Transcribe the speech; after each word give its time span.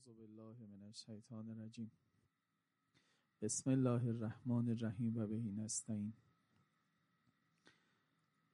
اعوذ 0.00 0.18
بالله 0.18 0.66
من 0.66 0.82
الشیطان 0.82 1.48
الرجیم. 1.48 1.90
بسم 3.42 3.70
الله 3.70 4.08
الرحمن 4.08 4.68
الرحیم 4.68 5.16
و 5.16 5.26
بهی 5.26 5.50
نستعین. 5.50 6.12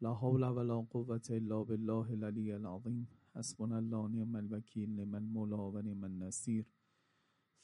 لا 0.00 0.12
حول 0.14 0.42
ولا 0.42 0.80
قوة 0.80 1.20
الا 1.30 1.62
بالله 1.64 2.10
العلی 2.12 2.52
العظیم. 2.52 3.06
حسبنا 3.34 3.76
الله 3.76 4.08
نعم 4.08 4.34
الوکیل 4.36 4.90
نعم 4.90 5.14
المولا 5.14 5.70
و 5.70 5.80
نعم 5.80 6.30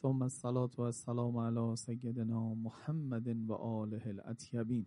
ثم 0.03 0.23
الصلاة 0.23 0.71
والسلام 0.79 1.37
على 1.37 1.77
سیدنا 1.77 2.55
محمد 2.55 3.29
و 3.49 3.53
آله 3.53 4.07
الاطیبین. 4.07 4.87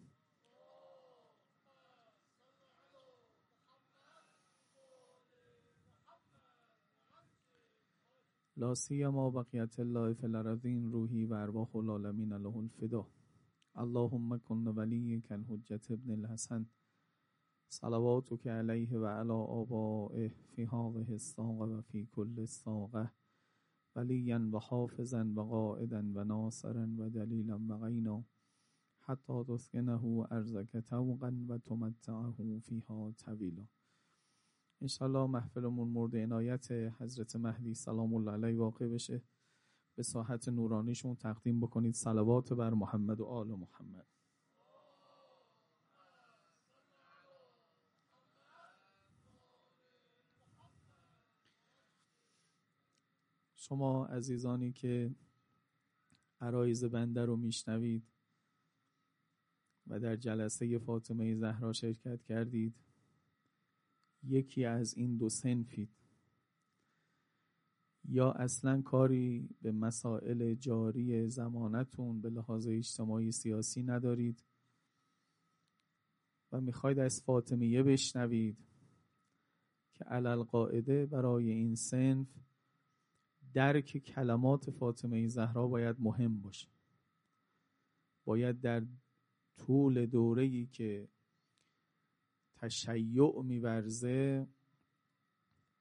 لا 8.57 8.75
سیما 8.75 9.29
بقیت 9.29 9.79
الله 9.79 10.13
فی 10.13 10.25
الارضین 10.25 10.91
روحی 10.91 11.25
و 11.25 11.33
ارواح 11.33 11.75
العالمین 11.75 12.33
له 12.33 12.57
الفدا. 12.57 13.07
اللهم 13.75 14.37
کن 14.37 14.67
ولیک 14.67 15.31
الحجت 15.31 15.91
ابن 15.91 16.11
الحسن. 16.11 16.65
صلواتک 17.69 18.47
علیه 18.47 18.99
و 18.99 19.05
علی 19.05 19.31
آبائه 19.31 20.27
فی 20.27 20.63
هذه 20.63 21.11
الساقه 21.11 21.65
و 21.65 21.81
فی 21.81 22.05
کل 22.11 22.39
الساقه 22.39 23.11
ولیا 23.95 24.39
و 24.53 24.57
حافظا 24.57 25.25
و 25.35 25.41
قائدا 25.41 26.03
و 26.13 26.23
ناصرا 26.23 26.87
و 26.97 27.09
دلیلا 27.09 27.59
و 27.69 27.77
غینا. 27.77 28.23
حتی 28.99 29.43
تسکنه 29.43 30.05
ارزک 30.31 30.77
توقا 30.77 31.31
و 31.49 31.57
تمتعه 31.57 32.59
فیها 32.59 33.11
طویلا. 33.11 33.67
انشالله 34.85 35.27
محفلمون 35.27 35.87
مورد 35.87 36.15
عنایت 36.15 36.71
حضرت 36.71 37.35
مهدی 37.35 37.73
سلام 37.73 38.13
الله 38.13 38.31
علیه 38.31 38.57
واقع 38.57 38.87
بشه. 38.87 39.21
به 39.95 40.03
ساحت 40.03 40.49
نورانیشون 40.49 41.15
تقدیم 41.15 41.59
بکنید. 41.59 41.93
صلوات 41.93 42.53
بر 42.53 42.73
محمد 42.73 43.21
و 43.21 43.25
آل 43.25 43.47
محمد. 43.47 44.05
شما 53.55 54.05
عزیزانی 54.05 54.71
که 54.71 55.15
عرایز 56.41 56.83
بنده 56.83 57.25
رو 57.25 57.35
میشنوید 57.35 58.03
و 59.87 59.99
در 59.99 60.15
جلسه 60.15 60.77
فاطمه 60.77 61.35
زهرا 61.35 61.73
شرکت 61.73 62.23
کردید 62.23 62.84
یکی 64.27 64.65
از 64.65 64.93
این 64.93 65.17
دو 65.17 65.29
سنفید 65.29 65.89
یا 68.09 68.31
اصلا 68.31 68.81
کاری 68.81 69.49
به 69.61 69.71
مسائل 69.71 70.53
جاری 70.53 71.29
زمانتون 71.29 72.21
به 72.21 72.29
لحاظ 72.29 72.67
اجتماعی 72.67 73.31
سیاسی 73.31 73.83
ندارید 73.83 74.43
و 76.51 76.61
می‌خواید 76.61 76.99
از 76.99 77.21
فاطمیه 77.21 77.83
بشنوید 77.83 78.57
که 79.93 80.03
علل 80.03 80.43
قاعده 80.43 81.05
برای 81.05 81.51
این 81.51 81.75
سنف 81.75 82.27
درک 83.53 83.97
کلمات 83.97 84.69
فاطمه 84.69 85.27
زهرا 85.27 85.67
باید 85.67 85.95
مهم 85.99 86.41
باشه. 86.41 86.67
باید 88.25 88.61
در 88.61 88.85
طول 89.57 90.05
دوره‌ای 90.05 90.65
که 90.65 91.07
تشیع 92.55 93.41
میورزه. 93.41 94.47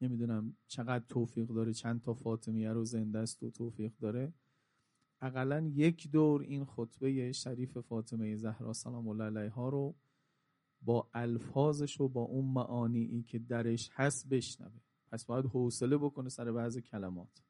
نمی‌دونم 0.00 0.56
چقدر 0.66 1.04
توفیق 1.08 1.48
داره 1.48 1.72
چند 1.72 2.00
تا 2.00 2.14
فاطمیه 2.14 2.72
رو 2.72 2.84
زنده 2.84 3.18
است 3.18 3.42
و 3.42 3.50
توفیق 3.50 3.92
داره. 4.00 4.32
اقلا 5.20 5.70
یک 5.74 6.10
دور 6.10 6.42
این 6.42 6.64
خطبه 6.64 7.32
شریف 7.32 7.78
فاطمه 7.78 8.36
زهرا 8.36 8.72
سلام 8.72 9.08
الله 9.08 9.24
علیها 9.24 9.68
رو 9.68 9.94
با 10.82 11.08
الفاظش 11.14 12.00
و 12.00 12.08
با 12.08 12.22
اون 12.22 12.44
معانی 12.44 13.22
که 13.22 13.38
درش 13.38 13.90
هست 13.92 14.28
بشنوه. 14.28 14.80
پس 15.12 15.24
باید 15.24 15.46
حوصله 15.46 15.98
بکنه 15.98 16.28
سر 16.28 16.52
بعض 16.52 16.78
کلمات. 16.78 17.42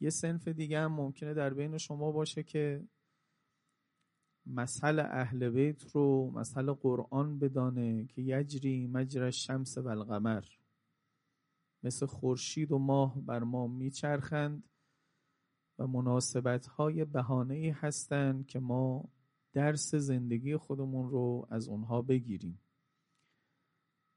یه 0.00 0.10
سنف 0.10 0.48
دیگه 0.48 0.80
هم 0.80 0.92
ممکنه 0.92 1.34
در 1.34 1.54
بین 1.54 1.78
شما 1.78 2.12
باشه 2.12 2.42
که 2.42 2.88
مسئله 4.46 5.02
اهل 5.02 5.50
بیت 5.50 5.90
رو 5.94 6.30
مسئله 6.30 6.72
قرآن 6.72 7.38
بدانه 7.38 8.06
که 8.06 8.22
یجری 8.22 8.86
مجر 8.86 9.30
شمس 9.30 9.78
و 9.78 9.88
القمر 9.88 10.44
مثل 11.82 12.06
خورشید 12.06 12.72
و 12.72 12.78
ماه 12.78 13.20
بر 13.20 13.42
ما 13.42 13.66
میچرخند 13.66 14.68
و 15.78 15.86
مناسبت 15.86 16.66
های 16.66 17.04
بهانه 17.04 17.76
هستند 17.80 18.46
که 18.46 18.58
ما 18.58 19.08
درس 19.52 19.94
زندگی 19.94 20.56
خودمون 20.56 21.10
رو 21.10 21.46
از 21.50 21.68
اونها 21.68 22.02
بگیریم. 22.02 22.60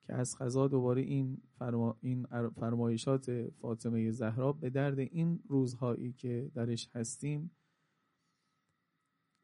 که 0.08 0.14
از 0.14 0.38
قضا 0.38 0.68
دوباره 0.68 1.02
این, 1.02 1.42
فرما 1.59 1.98
این 2.02 2.28
فرمایشات 2.50 3.50
فاطمه 3.50 4.12
زهرا 4.12 4.54
به 4.54 4.70
درد 4.70 5.00
این 5.00 5.40
روزهایی 5.48 6.14
که 6.14 6.52
درش 6.56 6.90
هستیم 6.94 7.52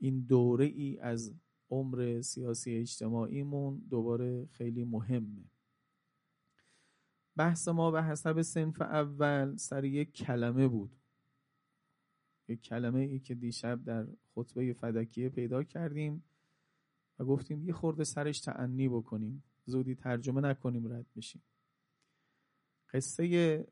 این 0.04 0.20
دوره 0.20 0.66
ای 0.66 1.00
از 1.00 1.34
عمر 1.70 2.22
سیاسی 2.22 2.76
اجتماعیمون 2.76 3.78
دوباره 3.90 4.46
خیلی 4.46 4.84
مهمه. 4.84 5.46
بحث 7.36 7.68
ما 7.68 7.92
به 7.92 8.04
حسب 8.04 8.42
سنف 8.42 8.82
اول 8.82 9.56
سر 9.56 9.84
یک 9.84 10.14
کلمه 10.14 10.68
بود. 10.68 10.96
یک 12.48 12.62
کلمه 12.62 13.00
ای 13.00 13.20
که 13.20 13.36
دیشب 13.36 13.84
در 13.84 14.08
خطبه 14.36 14.74
فدکیه 14.74 15.30
پیدا 15.30 15.64
کردیم 15.64 16.24
و 17.20 17.26
گفتیم 17.26 17.64
یه 17.64 17.74
خورده 17.74 18.04
سرش 18.04 18.40
تعنی 18.40 18.90
بکنیم. 18.90 19.44
زودی 19.66 19.96
ترجمه 19.96 20.42
نکنیم 20.42 20.94
رد 20.94 21.06
بشیم. 21.16 21.44
قصه 22.94 23.68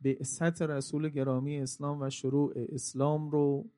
بعثت 0.00 0.62
رسول 0.62 1.08
گرامی 1.08 1.58
اسلام 1.58 2.02
و 2.02 2.10
شروع 2.10 2.52
اسلام 2.56 3.30
رو 3.30 3.70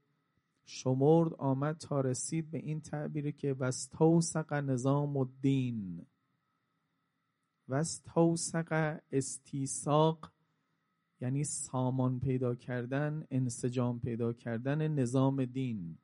شمرد 0.66 1.34
آمد 1.34 1.77
تا 1.78 2.00
رسید 2.00 2.50
به 2.50 2.59
این 2.59 2.81
تعبیر 2.81 3.31
که 3.31 3.53
وستوسق 3.53 4.53
نظام 4.53 5.16
الدین 5.16 6.06
وستوسق 7.69 9.00
استیساق 9.12 10.32
یعنی 11.21 11.44
سامان 11.44 12.21
پیدا 12.21 12.55
کردن 12.55 13.26
انسجام 13.31 14.00
پیدا 14.00 14.32
کردن 14.32 14.88
نظام 14.88 15.44
دین. 15.44 15.99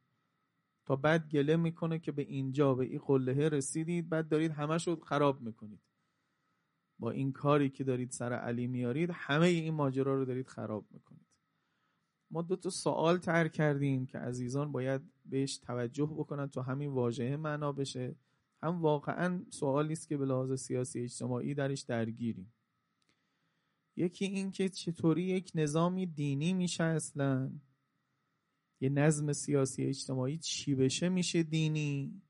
تا 0.87 0.97
بعد 0.97 1.28
گله 1.28 1.56
می‌کنه 1.56 1.99
که 1.99 2.12
به 2.12 2.22
اینجا 2.22 2.75
به 2.75 2.84
این 2.84 2.99
قلهه 2.99 3.49
رسیدید 3.49 4.09
بعد 4.09 4.28
دارید 4.28 4.51
همه 4.51 4.78
شد 4.78 5.01
خراب 5.01 5.41
می‌کنید. 5.41 5.81
با 6.99 7.11
این 7.11 7.33
کاری 7.33 7.71
که 7.71 7.84
دارید 7.84 8.11
سر 8.11 8.33
علی 8.33 8.67
میارید 8.67 9.11
همه 9.12 9.47
این 9.47 9.75
ماجرا 9.75 10.15
رو 10.15 10.25
دارید 10.25 10.49
خراب 10.49 10.87
می‌کنید. 10.91 11.31
ما 12.32 12.43
دو 12.43 12.56
تا 12.56 12.70
سوال 12.70 13.19
تر 13.19 13.48
کردیم 13.48 14.06
که 14.06 14.19
عزیزان 14.19 14.72
باید 14.72 15.03
بهش 15.25 15.56
توجه 15.56 16.06
بکنن 16.06 16.47
تا 16.47 16.62
همین 16.62 16.91
واژه 16.91 17.37
معنا 17.37 17.72
بشه. 17.72 18.16
هم 18.62 18.82
واقعا 18.82 19.44
سوالی 19.50 19.93
است 19.93 20.09
که 20.09 20.16
به 20.16 20.25
لحاظ 20.25 20.53
سیاسی 20.53 21.00
اجتماعی 21.00 21.54
درش 21.54 21.81
درگیریم. 21.81 22.53
یکی 23.97 24.25
این 24.25 24.50
که 24.50 24.69
چطوری 24.69 25.22
یک 25.22 25.53
نظامی 25.54 26.06
دینی 26.06 26.53
میشه 26.53 26.84
اصلا؟ 26.84 27.53
یه 28.81 28.88
نظم 28.88 29.32
سیاسی 29.32 29.84
اجتماعی 29.84 30.38
چی 30.38 30.75
بشه 30.75 31.09
میشه 31.09 31.42
دینی؟ 31.42 32.22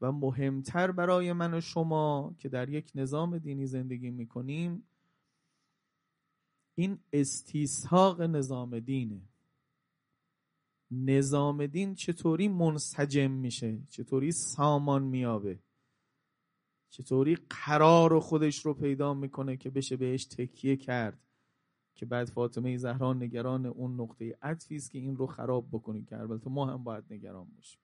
و 0.00 0.12
مهمتر 0.12 0.92
برای 0.92 1.32
من 1.32 1.54
و 1.54 1.60
شما 1.60 2.34
که 2.38 2.48
در 2.48 2.68
یک 2.68 2.92
نظام 2.94 3.38
دینی 3.38 3.66
زندگی 3.66 4.10
می‌کنیم 4.10 4.88
این 6.78 6.98
استیساق 7.12 8.22
نظام 8.22 8.80
دینه 8.80 9.20
نظام 10.90 11.66
دین 11.66 11.94
چطوری 11.94 12.48
منسجم 12.48 13.30
میشه؟ 13.30 13.78
چطوری 13.88 14.32
سامان 14.32 15.02
میابه؟ 15.02 15.58
چطوری 16.90 17.38
قرار 17.50 18.20
خودش 18.20 18.66
رو 18.66 18.74
پیدا 18.74 19.14
می‌کنه 19.14 19.56
که 19.56 19.70
بشه 19.70 19.96
بهش 19.96 20.24
تکیه 20.24 20.76
کرد؟ 20.76 21.18
که 21.94 22.06
بعد 22.06 22.28
فاطمه 22.28 22.76
زهرا 22.76 23.12
نگران 23.12 23.66
اون 23.66 24.00
نقطه 24.00 24.38
عطفی 24.42 24.76
است 24.76 24.90
که 24.90 24.98
این 24.98 25.16
رو 25.16 25.26
خراب 25.26 25.68
بکنی 25.72 26.04
که 26.04 26.18
البته 26.18 26.50
ما 26.50 26.66
هم 26.66 26.84
باید 26.84 27.04
نگران 27.10 27.46
باشیم. 27.56 27.80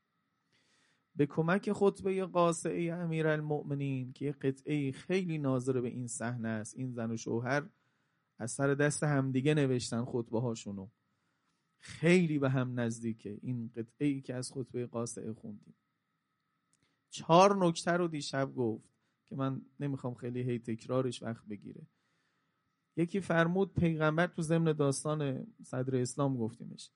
به 1.16 1.26
کمک 1.26 1.72
خطبه 1.72 2.24
قاسعه 2.24 2.92
امیرالمؤمنین 2.92 4.12
که 4.12 4.24
یه 4.24 4.32
قطعه 4.32 4.92
خیلی 4.92 5.38
ناظر 5.38 5.80
به 5.80 5.88
این 5.88 6.06
صحنه 6.06 6.48
است 6.48 6.76
این 6.76 6.92
زن 6.92 7.10
و 7.10 7.16
شوهر 7.16 7.64
از 8.42 8.50
سر 8.50 8.74
دست 8.74 9.02
همدیگه 9.02 9.54
نوشتن 9.54 10.04
خطبه 10.04 10.40
هاشونو 10.40 10.88
خیلی 11.78 12.38
به 12.38 12.50
هم 12.50 12.80
نزدیکه 12.80 13.38
این 13.42 13.70
قطعه 13.76 14.06
ای 14.06 14.20
که 14.20 14.34
از 14.34 14.52
خطبه 14.52 14.86
قاسعه 14.86 15.32
خوندیم. 15.32 15.74
چهار 17.10 17.66
نکته 17.66 17.90
رو 17.90 18.08
دیشب 18.08 18.54
گفت 18.54 18.88
که 19.26 19.36
من 19.36 19.62
نمی‌خوام 19.80 20.14
خیلی 20.14 20.42
هی 20.42 20.58
تکرارش 20.58 21.22
وقت 21.22 21.46
بگیره. 21.46 21.86
یکی 22.96 23.20
فرمود 23.20 23.74
پیغمبر 23.74 24.26
تو 24.26 24.42
ضمن 24.42 24.72
داستان 24.72 25.46
صدر 25.64 25.96
اسلام 25.96 26.36
گفتیمش. 26.36 26.90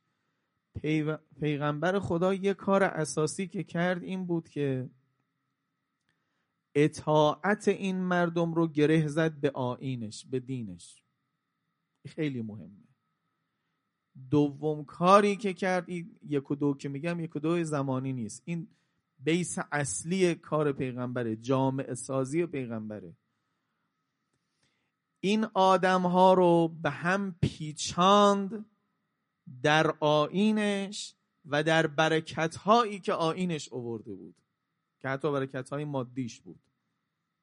پیغمبر 1.41 1.99
خدا 1.99 2.35
یه 2.35 2.55
کار 2.55 2.83
اساسی 2.83 3.47
که 3.47 3.65
کرد 3.65 4.03
این 4.03 4.27
بود 4.27 4.49
که 4.49 4.91
اطاعت 6.75 7.69
این 7.69 7.97
مردم 7.97 8.55
رو 8.55 8.69
گره 8.69 9.07
زد 9.07 9.41
به 9.41 9.51
آینش 9.51 10.27
به 10.27 10.41
دینش. 10.41 11.06
خیلی 12.07 12.43
مهمه. 12.43 12.87
دوم 14.31 14.85
کاری 14.85 15.37
که 15.37 15.53
کرد 15.53 15.89
یک 16.29 16.51
و 16.51 16.55
دو 16.55 16.75
که 16.75 16.89
میگم 16.89 17.21
یک 17.21 17.37
و 17.37 17.39
دو 17.39 17.65
زمانی 17.65 18.13
نیست. 18.13 18.43
این 18.45 18.69
بیس 19.19 19.59
اصلی 19.73 20.35
کار 20.35 20.73
پیغمبره 20.73 21.37
جامعه 21.37 21.95
سازی 21.95 22.47
پیغمبره. 22.47 23.17
این 25.21 25.47
آدم 25.55 26.03
ها 26.03 26.35
رو 26.35 26.69
به 26.69 26.91
هم 26.91 27.37
پیچاند 27.41 28.67
در 29.63 29.95
آینش 30.01 31.15
و 31.45 31.63
در 31.63 31.87
برکت 31.87 32.57
هایی 32.57 33.01
که 33.01 33.13
آینش 33.13 33.73
اوورده 33.73 34.15
بود. 34.15 34.35
که 35.01 35.09
حتی 35.09 35.33
برکت 35.33 35.69
های 35.69 35.85
مادیش 35.85 36.41
بود. 36.41 36.61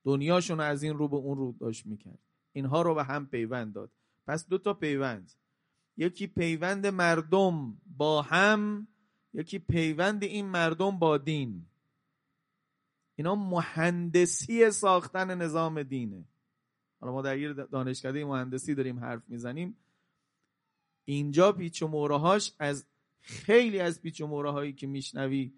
دنیاشون 0.04 0.60
از 0.60 0.84
این 0.84 0.98
رو 0.98 1.08
به 1.08 1.16
اون 1.16 1.38
رو 1.38 1.56
داشت 1.60 1.86
می‌کرد. 1.86 2.20
اینها 2.54 2.82
رو 2.82 2.96
به 2.96 3.04
هم 3.04 3.28
پیوند 3.28 3.74
داد. 3.74 3.92
پس 4.28 4.48
دو 4.48 4.58
تا 4.58 4.74
پیوند. 4.74 5.32
یکی 5.98 6.28
پیوند 6.28 6.88
مردم 6.88 7.78
با 7.98 8.22
هم 8.22 8.88
یکی 9.34 9.60
پیوند 9.60 10.24
این 10.24 10.46
مردم 10.46 11.00
با 11.00 11.18
دین. 11.18 11.66
اینا 13.16 13.36
مهندسی 13.36 14.72
ساختن 14.72 15.42
نظام 15.42 15.84
دینه. 15.84 16.26
حالا 17.00 17.14
ما 17.14 17.22
در 17.22 17.38
یه 17.38 17.54
دانشکده 17.54 18.26
مهندسی 18.26 18.76
داریم 18.76 19.00
حرف 19.00 19.22
می‌زنیم. 19.28 19.78
اینجا 21.06 21.52
پیچ 21.52 21.84
و 21.84 21.88
مورهاش 21.88 22.54
از 22.60 22.86
خیلی 23.20 23.80
از 23.80 24.02
پیچ 24.02 24.22
و 24.22 24.52
هایی 24.52 24.74
که 24.74 24.88
میشنوی 24.88 25.54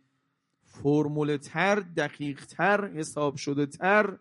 فرموله 0.64 1.38
تر 1.38 1.76
دقیق 1.76 2.46
تر 2.46 2.88
حساب 2.88 3.36
شده 3.36 3.66
تر 3.66 4.20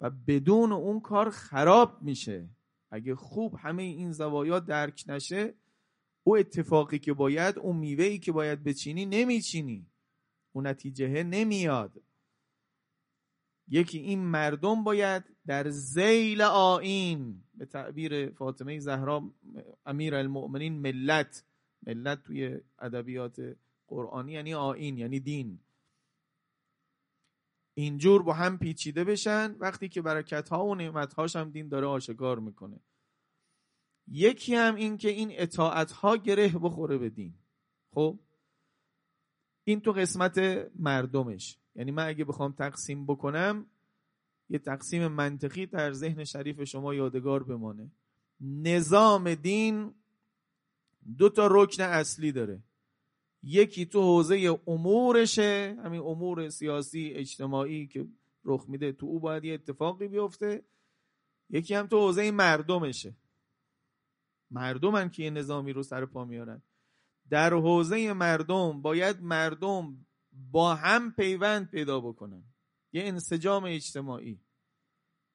و 0.00 0.10
بدون 0.10 0.72
اون 0.72 1.00
کار 1.00 1.30
خراب 1.30 2.02
میشه. 2.02 2.48
اگه 2.90 3.14
خوب 3.14 3.54
همه 3.54 3.82
این 3.82 4.12
زوایا 4.12 4.60
درک 4.60 5.04
نشه 5.06 5.54
او 6.24 6.36
اتفاقی 6.36 6.98
که 6.98 7.12
باید 7.12 7.58
اون 7.58 7.76
میوهی 7.76 8.18
که 8.18 8.32
باید 8.32 8.64
بچینی 8.64 9.06
نمیچینی. 9.06 9.86
اون 10.52 10.66
نتیجه 10.66 11.22
نمیاد. 11.22 12.02
یکی 13.68 13.98
این 13.98 14.18
مردم 14.18 14.84
باید 14.84 15.24
در 15.46 15.70
زیل 15.70 16.42
آین 16.42 17.42
به 17.54 17.66
تعبیر 17.66 18.30
فاطمه 18.30 18.78
زهرا 18.78 19.30
امیر 19.86 20.14
المؤمنین 20.14 20.80
ملت. 20.80 21.44
ملت 21.86 22.22
توی 22.22 22.60
ادبیات 22.78 23.56
قرآنی 23.86 24.32
یعنی 24.32 24.54
آین 24.54 24.98
یعنی 24.98 25.20
دین. 25.20 25.60
اینجور 27.78 28.22
با 28.22 28.32
هم 28.32 28.58
پیچیده 28.58 29.04
بشن 29.04 29.56
وقتی 29.58 29.88
که 29.88 30.02
برکت 30.02 30.48
ها 30.48 30.66
و 30.66 30.74
نعمت 30.74 31.14
هاش 31.14 31.36
هم 31.36 31.50
دین 31.50 31.68
داره 31.68 31.86
آشکار 31.86 32.38
می‌کنه. 32.38 32.80
یکی 34.08 34.54
هم 34.54 34.74
این 34.74 34.96
که 34.96 35.08
این 35.08 35.28
اطاعت 35.32 35.92
ها 35.92 36.16
گره 36.16 36.48
بخوره 36.48 36.98
به 36.98 37.10
دین. 37.10 37.34
خب؟ 37.94 38.18
این 39.64 39.80
تو 39.80 39.92
قسمت 39.92 40.38
مردمش. 40.78 41.58
یعنی 41.74 41.90
من 41.90 42.08
اگه 42.08 42.24
بخوام 42.24 42.52
تقسیم 42.52 43.06
بکنم 43.06 43.66
یه 44.48 44.58
تقسیم 44.58 45.06
منطقی 45.06 45.66
در 45.66 45.92
ذهن 45.92 46.24
شریف 46.24 46.64
شما 46.64 46.94
یادگار 46.94 47.42
بمانه. 47.42 47.90
نظام 48.40 49.34
دین 49.34 49.94
دو 51.18 51.28
تا 51.28 51.48
رکن 51.50 51.82
اصلی 51.82 52.32
داره. 52.32 52.62
یکی 53.48 53.86
تو 53.86 54.00
حوزه 54.02 54.60
امورشه 54.66 55.76
همین 55.84 56.00
امور 56.00 56.48
سیاسی 56.48 57.12
اجتماعی 57.14 57.86
که 57.86 58.06
رخ 58.44 58.64
میده 58.68 58.92
تو 58.92 59.06
او 59.06 59.20
باید 59.20 59.44
یه 59.44 59.54
اتفاقی 59.54 60.08
بیفته. 60.08 60.64
یکی 61.50 61.74
هم 61.74 61.86
تو 61.86 61.98
حوزه 61.98 62.30
مردمشه. 62.30 63.14
مردمن 64.50 65.10
که 65.10 65.22
یه 65.22 65.30
نظامی 65.30 65.72
رو 65.72 65.82
سر 65.82 66.06
پا 66.06 66.24
میارن. 66.24 66.62
در 67.30 67.54
حوزه 67.54 68.12
مردم 68.12 68.82
باید 68.82 69.20
مردم 69.20 70.06
با 70.32 70.74
هم 70.74 71.12
پیوند 71.12 71.70
پیدا 71.70 72.00
بکنن. 72.00 72.44
یه 72.92 73.02
انسجام 73.04 73.64
اجتماعی. 73.64 74.40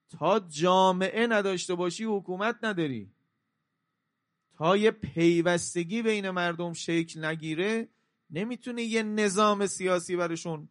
تا 0.10 0.40
جامعه 0.40 1.28
نداشته 1.28 1.76
باشی 1.76 2.04
حکومت 2.04 2.56
نداری. 2.64 3.12
تا 4.54 4.78
یه 4.78 4.92
پیوستگی 4.92 6.02
بین 6.02 6.30
مردم 6.30 6.74
شکل 6.74 7.26
نگیره 7.26 7.90
نمی‌تونه 8.32 8.84
یه 8.84 9.04
نظام 9.04 9.68
سیاسی 9.68 10.16
برشون 10.16 10.70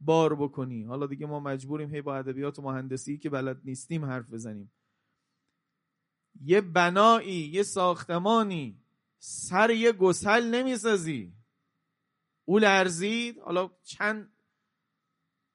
بار 0.00 0.34
بکنی. 0.34 0.84
حالا 0.84 1.06
دیگه 1.06 1.26
ما 1.26 1.40
مجبوریم 1.40 1.94
هی 1.94 2.02
با 2.02 2.16
ادبیات 2.16 2.58
و 2.58 2.62
مهندسی 2.62 3.18
که 3.18 3.30
بلد 3.30 3.60
نیستیم 3.64 4.04
حرف 4.04 4.30
بزنیم. 4.30 4.72
یه 6.42 6.60
بنایی 6.60 7.48
یه 7.48 7.62
ساختمانی 7.62 8.82
سر 9.18 9.70
یه 9.70 9.92
گسل 9.92 10.44
نمی‌سازی. 10.44 11.32
او 12.44 12.58
لرزید 12.58 13.38
حالا 13.38 13.70
چند 13.82 14.32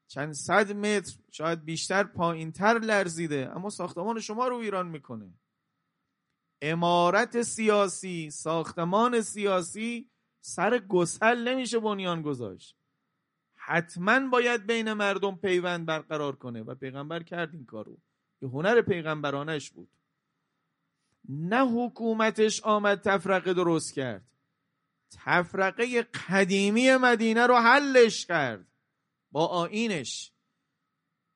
چند 0.07 0.33
صد 0.33 0.71
متر 0.71 1.17
شاید 1.31 1.65
بیشتر 1.65 2.03
پایین 2.03 2.51
تر 2.51 2.79
لرزیده 2.79 3.51
اما 3.55 3.69
ساختمان 3.69 4.19
شما 4.19 4.47
رو 4.47 4.55
ایران 4.55 4.87
می‌کنه. 4.87 5.33
امارت 6.61 7.41
سیاسی 7.41 8.29
ساختمان 8.29 9.21
سیاسی 9.21 10.09
سر 10.47 10.77
گسل 10.77 11.47
نمیشه 11.47 11.79
بنیان 11.79 12.21
گذاشت. 12.21 12.77
حتما 13.55 14.29
باید 14.29 14.65
بین 14.65 14.93
مردم 14.93 15.35
پیوند 15.35 15.85
برقرار 15.85 16.35
کنه 16.35 16.61
و 16.61 16.75
پیغمبر 16.75 17.23
کرد 17.23 17.53
این 17.53 17.65
کارو. 17.65 17.97
یه 18.41 18.49
هنر 18.49 18.81
پیغمبرانش 18.81 19.71
بود. 19.71 19.89
نه 21.29 21.67
حکومتش 21.67 22.61
آمد 22.63 23.01
تفرقه 23.01 23.53
درست 23.53 23.93
کرد. 23.93 24.25
تفرقه 25.11 26.01
قدیمی 26.01 26.95
مدینه 26.95 27.47
رو 27.47 27.55
حلش 27.55 28.25
کرد. 28.25 28.67
با 29.31 29.47
آینش. 29.47 30.31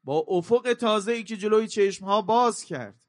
با 0.04 0.26
افق 0.28 0.74
تازه 0.74 1.12
ای 1.12 1.24
که 1.24 1.38
جلوی 1.38 1.68
چشم 1.68 2.06
ها 2.06 2.22
باز 2.22 2.64
کرد. 2.64 3.06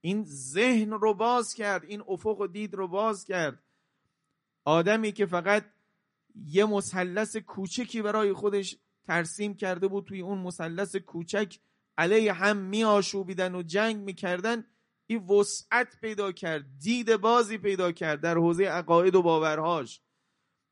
این 0.00 0.24
ذهن 0.24 0.90
رو 0.90 1.14
باز 1.14 1.54
کرد. 1.54 1.84
این 1.84 2.02
افق 2.08 2.40
و 2.40 2.46
دید 2.46 2.74
رو 2.74 2.88
باز 2.88 3.24
کرد. 3.24 3.62
آدمی 4.64 5.12
که 5.12 5.26
فقط 5.26 5.64
یه 6.34 6.64
مثلث 6.64 7.36
کوچکی 7.36 8.02
برای 8.02 8.32
خودش 8.32 8.76
ترسیم 9.06 9.54
کرده 9.54 9.88
بود 9.88 10.04
توی 10.04 10.20
اون 10.20 10.38
مثلث 10.38 10.96
کوچک 10.96 11.58
علیه 11.98 12.32
هم 12.32 12.56
می 12.56 12.84
آشوبیدن 12.84 13.54
و 13.54 13.62
جنگ 13.62 13.96
می‌کردن 13.96 14.64
این 15.06 15.26
وسعت 15.26 16.00
پیدا 16.00 16.32
کرد 16.32 16.78
دید 16.78 17.16
بازی 17.16 17.58
پیدا 17.58 17.92
کرد 17.92 18.20
در 18.20 18.34
حوزه 18.34 18.64
عقاید 18.64 19.14
و 19.14 19.22
باورهاش. 19.22 20.00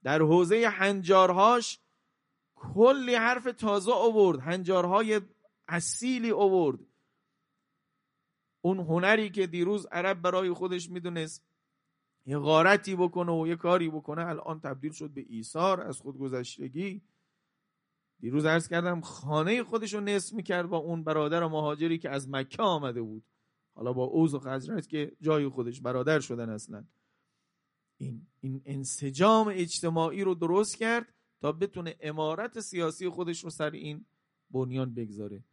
در 0.02 0.22
حوزه 0.22 0.68
هنجارهاش 0.68 1.78
کلی 2.54 3.14
حرف 3.14 3.44
تازه 3.44 3.92
آورد 3.92 4.38
هنجارهای 4.38 5.20
اصیلی 5.68 6.32
آورد. 6.32 6.78
اون 8.60 8.78
هنری 8.78 9.30
که 9.30 9.46
دیروز 9.46 9.86
عرب 9.86 10.22
برای 10.22 10.52
خودش 10.52 10.90
می‌دونست 10.90 11.42
یه 12.26 12.38
غارتی 12.38 12.96
بکنه 12.96 13.32
و 13.32 13.46
یه 13.46 13.56
کاری 13.56 13.88
بکنه. 13.88 14.26
الان 14.26 14.60
تبدیل 14.60 14.92
شد 14.92 15.10
به 15.10 15.24
ایثار 15.28 15.80
از 15.80 16.00
خودگذشتگی. 16.00 17.02
دیروز 18.20 18.44
عرض 18.44 18.68
کردم 18.68 19.00
خانه 19.00 19.62
خودش 19.62 19.94
رو 19.94 20.00
نصف 20.00 20.34
می‌کرد 20.34 20.68
با 20.68 20.76
اون 20.76 21.04
برادر 21.04 21.42
و 21.42 21.48
مهاجری 21.48 21.98
که 21.98 22.10
از 22.10 22.28
مکه 22.30 22.62
آمده 22.62 23.02
بود. 23.02 23.24
حالا 23.74 23.92
با 23.92 24.04
اوز 24.04 24.34
و 24.34 24.38
خزرت 24.38 24.88
که 24.88 25.12
جای 25.20 25.48
خودش 25.48 25.80
برادر 25.80 26.20
شدن 26.20 26.48
اصلا. 26.48 26.84
این, 27.98 28.26
این 28.40 28.62
انسجام 28.64 29.48
اجتماعی 29.52 30.24
رو 30.24 30.34
درست 30.34 30.76
کرد 30.76 31.14
تا 31.40 31.52
بتونه 31.52 31.96
امارت 32.00 32.60
سیاسی 32.60 33.08
خودش 33.08 33.44
رو 33.44 33.50
سر 33.50 33.70
این 33.70 34.04
بنیان 34.50 34.94
بگذاره. 34.94 35.44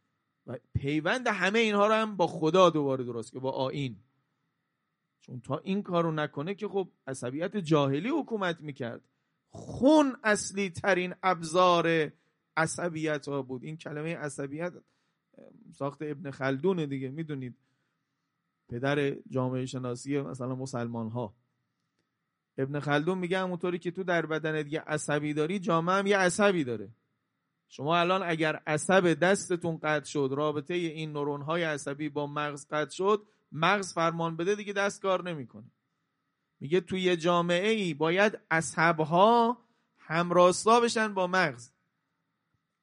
و 0.46 0.58
پیوند 0.74 1.26
همه 1.26 1.58
اینها 1.58 1.86
رو 1.86 1.92
هم 1.92 2.16
با 2.16 2.26
خدا 2.26 2.70
دوباره 2.70 3.04
درست 3.04 3.32
که 3.32 3.38
با 3.38 3.50
آین 3.50 3.96
چون 5.26 5.40
تا 5.40 5.58
این 5.58 5.82
کارو 5.82 6.12
نکنه 6.12 6.54
که 6.54 6.68
خب 6.68 6.88
عصبیت 7.06 7.56
جاهلی 7.56 8.08
حکومت 8.08 8.60
می‌کرد. 8.60 9.00
خون 9.50 10.16
اصلی 10.24 10.70
ترین 10.70 11.14
ابزار 11.22 12.12
عصبیت 12.56 13.28
ها 13.28 13.42
بود. 13.42 13.64
این 13.64 13.76
کلمه 13.76 14.16
عصبیت 14.16 14.72
ساخت 15.72 16.02
ابن 16.02 16.30
خلدون 16.30 16.86
دیگه 16.86 17.08
می‌دونید. 17.10 17.56
پدر 18.68 19.10
جامعه 19.10 19.66
شناسی 19.66 20.20
مثلا 20.20 20.54
مسلمان 20.54 21.08
ها 21.08 21.34
ابن 22.58 22.80
خلدون 22.80 23.18
میگه 23.18 23.38
همونطوری 23.38 23.78
که 23.78 23.90
تو 23.90 24.04
در 24.04 24.26
بدنت 24.26 24.72
یه 24.72 24.80
عصبی 24.80 25.34
داری 25.34 25.58
جامعه 25.58 25.96
هم 25.96 26.06
یه 26.06 26.18
عصبی 26.18 26.64
داره. 26.64 26.90
شما 27.68 27.96
الان 27.96 28.22
اگر 28.22 28.56
عصب 28.66 29.14
دستتون 29.14 29.76
قطع 29.76 30.04
شد 30.04 30.30
رابطه 30.32 30.74
این 30.74 31.12
نورون 31.12 31.42
های 31.42 31.62
عصبی 31.62 32.08
با 32.08 32.26
مغز 32.26 32.66
قطع 32.70 32.94
شد 32.94 33.26
مغز 33.54 33.94
فرمان 33.94 34.36
بده 34.36 34.54
دیگه 34.54 34.72
دست 34.72 35.02
کار 35.02 35.30
نمی‌کنه. 35.30 35.70
میگه 36.60 36.80
توی 36.80 37.16
جامعه 37.16 37.68
ای 37.68 37.94
باید 37.94 38.38
اصحابها 38.50 39.58
همراستا 39.98 40.80
بشن 40.80 41.14
با 41.14 41.26
مغز. 41.26 41.70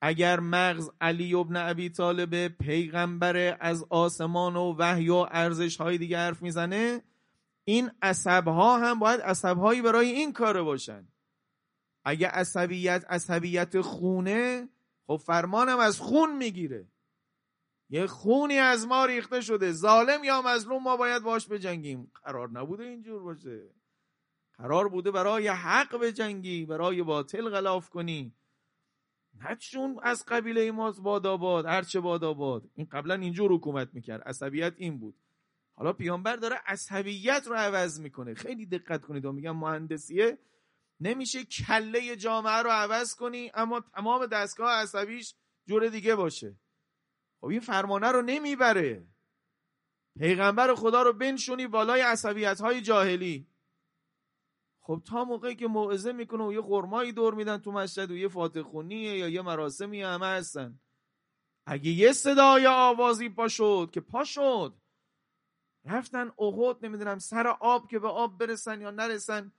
اگر 0.01 0.39
مغز 0.39 0.89
علی 1.01 1.33
ابن 1.33 1.55
ابی 1.55 1.89
طالب 1.89 2.47
پیغمبر 2.47 3.57
از 3.59 3.85
آسمان 3.89 4.55
و 4.55 4.75
وحی 4.77 5.09
و 5.09 5.27
ارزش 5.31 5.77
های 5.77 5.97
دیگه 5.97 6.17
حرف 6.17 6.41
می‌زنه 6.41 7.01
این 7.63 7.91
عصبها 8.01 8.79
هم 8.79 8.99
باید 8.99 9.21
عصبهایی 9.21 9.81
برای 9.81 10.09
این 10.09 10.33
کار 10.33 10.63
باشن. 10.63 11.07
اگه 12.05 12.27
عصبیت 12.27 13.05
عصبیت 13.09 13.81
خونه 13.81 14.69
خب 15.07 15.21
فرمانم 15.25 15.79
از 15.79 15.99
خون 15.99 16.37
می‌گیره. 16.37 16.87
یه 17.93 18.07
خونی 18.07 18.57
از 18.57 18.87
ما 18.87 19.05
ریخته 19.05 19.41
شده. 19.41 19.71
ظالم 19.71 20.23
یا 20.23 20.41
مظلوم 20.41 20.83
ما 20.83 20.97
باید 20.97 21.23
باش 21.23 21.47
بجنگیم. 21.47 22.11
قرار 22.23 22.49
نبوده 22.49 22.83
اینجور 22.83 23.23
باشه. 23.23 23.69
قرار 24.57 24.89
بوده 24.89 25.11
برای 25.11 25.47
حق 25.47 25.97
بجنگی 25.97 26.65
برای 26.65 27.03
باطل 27.03 27.49
غلاف 27.49 27.89
کنی. 27.89 28.33
نه 29.39 29.55
چون 29.55 29.99
از 30.03 30.25
قبیله 30.27 30.71
ماست 30.71 31.01
باد 31.01 31.65
هرچه 31.65 31.99
باد 31.99 32.69
این 32.75 32.87
قبلا 32.91 33.13
اینجور 33.13 33.51
حکومت 33.51 33.89
می‌کرد. 33.93 34.21
عصبیت 34.21 34.73
این 34.77 34.99
بود. 34.99 35.15
حالا 35.75 35.93
پیامبر 35.93 36.35
داره 36.35 36.61
عصبیت 36.65 37.43
رو 37.47 37.55
عوض 37.55 37.99
می‌کنه. 37.99 38.33
خیلی 38.33 38.65
دقت 38.65 39.05
کنید. 39.05 39.25
و 39.25 39.31
میگم 39.31 39.55
مهندسیه. 39.55 40.37
نمیشه 40.99 41.43
کله 41.43 42.15
جامعه 42.15 42.57
رو 42.57 42.69
عوض 42.69 43.15
کنی 43.15 43.51
اما 43.53 43.79
تمام 43.79 44.25
دستگاه 44.25 44.71
عصبیش 44.71 45.35
جور 45.65 45.87
دیگه 45.87 46.15
باشه. 46.15 46.55
خب 47.41 47.47
این 47.47 47.59
فرمانه 47.59 48.07
رو 48.07 48.21
نمی‌بره. 48.21 49.07
پیغمبر 50.19 50.75
خدا 50.75 51.01
رو 51.01 51.13
بنشونی 51.13 51.67
بالای 51.67 52.01
عصبیت 52.01 52.61
های 52.61 52.81
جاهلی. 52.81 53.47
خب 54.81 55.01
تا 55.05 55.23
موقعی 55.23 55.55
که 55.55 55.67
موعظه 55.67 56.11
می‌کنه 56.11 56.43
و 56.43 56.53
یه 56.53 56.61
خرمایی 56.61 57.11
دور 57.11 57.33
میدن 57.33 57.57
تو 57.57 57.71
مسجد 57.71 58.11
و 58.11 58.17
یه 58.17 58.27
فاتح 58.27 58.61
خونیه 58.61 59.17
یا 59.17 59.29
یه 59.29 59.41
مراسمی 59.41 60.01
همه 60.01 60.25
هستن. 60.25 60.79
اگه 61.65 61.91
یه 61.91 62.13
صدای 62.13 62.67
آوازی 62.67 63.29
پا 63.29 63.47
شد 63.47 63.89
که 63.93 64.01
پا 64.01 64.23
شد. 64.23 64.73
رفتن 65.85 66.31
احد 66.39 66.85
نمی‌دونم 66.85 67.19
سر 67.19 67.47
آب 67.47 67.89
که 67.89 67.99
به 67.99 68.07
آب 68.07 68.37
برسن 68.37 68.81
یا 68.81 68.91
نرسن. 68.91 69.51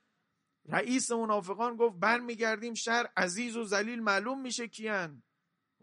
رئیس 0.69 1.13
منافقان 1.13 1.77
گفت 1.77 1.97
برمیگردیم 1.99 2.75
شهر 2.75 3.13
عزیز 3.17 3.57
و 3.57 3.65
ذلیل 3.65 4.03
معلوم 4.03 4.41
میشه 4.41 4.69
کیان. 4.69 5.23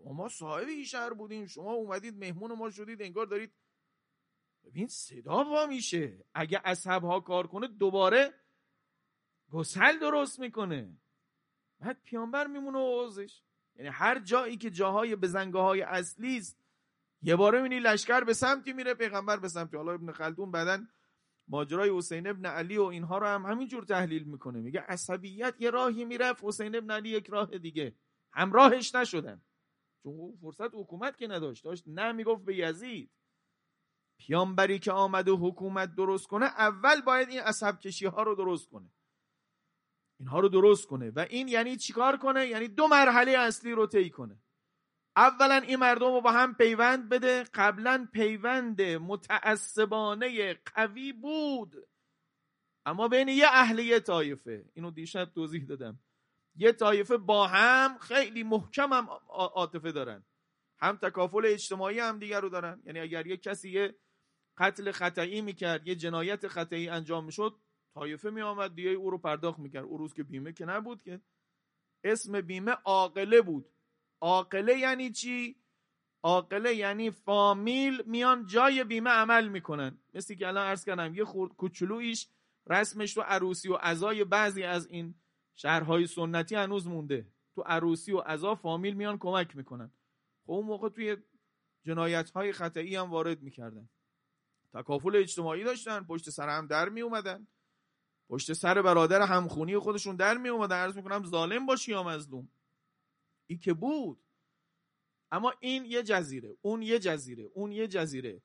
ما 0.06 0.30
صاحب 0.30 0.68
این 0.68 0.84
شهر 0.84 1.14
بودیم. 1.14 1.46
شما 1.46 1.74
اومدید 1.74 2.18
مهمون 2.18 2.54
ما 2.54 2.70
شدید 2.70 3.02
انگار 3.02 3.26
دارید 3.26 3.54
ببین 4.64 4.88
صدا 4.88 5.44
وا 5.44 5.66
میشه. 5.66 6.26
اگه 6.34 6.62
اصحاب 6.66 7.04
ها 7.04 7.20
کار 7.20 7.48
کنه 7.48 7.68
دوباره 7.68 8.34
گسل 9.52 10.00
درست 10.00 10.40
می‌کنه. 10.40 10.98
بعد 11.80 12.02
پیانبر 12.04 12.48
میمونه 12.48 12.78
و 12.80 13.02
عوضش. 13.02 13.44
یعنی 13.76 13.90
هر 13.90 14.20
جایی 14.20 14.58
که 14.58 14.70
جاهای 14.70 15.16
بزنگاه 15.16 15.64
های 15.64 15.82
اصلی 15.82 16.38
است 16.38 16.60
یه 17.22 17.36
باره 17.36 17.62
می‌بینی 17.62 17.82
لشکر 17.82 18.22
به 18.22 18.34
سمتی 18.34 18.74
میره 18.74 18.94
پیغمبر 18.94 19.38
به 19.38 19.48
سمتی. 19.48 19.78
حالا 19.78 19.92
ابن 19.92 20.12
خلدون 20.12 20.52
بعدن 20.52 20.90
ماجرای 21.48 21.98
حسین 21.98 22.28
ابن 22.28 22.46
علی 22.46 22.78
و 22.78 22.84
اینها 22.84 23.18
رو 23.18 23.28
هم 23.28 23.46
همینجور 23.46 23.84
تحلیل 23.84 24.24
می‌کنه. 24.24 24.60
میگه 24.60 24.80
عصبیت 24.80 25.56
یه 25.60 25.70
راهی 25.70 26.06
می‌رفت 26.06 26.44
حسین 26.44 26.76
ابن 26.76 26.92
علی 26.92 27.10
یک 27.10 27.28
راه 27.28 27.58
دیگه. 27.58 27.96
همراهش 28.32 28.96
نشدن. 28.96 29.42
چون 30.04 30.38
فرصت 30.42 30.74
حکومت 30.74 31.18
که 31.18 31.28
نداشت 31.28 31.64
داشت 31.64 31.84
نه 31.88 32.12
می‌گفت 32.12 32.46
به 32.46 32.56
یزید. 32.56 33.12
پیامبری 34.20 34.80
که 34.80 34.92
آمد 34.92 35.30
و 35.30 35.38
حکومت 35.38 35.96
درست 35.96 36.28
کنه 36.28 36.46
اول 36.46 37.02
باید 37.02 37.30
این 37.30 37.40
عصب 37.40 37.80
کشی 37.80 38.06
ها 38.06 38.24
رو 38.24 38.36
درست 38.36 38.70
کنه. 38.70 38.92
اینها 40.20 40.40
رو 40.40 40.50
درست 40.50 40.88
کنه. 40.88 41.10
و 41.10 41.26
این 41.30 41.48
یعنی 41.48 41.78
چیکار 41.78 42.18
کنه؟ 42.18 42.48
یعنی 42.48 42.68
دو 42.68 42.88
مرحله 42.88 43.32
اصلی 43.32 43.72
رو 43.72 43.88
طی 43.88 44.10
کنه. 44.10 44.42
اولا 45.16 45.56
این 45.56 45.76
مردم 45.76 46.14
رو 46.14 46.22
با 46.22 46.32
هم 46.32 46.56
پیوند 46.56 47.10
بده. 47.10 47.44
قبلا 47.44 48.08
پیوند 48.14 48.82
متعصبانه 48.82 50.54
قوی 50.54 51.14
بود. 51.14 51.76
اما 52.86 53.08
بین 53.08 53.28
یه 53.28 53.46
اهل 53.48 53.80
یه 53.80 54.00
طایفه. 54.00 54.66
اینو 54.74 54.92
دیشب 54.92 55.26
توضیح 55.26 55.66
دادم. 55.66 56.00
یه 56.56 56.72
طایفه 56.72 57.18
با 57.18 57.48
هم 57.48 57.98
خیلی 57.98 58.44
محکم 58.44 58.94
هم 58.94 59.10
عاطفه 59.30 59.92
دارن. 59.92 60.26
هم 60.80 60.96
تکافل 60.96 61.42
اجتماعی 61.46 62.00
هم 62.00 62.20
دیگر 62.20 62.42
رو 62.42 62.50
دارن. 62.50 62.82
یعنی 62.86 63.00
اگر 63.00 63.28
یه 63.28 63.38
کسی 63.38 63.70
یه 63.70 63.96
قتل 64.58 64.92
خطایی 64.92 65.42
می‌کرد 65.42 65.88
یه 65.88 65.96
جنایت 65.96 66.48
خطایی 66.48 66.90
انجام 66.90 67.26
می‌شد 67.26 67.56
طایفه 67.94 68.30
میآمد 68.30 68.76
دیگه 68.76 68.90
او 68.90 69.10
رو 69.10 69.18
پرداخت 69.18 69.60
می‌کرد. 69.60 69.84
او 69.84 69.98
روز 69.98 70.14
که 70.14 70.24
بیمه 70.24 70.54
که 70.54 70.66
نبود 70.66 71.02
که. 71.02 71.22
اسم 72.04 72.42
بیمه 72.42 72.72
عاقله 72.72 73.42
بود. 73.42 73.66
عاقله 74.22 74.78
یعنی 74.78 75.12
چی؟ 75.12 75.56
عاقله 76.24 76.76
یعنی 76.76 77.12
فامیل 77.12 78.04
میان 78.06 78.46
جای 78.46 78.84
بیمه 78.84 79.10
عمل 79.10 79.48
می‌کنن. 79.48 79.98
مثل 80.14 80.36
که 80.36 80.48
الان 80.48 80.68
عرض 80.68 80.86
کردم 80.86 81.16
یه 81.16 81.26
خورد 81.26 81.52
کوچولویش 81.52 82.28
رسمش 82.68 83.14
تو 83.14 83.22
عروسی 83.22 83.70
و 83.70 83.74
عزای 83.74 84.24
بعضی 84.24 84.64
از 84.64 84.88
این 84.88 85.16
شهرهای 85.62 86.08
سنتی 86.08 86.56
هنوز 86.56 86.88
مونده. 86.88 87.28
تو 87.56 87.62
عروسی 87.62 88.12
و 88.12 88.20
عزا 88.20 88.56
فامیل 88.56 88.94
میان 88.94 89.18
کمک 89.18 89.56
می‌کنن. 89.56 89.92
خب 90.46 90.52
اون 90.52 90.66
موقع 90.66 90.90
توی 90.90 91.18
جنایت 91.86 92.32
های 92.32 92.52
خطایی 92.52 92.96
هم 92.96 93.10
وارد 93.10 93.42
می‌کردن. 93.42 93.90
تکافل 94.74 95.16
اجتماعی 95.16 95.64
داشتن 95.64 96.04
پشت 96.04 96.30
سر 96.30 96.50
هم 96.50 96.68
در 96.68 96.90
می 96.90 97.02
اومدن 97.02 97.48
پشت 98.30 98.54
سر 98.54 98.82
برادر 98.82 99.22
همخونی 99.22 99.78
خودشون 99.78 100.16
در 100.16 100.38
می 100.38 100.50
اومدن 100.50 100.76
عرض 100.76 100.96
می‌کنم 100.96 101.24
ظالم 101.26 101.66
باشی 101.66 101.92
یا 101.92 102.04
مظلوم. 102.04 102.50
ای 103.48 103.58
که 103.58 103.74
بود. 103.74 104.24
اما 105.32 105.54
این 105.60 105.86
یه 105.86 106.04
جزیره 106.04 106.58
اون 106.62 106.82
یه 106.82 107.00
جزیره 107.00 107.44
اون 107.54 107.72
یه 107.72 107.88
جزیره. 107.88 108.42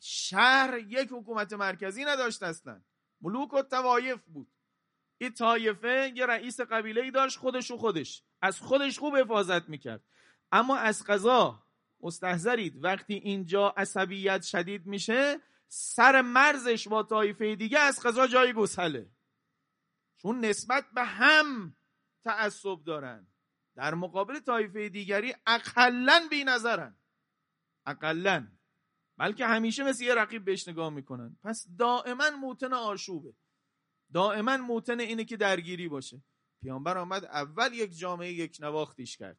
شهر 0.00 0.78
یک 0.78 1.08
حکومت 1.12 1.52
مرکزی 1.52 2.04
نداشت 2.04 2.42
هستن 2.42 2.84
ملوک 3.20 3.52
و 3.52 3.62
توایف 3.62 4.24
بود. 4.24 4.52
این 5.22 5.32
طایفه 5.32 6.12
یه 6.14 6.26
رئیس 6.26 6.60
قبیله 6.60 7.00
ای 7.00 7.10
داشت 7.10 7.38
خودش 7.38 7.70
و 7.70 7.76
خودش. 7.76 8.22
از 8.42 8.60
خودش 8.60 8.98
خوب 8.98 9.16
حفاظت 9.16 9.68
می‌کرد. 9.68 10.04
اما 10.52 10.76
از 10.76 11.04
قضا 11.04 11.66
مستحضرید. 12.00 12.84
وقتی 12.84 13.14
اینجا 13.14 13.74
عصبیت 13.76 14.42
شدید 14.42 14.86
میشه 14.86 15.40
سر 15.68 16.22
مرزش 16.22 16.88
با 16.88 17.02
طایفه 17.02 17.56
دیگه 17.56 17.78
از 17.78 18.00
قضا 18.00 18.26
جای 18.26 18.52
گسله. 18.52 19.10
چون 20.16 20.44
نسبت 20.44 20.84
به 20.94 21.04
هم 21.04 21.76
تعصب 22.24 22.84
دارن. 22.86 23.26
در 23.74 23.94
مقابل 23.94 24.38
طایفه 24.38 24.88
دیگری 24.88 25.34
اقلا 25.46 26.26
بی 26.30 26.44
نظرن. 26.44 26.96
اقلا 27.86 28.48
بلکه 29.18 29.46
همیشه 29.46 29.84
مثل 29.84 30.04
یه 30.04 30.14
رقیب 30.14 30.44
بهش 30.44 30.68
نگاه 30.68 30.90
می‌کنن. 30.90 31.36
پس 31.44 31.66
دائما 31.78 32.30
موتن 32.30 32.72
آشوبه. 32.72 33.34
دائما 34.12 34.56
موتن 34.56 35.00
اینه 35.00 35.24
که 35.24 35.36
درگیری 35.36 35.88
باشه. 35.88 36.22
پیامبر 36.62 36.98
آمد 36.98 37.24
اول 37.24 37.72
یک 37.72 37.98
جامعه 37.98 38.32
یک 38.32 38.56
نواختیش 38.60 39.16
کرد. 39.16 39.38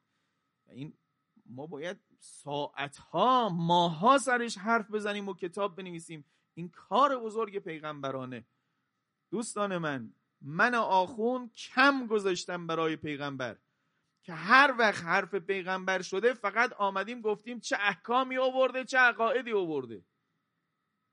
این 0.69 0.97
ما 1.45 1.67
باید 1.67 1.99
ساعتها 2.19 3.49
ماها 3.49 4.17
سرش 4.17 4.57
حرف 4.57 4.91
بزنیم 4.91 5.29
و 5.29 5.33
کتاب 5.33 5.75
بنویسیم. 5.75 6.25
این 6.53 6.69
کار 6.69 7.19
بزرگ 7.19 7.57
پیغمبرانه. 7.57 8.45
دوستان 9.31 9.77
من 9.77 10.13
من 10.41 10.75
آخون 10.75 11.49
کم 11.49 12.07
گذاشتم 12.07 12.67
برای 12.67 12.95
پیغمبر. 12.95 13.57
که 14.23 14.33
هر 14.33 14.75
وقت 14.79 15.03
حرف 15.03 15.35
پیغمبر 15.35 16.01
شده 16.01 16.33
فقط 16.33 16.73
آمدیم 16.73 17.21
گفتیم 17.21 17.59
چه 17.59 17.77
احکامی 17.79 18.37
آورده 18.37 18.85
چه 18.85 18.97
عقایدی 18.97 19.53
آورده. 19.53 20.05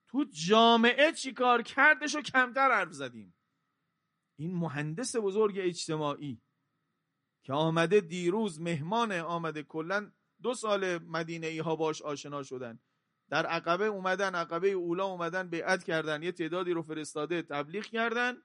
تو 0.09 0.25
جامعه 0.49 1.13
چی 1.13 1.33
کار 1.33 1.63
کردش 1.63 2.15
و 2.15 2.21
کمتر 2.21 2.71
حرف 2.71 2.93
زدیم؟ 2.93 3.35
این 4.41 4.55
مهندس 4.55 5.17
بزرگ 5.17 5.59
اجتماعی 5.59 6.41
که 7.43 7.53
آمده 7.53 8.01
دیروز 8.01 8.61
مهمان 8.61 9.13
آمده 9.13 9.63
کلا 9.63 10.11
دو 10.43 10.55
سال 10.55 10.99
مدینه 10.99 11.47
ای 11.47 11.59
ها 11.59 11.77
باش 11.77 12.03
آشنا 12.03 12.43
شدن. 12.43 12.79
در 13.31 13.47
عقبه 13.47 13.85
اومدن 13.85 14.35
عقبه 14.35 14.69
اولا 14.69 15.05
اومدن 15.05 15.49
بیعت 15.49 15.85
کردن 15.85 16.23
یه 16.23 16.33
تعدادی 16.33 16.73
رو 16.73 16.83
فرستاده 16.83 17.43
تبلیغ 17.43 17.85
کردن. 17.85 18.37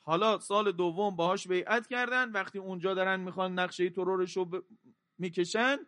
حالا 0.00 0.38
سال 0.38 0.72
دوم 0.72 1.16
باهاش 1.16 1.48
بیعت 1.48 1.86
کردن. 1.86 2.30
وقتی 2.32 2.58
اونجا 2.58 2.94
دارن 2.94 3.20
می‌خوان 3.20 3.58
نقشه 3.58 3.90
ترورش 3.90 4.36
رو 4.36 4.44
ب... 4.44 4.64
می‌کشن 5.18 5.78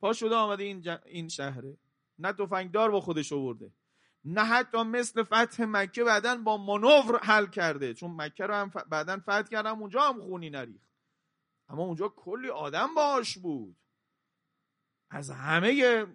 پا 0.00 0.12
شده 0.12 0.34
آمده 0.34 0.62
این, 0.62 0.80
ج... 0.80 0.88
این 1.06 1.28
شهره. 1.28 1.76
نه 2.18 2.32
تفنگدار 2.32 2.90
با 2.90 3.00
خودش 3.00 3.32
آورده. 3.32 3.72
نه 4.24 4.44
حتی 4.44 4.82
مثل 4.82 5.22
فتح 5.22 5.64
مکه 5.64 6.04
بعدا 6.04 6.36
با 6.36 6.56
منور 6.56 7.18
حل 7.22 7.46
کرده. 7.46 7.94
چون 7.94 8.16
مکه 8.16 8.46
رو 8.46 8.54
هم 8.54 8.70
ف... 8.70 8.76
بعدا 8.76 9.18
فتح 9.18 9.42
کردم 9.42 9.80
اونجا 9.80 10.00
هم 10.00 10.20
خونی 10.20 10.50
نریخت. 10.50 10.90
اما 11.68 11.82
اونجا 11.82 12.08
کلی 12.08 12.48
آدم 12.48 12.94
باش 12.94 13.38
بود. 13.38 13.76
از 15.10 15.30
همه 15.30 16.06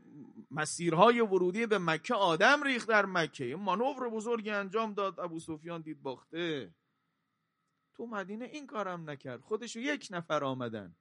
مسیرهای 0.52 1.22
ورودی 1.22 1.66
به 1.66 1.78
مکه 1.78 2.14
آدم 2.14 2.64
ریخت 2.64 2.90
در 2.90 3.06
مکه. 3.06 3.56
مانور 3.56 4.10
بزرگی 4.10 4.50
انجام 4.50 4.94
داد 4.94 5.20
ابو 5.20 5.40
سفیان 5.40 5.82
دید 5.82 6.02
باخته. 6.02 6.76
تو 7.96 8.06
مدینه 8.06 8.46
این 8.46 8.68
کارم 8.68 9.10
نکرد. 9.10 9.42
خودشو 9.42 9.80
یک 9.80 10.08
نفر 10.12 10.44
آمدن. 10.44 10.96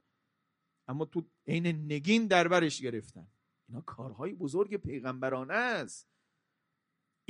اما 0.88 1.04
تو 1.04 1.24
عین 1.46 1.66
نگین 1.66 2.26
دربرش 2.26 2.82
گرفتن. 2.82 3.28
اینا 3.68 3.80
کارهای 3.80 4.34
بزرگ 4.34 4.76
پیغمبرانه 4.76 5.54
است. 5.54 6.08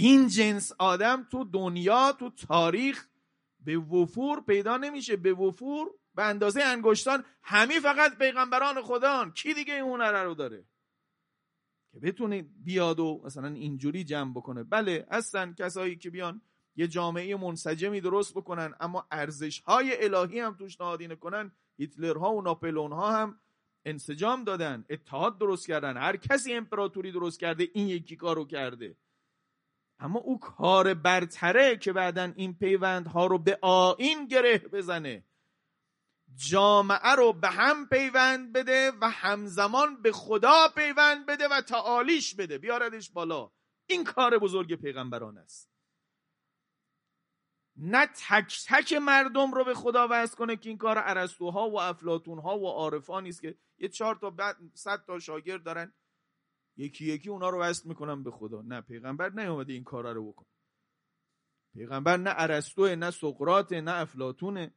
این 0.01 0.29
جنس 0.29 0.73
آدم 0.79 1.27
تو 1.31 1.45
دنیا 1.45 2.13
تو 2.13 2.31
تاریخ 2.31 3.07
به 3.61 3.79
وفور 3.79 4.41
پیدا 4.41 4.77
نمیشه. 4.77 5.17
به 5.17 5.33
وفور 5.33 5.91
به 6.15 6.23
اندازه 6.23 6.63
انگشتان 6.63 7.25
همی 7.43 7.81
فقط 7.81 8.19
پیغمبران 8.19 8.83
خدان 8.83 9.33
کی 9.33 9.55
دیگه 9.55 9.75
این 9.75 9.83
هنر 9.83 10.25
رو 10.25 10.35
داره؟ 10.35 10.65
که 11.93 12.01
بتونه 12.01 12.43
بیاد 12.43 13.01
و 13.01 13.21
مثلا 13.25 13.49
اینجوری 13.49 14.05
جمع 14.05 14.33
بکنه. 14.33 14.65
بله 14.65 15.07
هستن 15.11 15.55
کسایی 15.55 15.97
که 15.97 16.11
بیان 16.11 16.43
یه 16.77 16.89
جامعه 16.89 17.37
منسجمی 17.37 18.01
درست 18.01 18.35
بکنن 18.35 18.75
اما 18.81 19.07
ارزش 19.11 19.61
های 19.61 20.05
الهی 20.05 20.41
هم 20.41 20.55
توش 20.55 20.81
نهادینه 20.81 21.17
کنن. 21.17 21.53
هیتلرها 21.77 22.35
و 22.35 22.43
ناپلون 22.43 22.93
ها 22.93 23.17
هم 23.17 23.41
انسجام 23.85 24.45
دادن 24.45 24.85
اتحاد 24.91 25.39
درست 25.39 25.67
کردن. 25.67 25.97
هر 25.97 26.17
کسی 26.17 26.53
امپراتوری 26.53 27.13
درست 27.13 27.41
کرده 27.41 27.69
این 27.75 27.89
یکی 27.89 28.17
کارو 28.17 28.45
کرده. 28.45 28.97
اما 29.99 30.19
او 30.19 30.41
کار 30.41 30.95
برتره 30.95 31.77
که 31.77 31.93
بعدا 31.93 32.33
این 32.37 32.55
پیوندها 32.55 33.27
رو 33.27 33.39
به 33.39 33.59
آین 33.63 34.27
گره 34.27 34.59
بزنه. 34.59 35.25
جامعه 36.35 37.15
رو 37.17 37.33
به 37.33 37.49
هم 37.49 37.89
پیوند 37.89 38.53
بده 38.53 38.93
و 39.01 39.11
همزمان 39.11 40.03
به 40.03 40.13
خدا 40.13 40.69
پیوند 40.77 41.27
بده 41.27 41.49
و 41.49 41.61
تعالیش 41.61 42.35
بده. 42.35 42.59
بیاردش 42.59 43.11
بالا. 43.11 43.51
این 43.87 44.05
کار 44.05 44.39
بزرگ 44.39 44.75
پیغمبران 44.75 45.39
است. 45.39 45.71
نه 47.77 48.07
تک 48.07 48.65
تک 48.67 48.93
مردم 48.93 49.53
رو 49.53 49.65
به 49.65 49.75
خدا 49.75 50.09
وصل 50.11 50.37
کنه 50.37 50.57
که 50.57 50.69
این 50.69 50.79
کار 50.79 50.99
ارسطوها 50.99 51.71
و 51.71 51.81
افلاتونها 51.81 52.59
و 52.59 52.67
عارفانی 52.67 53.29
است 53.29 53.43
که 53.43 53.59
یه 53.79 53.89
چهار 53.89 54.17
تا 54.17 54.35
صد 54.75 55.05
تا 55.07 55.19
شاگرد 55.19 55.63
دارن. 55.63 55.93
یکی 56.79 57.05
یکی 57.05 57.29
اونا 57.29 57.51
رو 57.51 57.61
وصل 57.61 57.89
می‌کنن 57.89 58.23
به 58.23 58.31
خدا. 58.31 58.63
نه 58.63 58.81
پیغمبر 58.81 59.29
نیومده 59.29 59.73
این 59.73 59.85
کارا 59.85 60.13
رو 60.13 60.33
بکنه. 60.33 60.49
پیغمبر 61.75 62.17
نه 62.17 62.31
ارسطو 62.37 62.97
نه 62.97 63.11
سقراط 63.11 63.73
نه 63.73 63.93
افلاتونه 63.93 64.75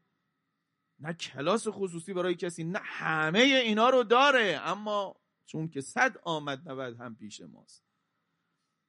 نه 0.99 1.13
کلاس 1.13 1.67
خصوصی 1.67 2.13
برای 2.13 2.35
کسی 2.35 2.63
نه 2.63 2.79
همه 2.83 3.39
اینا 3.39 3.89
رو 3.89 4.03
داره. 4.03 4.59
اما 4.63 5.15
چون 5.45 5.69
که 5.69 5.81
صد 5.81 6.17
آمد 6.23 6.69
نود 6.69 6.99
هم 6.99 7.15
پیش 7.15 7.41
ماست. 7.41 7.83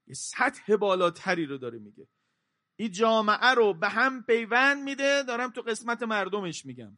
یه 0.06 0.14
سطح 0.14 0.76
بالاتری 0.76 1.46
رو 1.46 1.58
داره 1.58 1.78
میگه. 1.78 2.08
این 2.76 2.90
جامعه 2.90 3.54
رو 3.54 3.74
به 3.74 3.88
هم 3.88 4.22
پیوند 4.22 4.82
میده 4.82 5.22
دارم 5.22 5.50
تو 5.50 5.62
قسمت 5.62 6.02
مردمش 6.02 6.66
میگم. 6.66 6.96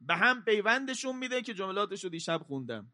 به 0.00 0.16
هم 0.16 0.44
پیوندشون 0.44 1.16
میده 1.16 1.42
که 1.42 1.54
جملاتش 1.54 2.04
رو 2.04 2.10
دیشب 2.10 2.42
خوندم. 2.46 2.92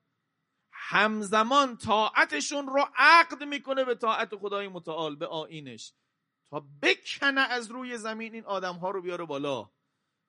همزمان 0.89 1.77
طاعتشون 1.77 2.67
رو 2.67 2.85
عقد 2.97 3.45
می‌کنه 3.45 3.85
به 3.85 3.95
طاعت 3.95 4.37
خدای 4.37 4.69
متعال 4.69 5.17
به 5.17 5.27
آینش. 5.27 5.93
تا 6.51 6.67
بکنه 6.83 7.41
از 7.41 7.71
روی 7.71 7.99
زمین 7.99 8.35
این 8.35 8.45
آدم 8.45 8.75
ها 8.75 8.91
رو 8.91 9.03
بیاره 9.03 9.25
بالا. 9.25 9.71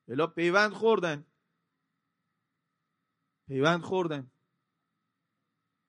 الا 0.07 0.27
پیوند 0.27 0.71
خوردن. 0.71 1.25
پیوند 3.47 3.81
خوردن. 3.81 4.31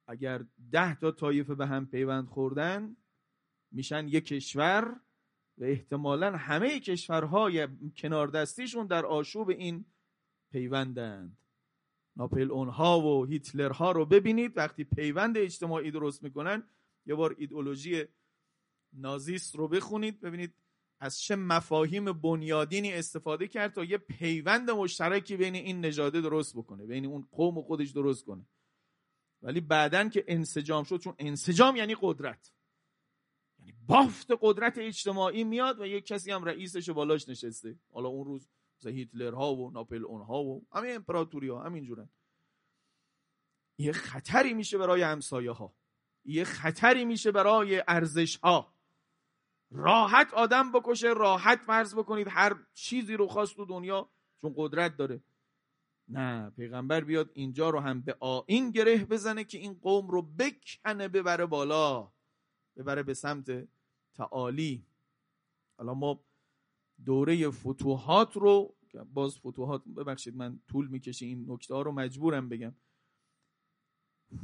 اگر 0.06 0.44
ده 0.72 0.94
تا 0.94 1.10
طایفه 1.10 1.54
به 1.54 1.66
هم 1.66 1.87
پیوند 1.87 2.28
خوردن 2.28 2.96
میشن 3.70 4.08
یک 4.08 4.26
کشور 4.26 5.00
و 5.58 5.64
احتمالا 5.64 6.37
همه 6.37 6.80
کشورهای 6.80 7.68
کنار 7.96 8.28
دستیشون 8.28 8.87
در 8.87 9.06
آشوب 9.06 9.49
این 9.49 9.84
پیوندند. 10.52 11.36
ناپل 12.19 12.50
اونها 12.50 13.00
و 13.00 13.25
هیتلرها 13.25 13.93
رو 13.93 14.07
ببینید. 14.07 14.57
وقتی 14.57 14.85
پیوند 14.85 15.39
اجتماعی 15.39 15.91
درست 15.91 16.23
می‌کنن 16.23 16.63
یه 17.07 17.15
بار 17.15 17.37
ایدئولوژی 17.39 18.04
نازیست 18.93 19.57
رو 19.57 19.69
بخونید 19.69 20.21
ببینید 20.21 20.54
از 21.00 21.21
چه 21.21 21.37
مفاهیم 21.37 22.13
بنیادینی 22.13 22.93
استفاده 22.93 23.49
کرد 23.49 23.73
تا 23.73 23.85
یه 23.85 23.99
پیوند 23.99 24.71
مشترکی 24.71 25.37
بین 25.37 25.54
این 25.54 25.85
نژاده 25.85 26.21
درست 26.21 26.57
بکنه 26.57 26.87
بین 26.87 27.07
اون 27.07 27.28
قوم 27.33 27.59
و 27.59 27.63
خودش 27.63 27.91
درست 27.91 28.25
کنه. 28.25 28.47
ولی 29.43 29.61
بعدا 29.61 30.09
که 30.09 30.25
انسجام 30.28 30.85
شد 30.85 30.99
چون 30.99 31.15
انسجام 31.19 31.76
یعنی 31.76 31.97
قدرت. 32.00 32.52
یعنی 33.59 33.75
بافت 33.87 34.31
قدرت 34.41 34.78
اجتماعی 34.78 35.45
میاد 35.45 35.81
و 35.81 35.87
یک 35.87 36.07
کسی 36.07 36.31
هم 36.31 36.45
رئیسش 36.45 36.91
بالاش 36.91 37.28
نشسته. 37.28 37.78
حالا 37.93 38.09
اون 38.09 38.26
روز 38.26 38.49
مثل 38.78 38.91
هیتلر 38.91 39.34
ها 39.34 39.54
و 39.54 39.71
ناپل 39.71 40.04
اون 40.04 40.23
ها 40.23 40.43
و 40.43 40.67
همین 40.73 40.95
امپراتوری 40.95 41.49
ها 41.49 41.62
همین 41.62 41.84
جورن 41.84 42.08
یه 43.78 43.93
خطری 43.93 44.54
میشه 44.54 44.78
برای 44.78 45.02
همسایه 45.02 45.50
ها 45.50 45.75
یه 46.25 46.45
خطری 46.45 47.04
میشه 47.04 47.32
برای 47.32 47.82
ارزش 47.88 48.36
ها 48.36 48.75
راحت 49.71 50.34
آدم 50.34 50.73
بکشه 50.73 51.08
راحت 51.08 51.58
فرض 51.58 51.95
بکنید. 51.95 52.28
هر 52.30 52.56
چیزی 52.75 53.14
رو 53.14 53.26
خواست 53.26 53.56
تو 53.56 53.64
دنیا 53.64 54.10
چون 54.41 54.54
قدرت 54.56 54.97
داره. 54.97 55.23
نه 56.08 56.50
پیغمبر 56.50 57.00
بیاد 57.00 57.30
اینجا 57.34 57.71
رو 57.71 57.80
هم 57.80 58.00
به 58.00 58.17
آین 58.21 58.71
گره 58.71 59.04
بزنه 59.04 59.45
که 59.45 59.58
این 59.58 59.75
قوم 59.75 60.08
رو 60.08 60.23
بکنه 60.23 61.08
ببره 61.08 61.47
بالا. 61.47 62.12
ببره 62.76 63.02
به 63.02 63.14
سمت 63.14 63.69
تعالی. 64.14 64.86
حالا 65.78 65.95
ما 65.95 66.21
دوره 67.04 67.50
فتوحات 67.50 68.37
رو 68.37 68.75
باز 69.15 69.39
فتوحات 69.39 69.84
ببخشید 69.84 70.37
من 70.37 70.61
طول 70.69 70.89
می‌کشه 70.89 71.26
این 71.26 71.45
نکته 71.49 71.75
ها 71.75 71.82
رو 71.82 71.93
مجبورم 71.93 72.49
بگم. 72.49 72.75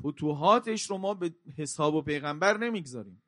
فتوحاتش 0.00 0.90
رو 0.90 0.98
ما 0.98 1.14
به 1.14 1.34
حساب 1.56 1.94
و 1.94 2.02
پیغمبر 2.02 2.56
نمی‌گذاریم. 2.56 3.22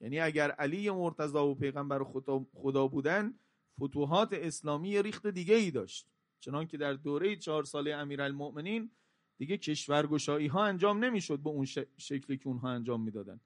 یعنی 0.00 0.20
اگر 0.20 0.50
علی 0.50 0.90
مرتضا 0.90 1.46
و 1.46 1.54
پیغمبر 1.54 2.04
خدا, 2.52 2.88
بودن 2.88 3.34
فتوحات 3.82 4.32
اسلامی 4.32 5.02
ریخت 5.02 5.26
دیگه 5.26 5.54
ای 5.54 5.70
داشت. 5.70 6.08
چنان 6.40 6.66
که 6.66 6.76
در 6.76 6.92
دوره 6.92 7.36
چهار 7.36 7.64
ساله 7.64 7.94
امیرالمؤمنین 7.94 8.90
دیگه 9.38 9.58
کشورگشایی 9.58 10.46
ها 10.46 10.64
انجام 10.64 11.04
نمی‌شد 11.04 11.38
به 11.38 11.50
اون 11.50 11.64
شکلی 11.96 12.36
که 12.36 12.48
اونها 12.48 12.70
انجام 12.70 13.02
می‌دادن. 13.02 13.40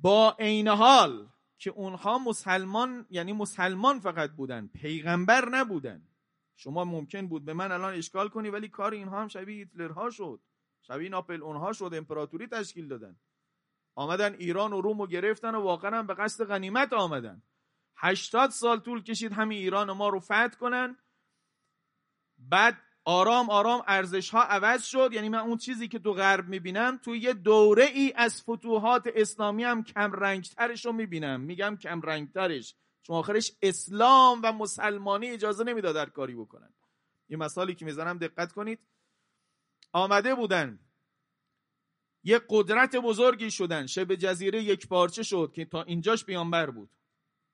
با 0.00 0.36
عین 0.38 0.68
حال 0.68 1.28
که 1.58 1.70
اونها 1.70 2.18
مسلمان 2.18 3.06
یعنی 3.10 3.32
مسلمان 3.32 4.00
فقط 4.00 4.30
بودن 4.30 4.66
پیغمبر 4.66 5.48
نبودن. 5.48 6.08
شما 6.56 6.84
ممکن 6.84 7.28
بود 7.28 7.44
به 7.44 7.54
من 7.54 7.72
الان 7.72 7.94
اشکال 7.94 8.28
کنی 8.28 8.50
ولی 8.50 8.68
کار 8.68 8.92
اینها 8.92 9.22
هم 9.22 9.28
شبیه 9.28 9.56
هیتلرها 9.56 10.10
شد. 10.10 10.40
شبیه 10.82 11.08
ناپل 11.08 11.42
اونها 11.42 11.72
شد 11.72 11.90
امپراتوری 11.94 12.46
تشکیل 12.46 12.88
دادن. 12.88 13.16
آمدن 13.94 14.34
ایران 14.34 14.72
و 14.72 14.80
روم 14.80 15.00
رو 15.00 15.06
گرفتن 15.06 15.54
و 15.54 15.60
واقعا 15.60 15.98
هم 15.98 16.06
به 16.06 16.14
قصد 16.14 16.44
غنیمت 16.44 16.92
آمدن. 16.92 17.42
هشتاد 17.96 18.50
سال 18.50 18.80
طول 18.80 19.02
کشید 19.02 19.32
همین 19.32 19.58
ایران 19.58 19.92
ما 19.92 20.08
رو 20.08 20.20
فتح 20.20 20.48
کنن. 20.60 20.96
بعد 22.38 22.87
آرام 23.04 23.50
آرام 23.50 23.82
ارزش 23.86 24.30
ها 24.30 24.42
عوض 24.42 24.84
شد. 24.84 25.10
یعنی 25.12 25.28
من 25.28 25.38
اون 25.38 25.56
چیزی 25.56 25.88
که 25.88 25.98
تو 25.98 26.12
غرب 26.12 26.48
می‌بینم 26.48 26.96
تو 26.96 27.16
یه 27.16 27.32
دوره 27.32 27.84
ای 27.84 28.12
از 28.16 28.42
فتوحات 28.42 29.08
اسلامی 29.14 29.64
هم 29.64 29.84
کم 29.84 30.12
رنگترش 30.12 30.86
رو 30.86 30.92
می‌بینم. 30.92 31.40
میگم 31.40 31.76
کم 31.76 32.00
رنگترش 32.00 32.74
چون 33.02 33.16
آخرش 33.16 33.52
اسلام 33.62 34.40
و 34.44 34.52
مسلمانی 34.52 35.30
اجازه 35.30 35.64
نمی‌داد 35.64 35.94
در 35.94 36.08
کاری 36.08 36.34
بکنن. 36.34 36.74
یه 37.28 37.36
مثالی 37.36 37.74
که 37.74 37.84
می‌زنم 37.84 38.18
دقت 38.18 38.52
کنید. 38.52 38.78
آمده 39.92 40.34
بودن. 40.34 40.78
یه 42.24 42.40
قدرت 42.48 42.96
بزرگی 42.96 43.50
شدن. 43.50 43.86
شبه 43.86 44.16
جزیره 44.16 44.62
یک 44.62 44.88
پارچه 44.88 45.22
شد 45.22 45.52
که 45.54 45.64
تا 45.64 45.82
اینجاش 45.82 46.24
پیامبر 46.24 46.70
بود. 46.70 46.90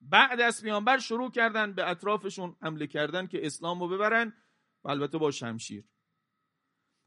بعد 0.01 0.41
از 0.41 0.63
پیامبر 0.63 0.99
شروع 0.99 1.31
کردن 1.31 1.73
به 1.73 1.91
اطرافشون 1.91 2.57
حمله 2.63 2.87
کردن 2.87 3.27
که 3.27 3.47
اسلام 3.47 3.81
رو 3.81 3.89
ببرن. 3.89 4.33
البته 4.87 5.19
با 5.19 5.31
شمشیر. 5.31 5.85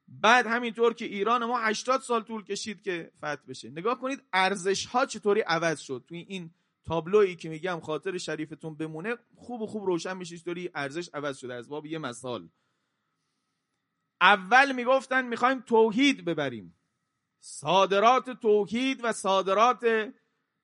بعد 0.07 0.47
همینطور 0.47 0.93
که 0.93 1.05
ایران 1.05 1.45
ما 1.45 1.59
80 1.59 2.01
سال 2.01 2.23
طول 2.23 2.43
کشید 2.43 2.81
که 2.81 3.11
فتح 3.17 3.41
بشه. 3.47 3.69
نگاه 3.69 3.99
کنید 3.99 4.23
ارزش 4.33 4.85
ها 4.85 5.05
چطوری 5.05 5.41
عوض 5.41 5.79
شد. 5.79 6.05
توی 6.07 6.17
این 6.17 6.51
تابلویی 6.85 7.35
که 7.35 7.49
میگم 7.49 7.79
خاطر 7.79 8.17
شریفتون 8.17 8.75
بمونه 8.75 9.15
خوب 9.35 9.61
و 9.61 9.67
خوب 9.67 9.85
روشن 9.85 10.17
میشه 10.17 10.37
چطوری 10.37 10.69
ارزش 10.75 11.09
عوض 11.13 11.37
شده. 11.37 11.53
از 11.53 11.69
باب 11.69 11.85
یه 11.85 11.97
مثال. 11.97 12.49
اول 14.21 14.71
می‌گفتن 14.71 15.25
می‌خوایم 15.25 15.61
توحید 15.61 16.25
ببریم. 16.25 16.75
صادرات 17.39 18.29
توحید 18.29 18.99
و 19.03 19.13
صادرات 19.13 20.13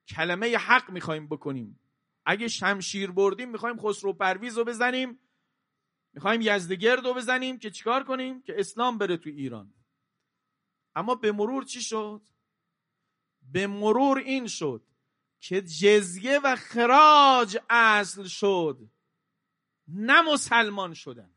کلمه 0.07 0.57
حق 0.57 0.91
می‌خوایم 0.91 1.27
بکنیم. 1.27 1.79
اگه 2.25 2.47
شمشیر 2.47 3.11
بردیم 3.11 3.49
می‌خوایم 3.49 3.77
خسرو 3.77 4.13
پرویز 4.13 4.57
رو 4.57 4.63
بزنیم. 4.63 5.19
می‌خوایم 6.13 6.41
یزدگرد 6.41 7.05
رو 7.05 7.13
بزنیم 7.13 7.59
که 7.59 7.71
چیکار 7.71 8.03
کنیم؟ 8.03 8.41
که 8.41 8.55
اسلام 8.57 8.97
بره 8.97 9.17
تو 9.17 9.29
ایران. 9.29 9.73
اما 10.95 11.15
به 11.15 11.31
مرور 11.31 11.63
چی 11.63 11.81
شد؟ 11.81 12.21
به 13.51 13.67
مرور 13.67 14.17
این 14.17 14.47
شد 14.47 14.83
که 15.39 15.61
جزیه 15.61 16.39
و 16.43 16.55
خراج 16.55 17.57
اصل 17.69 18.23
شد. 18.23 18.89
نه 19.87 20.21
مسلمان 20.21 20.93
شدن. 20.93 21.33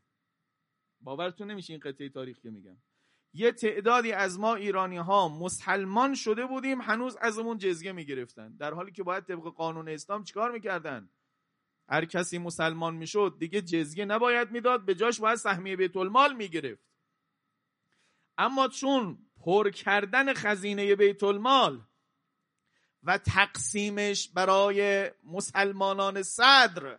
باورتون 1.01 1.51
نمیشه 1.51 1.73
این 1.73 1.81
قطعه 1.81 2.09
تاریخ 2.09 2.39
که 2.39 2.51
میگم. 2.51 2.77
یه 3.33 3.53
تعدادی 3.53 4.13
از 4.13 4.39
ما 4.39 4.55
ایرانی 4.55 4.97
ها 4.97 5.29
مسلمان 5.29 6.15
شده 6.15 6.47
بودیم 6.47 6.81
هنوز 6.81 7.17
ازمون 7.21 7.59
جزیه 7.59 7.93
می‌گرفتن. 7.93 8.57
در 8.57 8.75
حالی 8.75 8.93
که 8.93 9.03
باید 9.03 9.25
طبق 9.25 9.43
قانون 9.43 9.89
اسلام 9.89 10.25
چیکار 10.25 10.51
می‌کردن؟ 10.51 11.11
هر 11.89 12.05
کسی 12.05 12.39
مسلمان 12.39 12.95
می‌شد 12.95 13.37
دیگه 13.39 13.63
جزیه 13.63 14.05
نباید 14.05 14.51
می‌داد 14.51 14.85
به 14.85 14.95
جاش 14.95 15.21
باید 15.21 15.37
سهمیه 15.37 15.77
بیت 15.77 15.97
المال 15.97 16.37
می‌گرفت. 16.37 16.83
اما 18.39 18.69
چون 18.69 19.19
پر 19.41 19.71
کردن 19.71 20.35
خزینه 20.35 20.97
بیت 20.97 21.23
المال 21.23 21.83
و 23.03 23.19
تقسیمش 23.19 24.29
برای 24.29 25.11
مسلمانان 25.25 26.23
صدر 26.23 26.99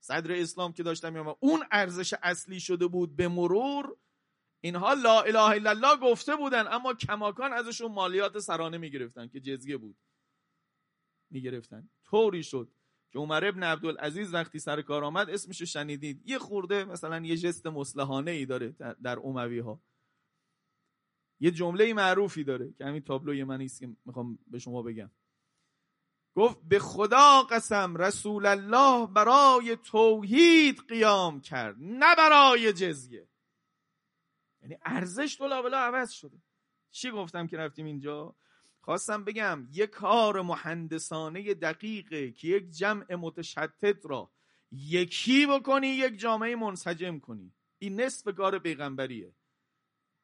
صدر 0.00 0.32
اسلام 0.32 0.72
که 0.72 0.82
داشتم 0.82 1.36
اون 1.40 1.64
ارزش 1.70 2.14
اصلی 2.22 2.60
شده 2.60 2.86
بود 2.86 3.16
به 3.16 3.28
مرور 3.28 3.96
اینها 4.60 4.92
لا 4.92 5.20
اله 5.20 5.40
الا 5.40 5.70
الله 5.70 5.96
گفته 5.96 6.36
بودن 6.36 6.66
اما 6.72 6.94
کماکان 6.94 7.52
ازشون 7.52 7.92
مالیات 7.92 8.38
سرانه 8.38 8.78
می‌گرفتن 8.78 9.28
که 9.28 9.40
جزیه 9.40 9.76
بود. 9.76 9.96
می‌گرفتن. 11.30 11.90
طوری 12.04 12.42
شد. 12.42 12.75
که 13.16 13.20
عمر 13.20 13.44
ابن 13.44 13.62
عبدالعزیز 13.62 14.34
وقتی 14.34 14.58
سر 14.58 14.82
کار 14.82 15.04
آمد 15.04 15.30
اسمشو 15.30 15.64
شنیدید. 15.64 16.22
یه 16.28 16.38
خورده 16.38 16.84
مثلا 16.84 17.20
یه 17.20 17.36
جست 17.36 17.66
مسلحانه 17.66 18.30
ای 18.30 18.46
داره 18.46 18.76
در 19.02 19.18
اموی 19.18 19.58
ها 19.58 19.80
یه 21.40 21.50
جمله 21.50 21.94
معروفی 21.94 22.44
داره 22.44 22.72
که 22.72 22.84
همین 22.84 23.02
تابلوی 23.02 23.44
من 23.44 23.60
است 23.62 23.80
که 23.80 23.96
می‌خوام 24.04 24.38
به 24.46 24.58
شما 24.58 24.82
بگم. 24.82 25.10
گفت 26.34 26.58
به 26.68 26.78
خدا 26.78 27.42
قسم 27.42 27.96
رسول 27.96 28.46
الله 28.46 29.06
برای 29.06 29.76
توحید 29.76 30.78
قیام 30.88 31.40
کرد 31.40 31.76
نه 31.78 32.16
برای 32.16 32.72
جزیه. 32.72 33.28
یعنی 34.62 34.78
ارزش 34.82 35.36
تو 35.36 35.62
بلا 35.62 35.78
عوض 35.78 36.10
شده. 36.10 36.42
چی 36.90 37.10
گفتم 37.10 37.46
که 37.46 37.56
رفتیم 37.56 37.86
اینجا؟ 37.86 38.36
خواستم 38.86 39.24
بگم 39.24 39.68
یک 39.72 39.90
کار 39.90 40.42
مهندسانه 40.42 41.54
دقیقه 41.54 42.32
که 42.32 42.48
یک 42.48 42.70
جمع 42.70 43.14
متشتت 43.14 44.06
را 44.06 44.30
یکی 44.72 45.46
بکنی 45.46 45.86
یک 45.86 46.18
جامعه 46.18 46.56
منسجم 46.56 47.18
کنی. 47.18 47.52
این 47.78 48.00
نصف 48.00 48.34
کار 48.34 48.58
پیغمبریه. 48.58 49.34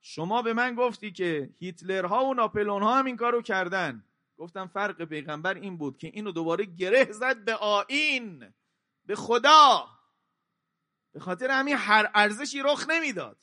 شما 0.01 0.43
به 0.43 0.53
من 0.53 0.75
گفتی 0.75 1.13
که 1.13 1.51
هیتلرها 1.59 2.25
و 2.25 2.35
ناپلون 2.35 2.83
ها 2.83 2.99
هم 2.99 3.05
این 3.07 3.17
کارو 3.17 3.43
کردن. 3.43 4.05
گفتم 4.37 4.67
فرق 4.67 5.05
پیغمبر 5.05 5.55
این 5.55 5.79
بود 5.79 5.99
که 5.99 6.07
اینو 6.07 6.33
دوباره 6.33 6.65
گره 6.65 7.13
زد 7.13 7.45
به 7.45 7.55
آین 7.55 8.55
به 9.05 9.15
خدا. 9.15 9.89
به 11.13 11.21
خاطر 11.21 11.51
همین 11.51 11.77
هر 11.77 12.11
ارزشی 12.15 12.63
رخ 12.65 12.91
نمی‌داد. 12.91 13.39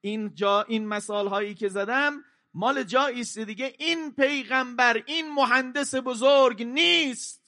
این 0.00 0.34
جا 0.34 0.62
این 0.62 0.86
مثال 0.86 1.28
هایی 1.28 1.54
که 1.54 1.68
زدم 1.68 2.24
مال 2.58 2.82
جایی 2.82 3.20
است 3.20 3.38
دیگه. 3.38 3.74
این 3.78 4.12
پیغمبر 4.12 5.02
این 5.06 5.32
مهندس 5.32 5.94
بزرگ 5.94 6.62
نیست. 6.62 7.44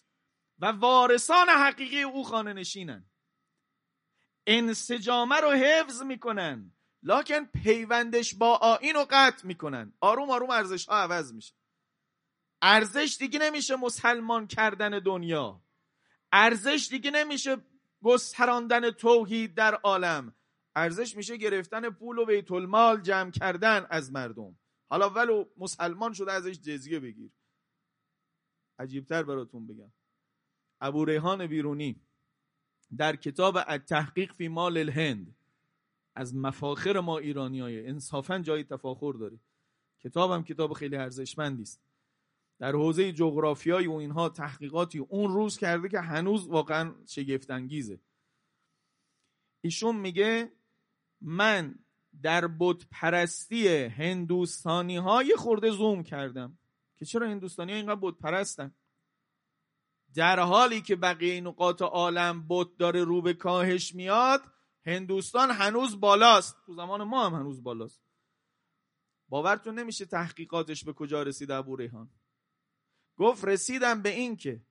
و 0.58 0.66
وارثان 0.66 1.48
حقیقی 1.48 2.02
او 2.02 2.24
خانه 2.24 2.52
نشینن. 2.52 3.10
انسجامه 4.46 5.36
رو 5.36 5.50
حفظ 5.50 6.02
می‌کنن. 6.02 6.72
لکن 7.02 7.44
پیوندش 7.44 8.34
با 8.34 8.56
آین 8.56 8.94
رو 8.94 9.06
قطع 9.10 9.46
می‌کنن. 9.46 9.92
آروم 10.00 10.30
آروم 10.30 10.50
ارزش 10.50 10.88
ها 10.88 10.96
عوض 10.96 11.32
میشه. 11.32 11.54
ارزش 12.62 13.16
دیگه 13.18 13.38
نمیشه 13.38 13.76
مسلمان 13.76 14.46
کردن 14.46 14.98
دنیا. 14.98 15.62
ارزش 16.32 16.88
دیگه 16.90 17.10
نمیشه 17.10 17.56
گستراندن 18.02 18.90
توحید 18.90 19.54
در 19.54 19.74
عالم. 19.74 20.34
ارزش 20.76 21.16
میشه 21.16 21.36
گرفتن 21.36 21.90
پول 21.90 22.18
و 22.18 22.24
بیت 22.24 22.52
المال 22.52 23.00
جمع 23.00 23.30
کردن 23.30 23.86
از 23.90 24.12
مردم. 24.12 24.56
حالا 24.90 25.11
ولو 25.11 25.44
مسلمان 25.57 26.12
شده 26.12 26.33
ازش 26.33 26.61
جزیه 26.61 27.00
بگیر. 27.00 27.31
عجیبتر 28.79 29.22
براتون 29.22 29.66
بگم. 29.66 29.92
ابو 30.81 31.05
ریحان 31.05 31.46
بیرونی 31.46 32.00
در 32.96 33.16
کتاب 33.16 33.59
التحقیق 33.66 34.33
فی 34.33 34.48
مال 34.48 34.76
الهند 34.76 35.37
از 36.14 36.35
مفاخر 36.35 37.00
ما 37.00 37.18
ایرانی 37.18 37.61
های 37.61 37.87
انصافا 37.87 38.38
جای 38.38 38.64
تفاخر 38.64 39.12
داره. 39.12 39.40
کتابم 40.00 40.42
کتاب 40.42 40.72
خیلی 40.72 40.96
ارزشمندی 40.96 41.62
است. 41.62 41.81
در 42.59 42.72
حوزه 42.72 43.12
جغرافیایی 43.12 43.87
و 43.87 43.92
اینها 43.92 44.29
تحقیقاتی 44.29 44.98
اون 44.98 45.33
روز 45.33 45.59
کرده 45.59 45.88
که 45.88 46.00
هنوز 46.00 46.48
واقعا 46.48 46.94
شگفت 47.07 47.50
انگیزه 47.50 48.00
ایشون 49.61 49.96
میگه 49.96 50.53
من 51.20 51.79
در 52.22 52.48
بت 52.60 52.86
پرستی 52.90 53.68
هندوستانی 53.68 54.96
های 54.96 55.36
خورده 55.36 55.70
زوم 55.70 56.02
کردم. 56.02 56.58
که 56.96 57.04
چرا 57.06 57.28
هندوستانی 57.28 57.72
ها 57.72 57.78
اینقدر 57.78 58.00
بت 58.02 58.14
پرستن 58.14 58.74
در 60.14 60.40
حالی 60.40 60.80
که 60.80 60.96
بقیه 60.96 61.40
نقاط 61.40 61.82
عالم 61.82 62.46
بت 62.48 62.68
داره 62.78 63.04
رو 63.04 63.22
به 63.22 63.34
کاهش 63.34 63.94
میاد 63.94 64.42
هندوستان 64.86 65.50
هنوز 65.50 66.00
بالاست. 66.00 66.56
تو 66.66 66.74
زمان 66.74 67.02
ما 67.02 67.26
هم 67.26 67.34
هنوز 67.34 67.62
بالاست. 67.62 68.02
باورتون 69.28 69.78
نمیشه 69.78 70.06
تحقیقاتش 70.06 70.84
به 70.84 70.92
کجا 70.92 71.22
رسید 71.22 71.50
ابو 71.50 71.76
ریحان؟ 71.76 72.10
گفت 73.16 73.44
رسیدم 73.44 74.02
به 74.02 74.08
این 74.08 74.36
که 74.36 74.62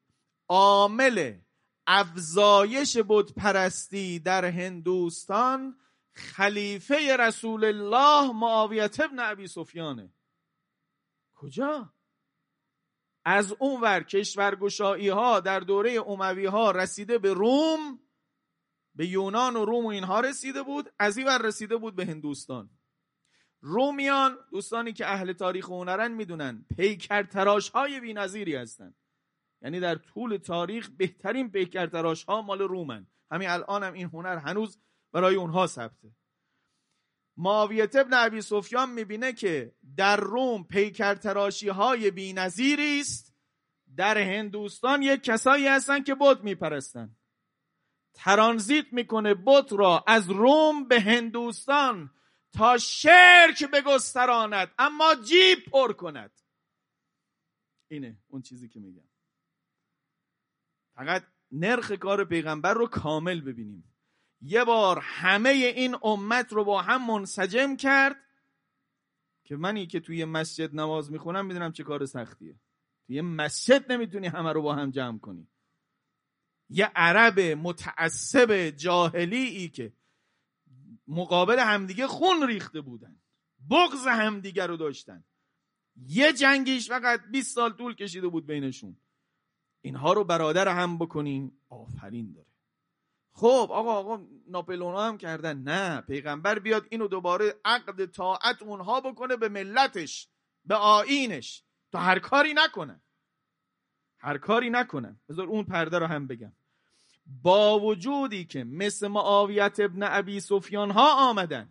عامل 0.48 1.38
افزایش 1.88 2.98
بود 2.98 3.34
پرستی 3.34 4.20
در 4.20 4.46
هندوستان 4.46 5.78
خلیفه 6.14 7.18
رسول 7.18 7.66
الله 7.66 8.32
معاویت 8.32 9.00
ابن 9.00 9.20
ابی 9.20 9.48
سفیانه. 9.48 10.14
کجا؟ 11.36 11.94
از 13.26 13.56
اون 13.60 13.82
ور 13.82 14.04
کشورگشایی 14.04 15.10
ها 15.10 15.40
در 15.40 15.60
دوره 15.60 16.04
اموی 16.08 16.46
ها 16.46 16.72
رسیده 16.72 17.18
به 17.18 17.34
روم 17.34 18.00
به 18.96 19.08
یونان 19.08 19.56
و 19.56 19.66
روم 19.66 19.86
و 19.86 19.88
اینها 19.88 20.20
رسیده 20.20 20.64
بود 20.64 20.94
از 21.00 21.18
این 21.18 21.28
ور 21.28 21.42
رسیده 21.42 21.78
بود 21.78 21.96
به 21.96 22.06
هندوستان. 22.06 22.70
رومیان 23.62 24.38
دوستانی 24.52 24.94
که 24.94 25.08
اهل 25.08 25.34
تاریخ 25.34 25.70
و 25.70 25.74
هنرن 25.74 26.12
می‌دونن 26.12 26.66
پیکر 26.78 27.24
تراش 27.24 27.70
های 27.70 28.00
بی 28.00 28.14
نظیری 28.14 28.56
هستن. 28.56 28.94
یعنی 29.62 29.80
در 29.80 29.96
طول 29.96 30.38
تاریخ 30.38 30.90
بهترین 30.90 31.52
پیکر 31.52 31.88
تراش 31.88 32.24
ها 32.24 32.42
مال 32.42 32.62
رومن. 32.62 33.08
همین 33.32 33.50
الان 33.50 33.84
هم 33.84 33.94
این 33.94 34.08
هنر 34.08 34.38
هنوز 34.38 34.80
برای 35.12 35.36
اونها 35.36 35.68
ثبته. 35.68 36.12
معاویت 37.38 37.96
ابن 37.96 38.14
عبی 38.14 38.42
سفیان 38.42 38.92
می‌بینه 38.92 39.34
که 39.34 39.76
در 39.98 40.18
روم 40.18 40.64
پیکر 40.64 41.16
تراشی 41.16 41.70
های 41.70 42.12
بی 42.12 42.34
است. 43.02 43.36
در 43.96 44.18
هندوستان 44.18 45.02
یک 45.02 45.24
کسایی 45.24 45.68
هستن 45.68 46.04
که 46.04 46.16
بت 46.16 46.44
میپرستن. 46.44 47.16
ترانزیت 48.14 48.94
می‌کنه 48.94 49.34
بت 49.34 49.74
را 49.74 50.04
از 50.08 50.30
روم 50.30 50.88
به 50.88 51.02
هندوستان 51.02 52.12
تا 52.54 52.78
شرک 52.78 53.64
بگستراند 53.74 54.72
اما 54.78 55.16
جیب 55.16 55.60
پر 55.72 55.94
کند. 55.94 56.42
اینه 57.92 58.18
اون 58.28 58.42
چیزی 58.42 58.70
که 58.70 58.80
میگم. 58.80 59.10
فقط 60.96 61.24
نرخ 61.52 61.92
کار 61.92 62.26
پیغمبر 62.26 62.74
رو 62.74 62.88
کامل 62.88 63.42
ببینیم. 63.42 63.89
یه 64.42 64.64
بار 64.64 65.00
همه 65.02 65.50
این 65.50 65.96
امت 66.04 66.54
رو 66.54 66.64
با 66.64 66.82
هم 66.82 67.08
منسجم 67.08 67.76
کرد 67.76 68.16
که 69.44 69.56
منی 69.56 69.88
که 69.88 70.00
توی 70.00 70.26
مسجد 70.26 70.76
نماز 70.76 71.12
می‌خونم 71.12 71.46
می‌دونم 71.46 71.72
چه 71.72 71.84
کار 71.84 72.06
سختیه. 72.06 72.60
توی 73.08 73.22
مسجد 73.22 73.92
نمی‌تونی 73.92 74.28
همه 74.28 74.54
رو 74.54 74.62
با 74.62 74.76
هم 74.76 74.92
جمع 74.92 75.20
کنی. 75.20 75.48
یه 76.70 76.92
عرب 76.96 77.40
متعصب 77.40 78.70
جاهلی 78.70 79.46
ای 79.46 79.70
که 79.70 79.94
مقابل 81.08 81.60
همدیگه 81.60 82.08
خون 82.08 82.48
ریخته 82.48 82.82
بودن. 82.82 83.22
بغض 83.70 84.08
همدیگه 84.08 84.66
رو 84.66 84.78
داشتن. 84.78 85.24
یه 85.96 86.34
جنگیش 86.34 86.90
فقط 86.90 87.22
20 87.32 87.56
سال 87.56 87.74
طول 87.74 87.96
کشیده 87.96 88.28
بود 88.28 88.48
بینشون. 88.48 88.98
اینها 89.82 90.14
رو 90.14 90.24
برادر 90.24 90.68
هم 90.68 90.98
بکنیم 90.98 91.62
آفرین 91.70 92.34
داره. 92.34 92.49
خب 93.32 93.68
آقا 93.72 93.94
آقا 93.94 94.26
ناپلونا 94.48 95.02
هم 95.02 95.18
کردن. 95.18 95.58
نه 95.58 96.02
پیغمبر 96.02 96.60
بیاد 96.60 96.88
اینو 96.90 97.08
دوباره 97.08 97.56
عقد 97.66 98.06
طاعت 98.06 98.62
اونها 98.62 99.02
بکنه 99.02 99.36
به 99.36 99.50
ملتش 99.50 100.28
به 100.66 100.76
آینش 100.76 101.64
تا 101.92 102.00
هر 102.00 102.20
کاری 102.20 102.54
نکنن 102.54 103.02
هر 104.18 104.38
کاری 104.38 104.70
نکنن 104.70 105.20
بذار 105.30 105.48
اون 105.48 105.64
پرده 105.64 106.00
رو 106.00 106.06
هم 106.06 106.28
بگم. 106.28 106.54
با 107.44 107.80
وجودی 107.80 108.46
که 108.46 108.64
مثل 108.64 109.08
معاویت 109.08 109.80
ابن 109.80 110.04
ابی 110.04 110.40
سفیان 110.40 110.92
ها 110.92 111.30
آمدن 111.30 111.70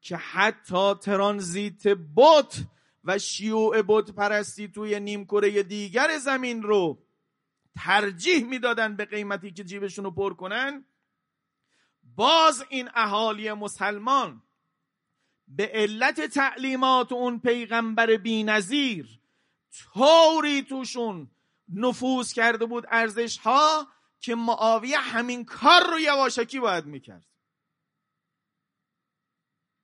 که 0.00 0.16
حتی 0.16 0.94
ترانزیت 0.94 1.88
بوت 1.88 2.64
و 3.04 3.18
شیوع 3.18 3.82
بت 3.88 4.10
پرستی 4.10 4.68
توی 4.68 5.00
نیمکره 5.00 5.62
دیگر 5.62 6.18
زمین 6.18 6.62
رو 6.62 7.02
ترجیح 7.76 8.44
می‌دادن 8.44 8.96
به 8.96 9.04
قیمتی 9.04 9.52
که 9.52 9.64
جیبشون 9.64 10.04
رو 10.04 10.10
پر 10.10 10.34
کنن. 10.34 10.84
باز 12.02 12.64
این 12.68 12.90
اهالی 12.94 13.52
مسلمان 13.52 14.42
به 15.48 15.70
علت 15.74 16.20
تعلیمات 16.20 17.12
اون 17.12 17.38
پیغمبر 17.38 18.16
بینظیر 18.16 19.20
طوری 19.94 20.62
توشون 20.62 21.30
نفوذ 21.68 22.32
کرده 22.32 22.66
بود 22.66 22.84
ارزش 22.88 23.38
ها 23.38 23.88
که 24.20 24.34
معاویه 24.34 24.98
همین 24.98 25.44
کار 25.44 25.90
رو 25.90 26.00
یواشکی 26.00 26.60
باید 26.60 26.86
می‌کرد. 26.86 27.26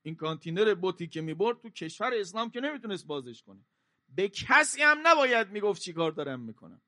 این 0.03 0.17
کانتینر 0.17 0.75
بوتی 0.75 1.07
که 1.07 1.21
می‌برد 1.21 1.61
تو 1.61 1.71
کشور 1.71 2.15
اسلام 2.15 2.51
که 2.51 2.61
نمی‌تونست 2.61 3.07
بازش 3.07 3.43
کنه. 3.43 3.61
به 4.09 4.29
کسی 4.29 4.83
هم 4.83 4.99
نباید 5.03 5.51
می‌گفت 5.51 5.83
چی 5.83 5.93
کار 5.93 6.13
دارم 6.13 6.41
می‌کنم. 6.41 6.83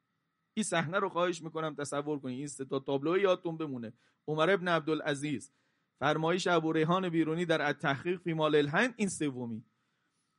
این 0.55 0.65
صحنه 0.65 0.99
رو 0.99 1.09
خواهش 1.09 1.43
می‌کنم 1.43 1.75
تصور 1.75 2.19
کنید 2.19 2.39
این 2.39 2.49
سه 2.49 2.65
تا 2.65 2.79
تابلو 2.79 3.19
یادتون 3.19 3.57
بمونه. 3.57 3.93
عمر 4.27 4.51
ابن 4.51 4.69
عبدالعزیز 4.69 5.53
فرمایش 5.99 6.47
ابو 6.47 6.73
ریحان 6.73 7.09
بیرونی 7.09 7.45
در 7.45 7.63
التحقیق 7.63 8.21
فی 8.21 8.33
مال 8.33 8.55
الهند 8.55 8.95
این 8.97 9.09
سومی. 9.09 9.65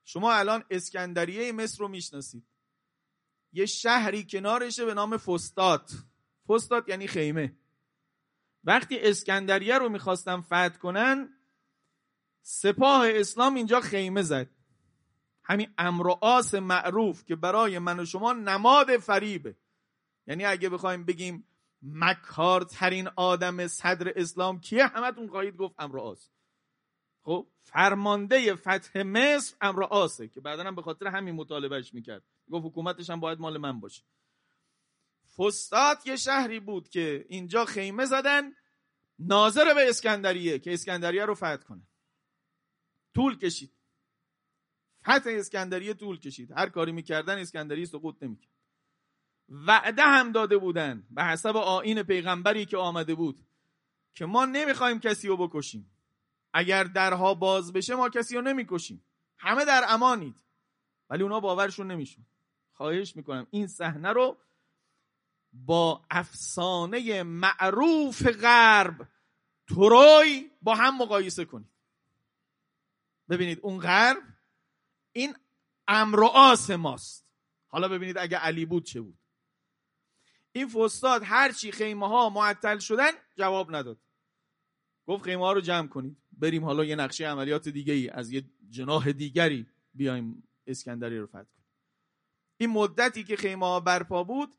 شما 0.06 0.34
الان 0.34 0.64
اسکندریه 0.70 1.52
مصر 1.52 1.80
رو 1.80 1.88
می‌شناسید. 1.88 2.48
یه 3.54 3.66
شهری 3.66 4.28
کنارشه 4.30 4.86
به 4.86 4.94
نام 4.94 5.18
فستات 5.18 5.94
فستات 6.48 6.90
یعنی 6.90 7.08
خیمه. 7.08 7.58
وقتی 8.64 9.00
اسکندریه 9.00 9.78
رو 9.78 9.90
می‌خواستن 9.90 10.42
فتح 10.42 10.78
کنن 10.78 11.38
سپاه 12.42 13.10
اسلام 13.10 13.56
اینجا 13.56 13.80
خیمه 13.80 14.22
زد. 14.22 14.50
همین 15.44 15.74
امر 15.78 16.14
معروف 16.54 17.26
که 17.26 17.36
برای 17.36 17.80
من 17.80 18.00
و 18.00 18.06
شما 18.06 18.34
نماد 18.34 18.98
فریبه. 18.98 19.56
یعنی 20.28 20.46
اگه 20.46 20.70
بخوایم 20.70 21.06
بگیم 21.06 21.48
مکارترین 21.82 23.08
آدم 23.16 23.68
صدر 23.68 24.14
اسلام 24.16 24.60
کیه 24.60 24.88
همتون 24.88 25.28
خواهید 25.28 25.56
گفت 25.56 25.76
امر 25.78 26.00
آس. 26.00 26.30
خب 27.24 27.48
فرمانده 27.62 28.56
فتح 28.56 29.04
مصر 29.04 29.56
آسه 29.90 30.28
که 30.28 30.42
بعدا 30.42 30.64
هم 30.64 30.76
به 30.76 30.82
خاطر 30.82 31.08
همین 31.08 31.36
مطالبهش 31.36 31.94
می‌کرد. 31.94 32.24
گفت 32.52 32.66
حکومتش 32.66 33.10
هم 33.10 33.20
باید 33.20 33.40
مال 33.40 33.58
من 33.58 33.80
باشه. 33.80 34.04
فستاد 35.38 36.08
یه 36.08 36.16
شهری 36.16 36.60
بود 36.60 36.90
که 36.90 37.26
اینجا 37.30 37.66
خیمه 37.66 38.06
زدن 38.06 38.52
ناظر 39.20 39.74
به 39.74 39.90
اسکندریه 39.90 40.60
که 40.60 40.74
اسکندریه 40.74 41.26
رو 41.26 41.36
فتح 41.36 41.56
کنه. 41.56 41.88
طول 43.16 43.38
کشید. 43.38 43.74
فتح 45.02 45.30
اسکندریه 45.30 45.94
طول 45.94 46.20
کشید. 46.20 46.52
هر 46.52 46.70
کاری 46.70 46.92
می‌کردن 46.92 47.38
اسکندریه 47.38 47.86
سقوط 47.86 48.24
نمی‌کرد. 48.24 48.52
وعده 49.52 50.04
هم 50.04 50.32
داده 50.32 50.58
بودن 50.58 51.08
به 51.12 51.24
حسب 51.24 51.58
آین 51.58 52.04
پیغمبری 52.04 52.66
که 52.66 52.78
آمده 52.78 53.16
بود 53.16 53.46
که 54.14 54.26
ما 54.26 54.46
نمی‌خوایم 54.46 55.00
کسی 55.00 55.28
رو 55.28 55.48
بکشیم. 55.48 55.92
اگر 56.54 56.84
درها 56.84 57.34
باز 57.34 57.74
بشه 57.74 57.96
ما 57.96 58.10
کسی 58.10 58.36
رو 58.36 58.42
نمی‌کشیم. 58.42 59.04
همه 59.38 59.66
در 59.66 59.86
امانید. 59.88 60.36
ولی 61.10 61.24
اونا 61.24 61.40
باورشون 61.40 61.92
نمیشون 61.92 62.26
خواهش 62.74 63.16
می‌کنم 63.16 63.48
این 63.52 63.68
صحنه 63.68 64.10
رو 64.10 64.38
با 65.54 66.02
افسانه 66.10 67.24
معروف 67.24 68.28
غرب 68.28 69.08
تروی 69.68 70.52
با 70.62 70.76
هم 70.76 70.98
مقایسه 70.98 71.46
کنید. 71.46 71.72
ببینید 73.30 73.60
اون 73.62 73.80
غرب 73.80 74.24
این 75.12 75.36
امر 75.88 76.56
ماست. 76.78 77.26
حالا 77.68 77.88
ببینید 77.88 78.18
اگه 78.18 78.38
علی 78.38 78.66
بود 78.66 78.84
چه 78.84 79.02
بود. 79.02 79.21
این 80.54 80.68
فستاد 80.68 81.22
هرچی 81.26 81.72
خیمه 81.72 82.08
ها 82.08 82.30
معطل 82.30 82.78
شدن 82.80 83.12
جواب 83.36 83.76
نداد. 83.76 83.98
گفت 85.08 85.24
خیمه 85.24 85.42
ها 85.42 85.52
رو 85.54 85.62
جمع 85.62 85.88
کنید. 85.88 86.18
بریم 86.32 86.66
حالا 86.66 86.86
یه 86.86 86.96
نقشه 86.96 87.28
عملیات 87.28 87.70
دیگه 87.70 87.94
ای 87.94 88.10
از 88.10 88.32
یه 88.32 88.44
جناح 88.70 89.12
دیگری 89.12 89.66
بیایم 89.94 90.44
اسکندری 90.68 91.20
رو 91.20 91.28
فتح 91.28 91.38
کنیم. 91.38 91.68
این 92.58 92.70
مدتی 92.70 93.24
که 93.24 93.36
خیمه 93.36 93.66
ها 93.66 93.80
برپا 93.80 94.24
بود 94.24 94.56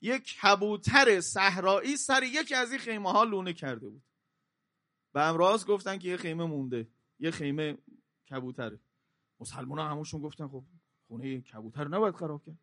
یک 0.00 0.38
کبوتر 0.42 1.20
صحرایی 1.20 1.96
سر 1.96 2.22
یکی 2.22 2.54
از 2.54 2.70
این 2.70 2.80
خیمه 2.80 3.12
ها 3.12 3.24
لونه 3.24 3.52
کرده 3.52 3.88
بود. 3.88 4.02
به 5.12 5.22
امراض 5.22 5.64
گفتن 5.64 5.98
که 5.98 6.08
یه 6.08 6.16
خیمه 6.16 6.44
مونده. 6.44 6.88
یه 7.18 7.30
خیمه 7.30 7.78
کبوتره. 8.30 8.80
مسلمان 9.40 9.78
ها 9.78 9.88
هموشون 9.88 10.20
گفتن 10.20 10.48
خب 10.48 10.64
خونه 11.08 11.40
کبوتر 11.40 11.88
نباید 11.88 12.14
خراب 12.14 12.44
کرد. 12.46 12.58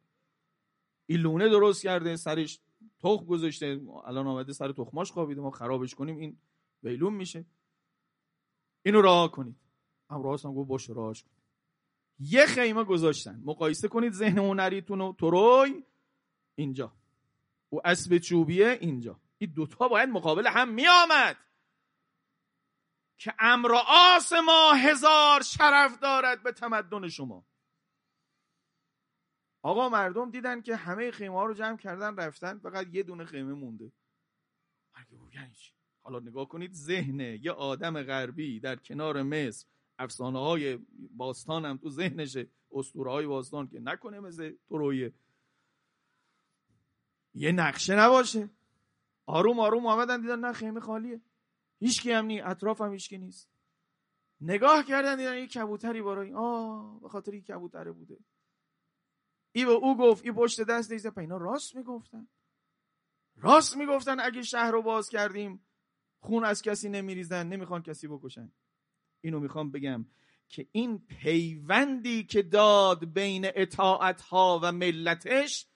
این 1.06 1.20
لونه 1.20 1.50
درست 1.50 1.84
کرده 1.84 2.16
سرش 2.16 2.60
تخم 3.04 3.26
گذاشته 3.26 3.82
الان 4.06 4.28
آمده 4.28 4.54
سر 4.54 4.72
تخماش 4.72 5.12
خوابیده 5.12 5.42
ما 5.42 5.52
خرابش 5.52 5.96
کنیم 5.96 6.18
این 6.18 6.38
ویلون 6.84 7.14
میشه. 7.14 7.46
اینو 8.84 9.02
راه 9.02 9.32
کنید. 9.32 9.56
امراض 10.10 10.46
هم 10.46 10.54
گفت 10.54 10.70
باشه 10.70 10.94
راهش 10.94 11.24
کنید 11.24 11.38
یه 12.20 12.46
خیمه 12.46 12.84
گذاشتن. 12.84 13.42
مقایسه 13.46 13.88
کنید 13.88 14.14
ذهن 14.14 14.38
هنریتون 14.38 15.02
و 15.02 15.14
تروی 15.14 15.84
اینجا. 16.56 16.94
و 17.72 17.76
اسب 17.86 18.18
چوبیه 18.18 18.78
اینجا. 18.82 19.20
این 19.38 19.52
دوتا 19.52 19.88
باید 19.88 20.10
مقابل 20.10 20.48
هم 20.48 20.70
میآمد. 20.70 21.38
که 23.18 23.34
امر 23.40 23.72
آس 24.16 24.34
ما 24.34 24.74
هزار 24.74 25.42
شرف 25.42 26.00
دارد 26.00 26.44
به 26.44 26.52
تمدن 26.52 27.08
شما. 27.08 27.46
آقا 29.68 29.90
مردم 29.90 30.32
دیدن 30.32 30.62
که 30.62 30.76
همه 30.76 31.12
خیمه 31.12 31.36
ها 31.36 31.46
رو 31.46 31.54
جمع 31.54 31.78
کردن 31.78 32.16
رفتن 32.16 32.58
فقط 32.58 32.88
یه 32.92 33.04
دونه 33.04 33.26
خیمه 33.26 33.54
مونده. 33.54 33.92
یعنی 35.34 35.56
حالا 36.02 36.20
نگاه 36.20 36.48
کنید 36.48 36.74
ذهن 36.74 37.20
یه 37.20 37.52
آدم 37.52 38.04
غربی 38.04 38.60
در 38.60 38.76
کنار 38.76 39.24
مصر 39.24 39.68
افسانه 40.00 40.40
های 40.40 40.80
باستان 41.12 41.66
هم 41.66 41.78
تو 41.78 41.90
ذهنشه 41.90 42.50
اسطوره 42.72 43.12
های 43.12 43.26
باستان 43.26 43.68
که 43.68 43.80
نکنه 43.80 44.20
مثل 44.20 44.56
ترویه. 44.70 45.14
یه 47.34 47.52
نقشه 47.52 47.96
نباشه. 47.96 48.50
آروم 49.26 49.60
آروم 49.60 49.86
آمدن 49.86 50.22
دیدن 50.22 50.40
نه 50.40 50.54
خیمه 50.54 50.80
خالیه. 50.80 51.22
هیچکی 51.80 52.12
هم 52.12 52.26
نی 52.26 52.42
اطراف 52.42 52.82
هم 52.82 52.94
هیچکی 52.94 53.18
نیست. 53.18 53.50
نگاه 54.42 54.84
کردن 54.84 55.16
دیدن 55.16 55.38
یه 55.38 55.48
کبوتری 55.48 56.02
برای 56.02 56.34
آه 56.34 57.00
به 57.02 57.10
خاطر 57.10 57.32
این 57.32 57.44
کبوتره 57.44 57.92
بوده. 57.92 58.18
ای 59.52 59.66
به 59.66 59.72
او 59.72 59.98
گفت 59.98 60.26
ای 60.26 60.32
پشت 60.32 60.62
دست 60.62 60.90
دیزه 60.90 61.12
اینا 61.18 61.38
راست 61.38 61.76
می‌گفتن. 61.76 62.28
راست 63.36 63.78
می‌گفتن 63.78 64.20
اگه 64.20 64.42
شهر 64.42 64.72
رو 64.72 64.82
باز 64.82 65.10
کردیم 65.10 65.68
خون 66.20 66.44
از 66.44 66.62
کسی 66.62 66.90
نمیریزن 66.90 67.48
نمی‌خوان 67.48 67.84
کسی 67.84 68.08
بکشن. 68.08 68.52
اینو 69.22 69.40
می‌خوام 69.40 69.72
بگم 69.72 70.06
که 70.50 70.68
این 70.72 71.06
پیوندی 71.08 72.24
که 72.24 72.42
داد 72.42 73.06
بین 73.06 73.52
اطاعت 73.56 74.22
ها 74.22 74.60
و 74.64 74.72
ملتش 74.72 75.68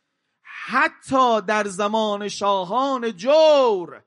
حتی 0.42 1.42
در 1.42 1.68
زمان 1.68 2.28
شاهان 2.28 3.12
جور 3.12 4.04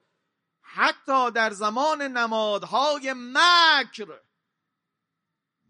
حتی 0.61 1.31
در 1.31 1.51
زمان 1.51 2.03
نمادهای 2.03 3.15
مکر 3.17 4.21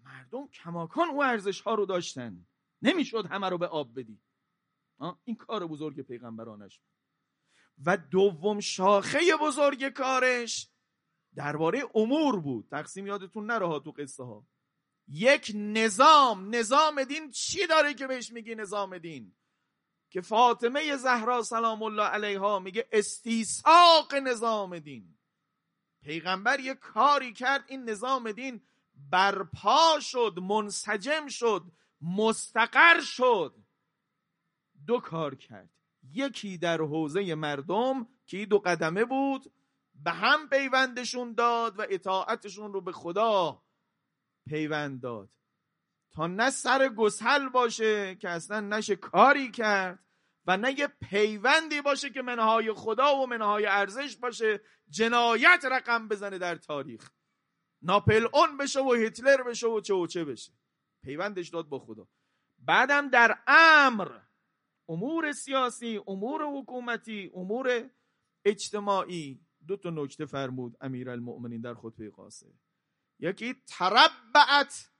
مردم 0.04 0.48
کماکان 0.48 1.09
او 1.09 1.24
ارزش 1.24 1.61
ها 1.61 1.74
رو 1.74 1.87
داشتن. 1.87 2.46
نمی‌شد 2.82 3.26
همه 3.26 3.48
رو 3.48 3.58
به 3.58 3.66
آب 3.66 4.00
بدی. 4.00 4.20
این 5.24 5.37
کار 5.37 5.66
بزرگ 5.66 6.00
پیغمبرانش 6.00 6.80
و 7.84 7.96
دوم 7.96 8.60
شاخه 8.60 9.20
بزرگ 9.40 9.88
کارش 9.88 10.68
درباره 11.34 11.82
امور 11.94 12.40
بود. 12.40 12.68
تقسیم 12.70 13.06
یادتون 13.06 13.46
نره 13.46 13.80
تو 13.80 13.90
قصه 13.90 14.24
ها 14.24 14.46
یک 15.08 15.52
نظام 15.54 16.54
نظام 16.54 17.04
دین 17.04 17.30
چی 17.30 17.66
داره 17.66 17.94
که 17.94 18.06
بهش 18.06 18.32
میگی 18.32 18.54
نظام 18.54 18.98
دین؟ 18.98 19.34
که 20.10 20.20
فاطمه 20.20 20.96
زهرا 20.96 21.42
سلام 21.42 21.82
الله 21.82 22.02
علیها 22.02 22.58
میگه 22.58 22.88
استیساق 22.92 24.14
نظام 24.14 24.78
دین. 24.78 25.18
پیغمبر 26.02 26.60
یه 26.60 26.74
کاری 26.74 27.32
کرد 27.32 27.64
این 27.68 27.90
نظام 27.90 28.32
دین 28.32 28.62
برپا 28.94 30.00
شد 30.00 30.38
منسجم 30.42 31.28
شد. 31.28 31.72
مستقر 32.04 33.00
شد. 33.00 33.54
دو 34.86 35.00
کار 35.00 35.34
کرد. 35.34 35.70
یکی 36.02 36.58
در 36.58 36.78
حوزه 36.80 37.34
مردم 37.34 38.08
که 38.26 38.46
دو 38.46 38.58
قدمه 38.58 39.04
بود 39.04 39.52
به 39.94 40.10
هم 40.10 40.48
پیوندشون 40.48 41.34
داد 41.34 41.78
و 41.78 41.86
اطاعتشون 41.90 42.72
رو 42.72 42.80
به 42.80 42.92
خدا 42.92 43.62
پیوند 44.48 45.00
داد. 45.00 45.30
تا 46.12 46.26
نه 46.26 46.50
سر 46.50 46.88
گسل 46.88 47.48
باشه 47.48 48.14
که 48.14 48.28
اصلا 48.28 48.60
نشه 48.60 48.96
کاری 48.96 49.50
کرد 49.50 50.04
و 50.46 50.56
نه 50.56 50.78
یه 50.78 50.86
پیوندی 50.86 51.80
باشه 51.80 52.10
که 52.10 52.22
منهای 52.22 52.72
خدا 52.72 53.16
و 53.16 53.26
منهای 53.26 53.66
ارزش 53.66 54.16
باشه 54.16 54.60
جنایت 54.88 55.64
رقم 55.70 56.08
بزنه 56.08 56.38
در 56.38 56.56
تاریخ. 56.56 57.10
ناپل 57.82 58.28
اون 58.32 58.56
بشه 58.56 58.80
و 58.80 58.92
هیتلر 58.92 59.42
بشه 59.42 59.66
و 59.66 59.80
چه 59.80 59.94
و 59.94 60.06
چه 60.06 60.24
بشه. 60.24 60.52
پیوندش 61.04 61.48
داد 61.48 61.68
با 61.68 61.78
خدا. 61.78 62.08
بعدم 62.58 63.08
در 63.08 63.38
امر 63.46 64.18
امور 64.88 65.32
سیاسی 65.32 66.00
امور 66.06 66.42
حکومتی 66.42 67.30
امور 67.34 67.90
اجتماعی 68.44 69.40
دو 69.66 69.76
تا 69.76 69.90
نکته 69.90 70.26
فرمود 70.26 70.76
امیرالمؤمنین 70.80 71.60
در 71.60 71.74
خطبه 71.74 72.10
قاسه 72.10 72.52
یکی 73.18 73.54
تربعت 73.66 74.90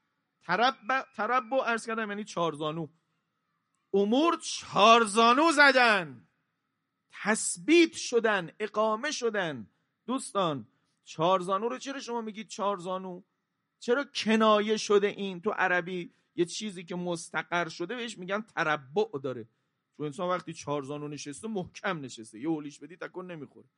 تربع 0.43 1.03
تربع 1.17 1.57
ارز 1.57 1.87
کردم 1.87 2.09
یعنی 2.09 2.25
چارزانو 2.25 2.89
امور 3.95 4.39
چارزانو 4.43 5.53
زدن 5.53 6.29
تثبیت 7.23 7.93
شدن 7.93 8.51
اقامه 8.61 9.11
شدن. 9.11 9.71
دوستان 10.07 10.69
چارزانو 11.05 11.69
رو 11.69 11.79
چرا 11.79 12.01
شما 12.01 12.21
میگید 12.21 12.49
چارزانو 12.49 13.23
چرا 13.85 14.05
کنایه 14.05 14.77
شده 14.77 15.07
این؟ 15.07 15.41
تو 15.41 15.51
عربی 15.51 16.15
یه 16.37 16.45
چیزی 16.45 16.85
که 16.85 16.97
مستقر 16.97 17.69
شده 17.69 17.97
بهش 17.97 18.19
میگن 18.19 18.41
تربع 18.41 19.19
داره. 19.23 19.49
چون 19.97 20.07
انسان 20.07 20.29
وقتی 20.29 20.53
چارزانو 20.53 21.09
نشسته 21.09 21.49
محکم 21.49 22.01
نشسته. 22.01 22.41
یه 22.41 22.49
اولیش 22.49 22.79
بدی 22.79 22.97
تکن 22.97 23.27
نمی‌خوره. 23.31 23.69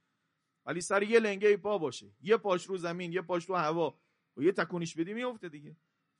ولی 0.66 0.80
سر 0.80 1.02
یه 1.02 1.20
لنگه 1.20 1.56
پا 1.56 1.78
باشه. 1.78 2.06
یه 2.22 2.36
پاش 2.36 2.66
رو 2.66 2.76
زمین 2.76 3.12
یه 3.12 3.22
پاش 3.22 3.44
رو 3.44 3.54
هوا. 3.54 3.98
و 4.36 4.42
یه 4.42 4.52
تکونیش 4.52 4.94
بدی 4.94 5.14
میفته 5.14 5.48
دیگه. 5.48 5.76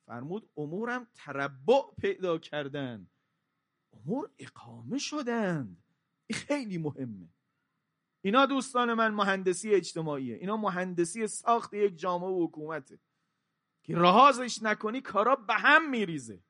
فرمود 0.07 0.51
امورم 0.57 1.07
تربع 1.15 1.83
پیدا 2.01 2.39
کردن. 2.39 3.07
امور 3.93 4.31
اقامه 4.39 4.99
شدند. 4.99 5.85
این 6.27 6.39
خیلی 6.39 6.79
مهمه. 6.79 7.29
اینا 8.25 8.47
دوستان 8.47 8.95
من 8.95 9.15
مهندسی 9.15 9.75
اجتماعیه. 9.75 10.37
اینا 10.37 10.57
مهندسی 10.57 11.27
ساخت 11.27 11.75
یک 11.75 11.97
جامعه 11.97 12.29
و 12.29 12.47
حکومته. 12.47 12.99
که 13.87 13.97
رهازش 13.97 14.63
نکنی 14.63 15.01
کارا 15.01 15.37
به 15.37 15.55
هم 15.55 15.91
میریزه. 15.91 16.43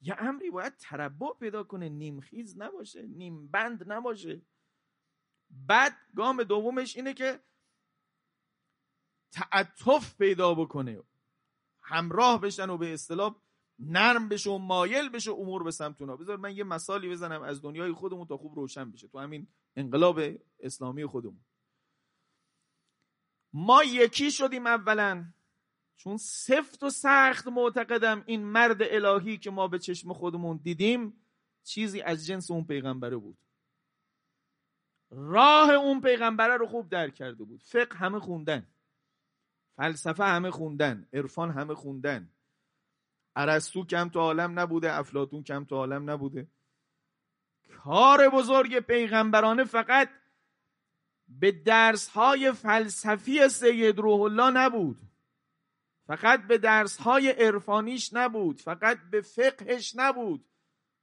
یه 0.00 0.16
امری 0.18 0.50
باید 0.50 0.76
تربع 0.76 1.32
پیدا 1.40 1.64
کنه. 1.64 1.88
نیمخیز 1.88 2.58
نباشه 2.58 3.06
نیم 3.06 3.48
بند 3.48 3.92
نباشه. 3.92 4.42
بعد 5.50 5.96
گام 6.16 6.42
دومش 6.42 6.96
اینه 6.96 7.14
که 7.14 7.40
تعطف 9.32 10.16
پیدا 10.16 10.54
بکنه. 10.54 11.02
همراه 11.82 12.40
بشن 12.40 12.70
و 12.70 12.78
به 12.78 12.94
اصطلاح 12.94 13.36
نرم 13.78 14.28
بشه 14.28 14.50
و 14.50 14.58
مایل 14.58 15.08
بشه 15.08 15.30
امور 15.30 15.62
به 15.62 15.70
سمت 15.70 16.00
اونا. 16.00 16.16
بذار 16.16 16.36
من 16.36 16.56
یه 16.56 16.64
مثالی 16.64 17.08
بزنم 17.08 17.42
از 17.42 17.62
دنیای 17.62 17.92
خودمون 17.92 18.26
تا 18.26 18.36
خوب 18.36 18.54
روشن 18.54 18.90
بشه. 18.90 19.08
تو 19.08 19.18
همین 19.18 19.48
انقلاب 19.76 20.20
اسلامی 20.60 21.06
خودمون. 21.06 21.44
ما 23.52 23.84
یکی 23.84 24.30
شدیم 24.30 24.66
اولا. 24.66 25.32
چون 26.04 26.16
سفت 26.16 26.82
و 26.82 26.90
سخت 26.90 27.48
معتقدم 27.48 28.22
این 28.26 28.44
مرد 28.44 28.82
الهی 28.82 29.38
که 29.38 29.50
ما 29.50 29.68
به 29.68 29.78
چشم 29.78 30.12
خودمون 30.12 30.60
دیدیم 30.62 31.26
چیزی 31.64 32.00
از 32.00 32.26
جنس 32.26 32.50
اون 32.50 32.64
پیغمبره 32.64 33.16
بود. 33.16 33.38
راه 35.10 35.70
اون 35.70 36.00
پیغمبره 36.00 36.56
رو 36.56 36.66
خوب 36.66 36.88
درک 36.88 37.14
کرده 37.14 37.44
بود. 37.44 37.62
فقه 37.62 37.96
همه 37.96 38.20
خوندن. 38.20 38.66
فلسفه 39.76 40.24
همه 40.24 40.50
خوندن. 40.50 41.08
عرفان 41.12 41.50
همه 41.50 41.74
خوندن. 41.74 42.30
ارسطو 43.36 43.84
کم 43.84 44.08
تو 44.08 44.18
عالم 44.20 44.58
نبوده. 44.58 44.92
افلاتون 44.92 45.42
کم 45.42 45.64
تو 45.64 45.76
عالم 45.76 46.10
نبوده. 46.10 46.48
کار 47.84 48.28
بزرگ 48.28 48.78
پیغمبرانه 48.78 49.64
فقط 49.64 50.08
به 51.28 51.52
درس 51.52 52.08
های 52.08 52.52
فلسفی 52.52 53.48
سید 53.48 53.98
روح 53.98 54.20
الله 54.20 54.50
نبود. 54.50 55.11
فقط 56.06 56.46
به 56.46 56.58
درس 56.58 56.96
های 56.96 57.30
عرفانیش 57.30 58.12
نبود 58.12 58.60
فقط 58.60 58.98
به 59.10 59.20
فقهش 59.20 59.92
نبود 59.96 60.48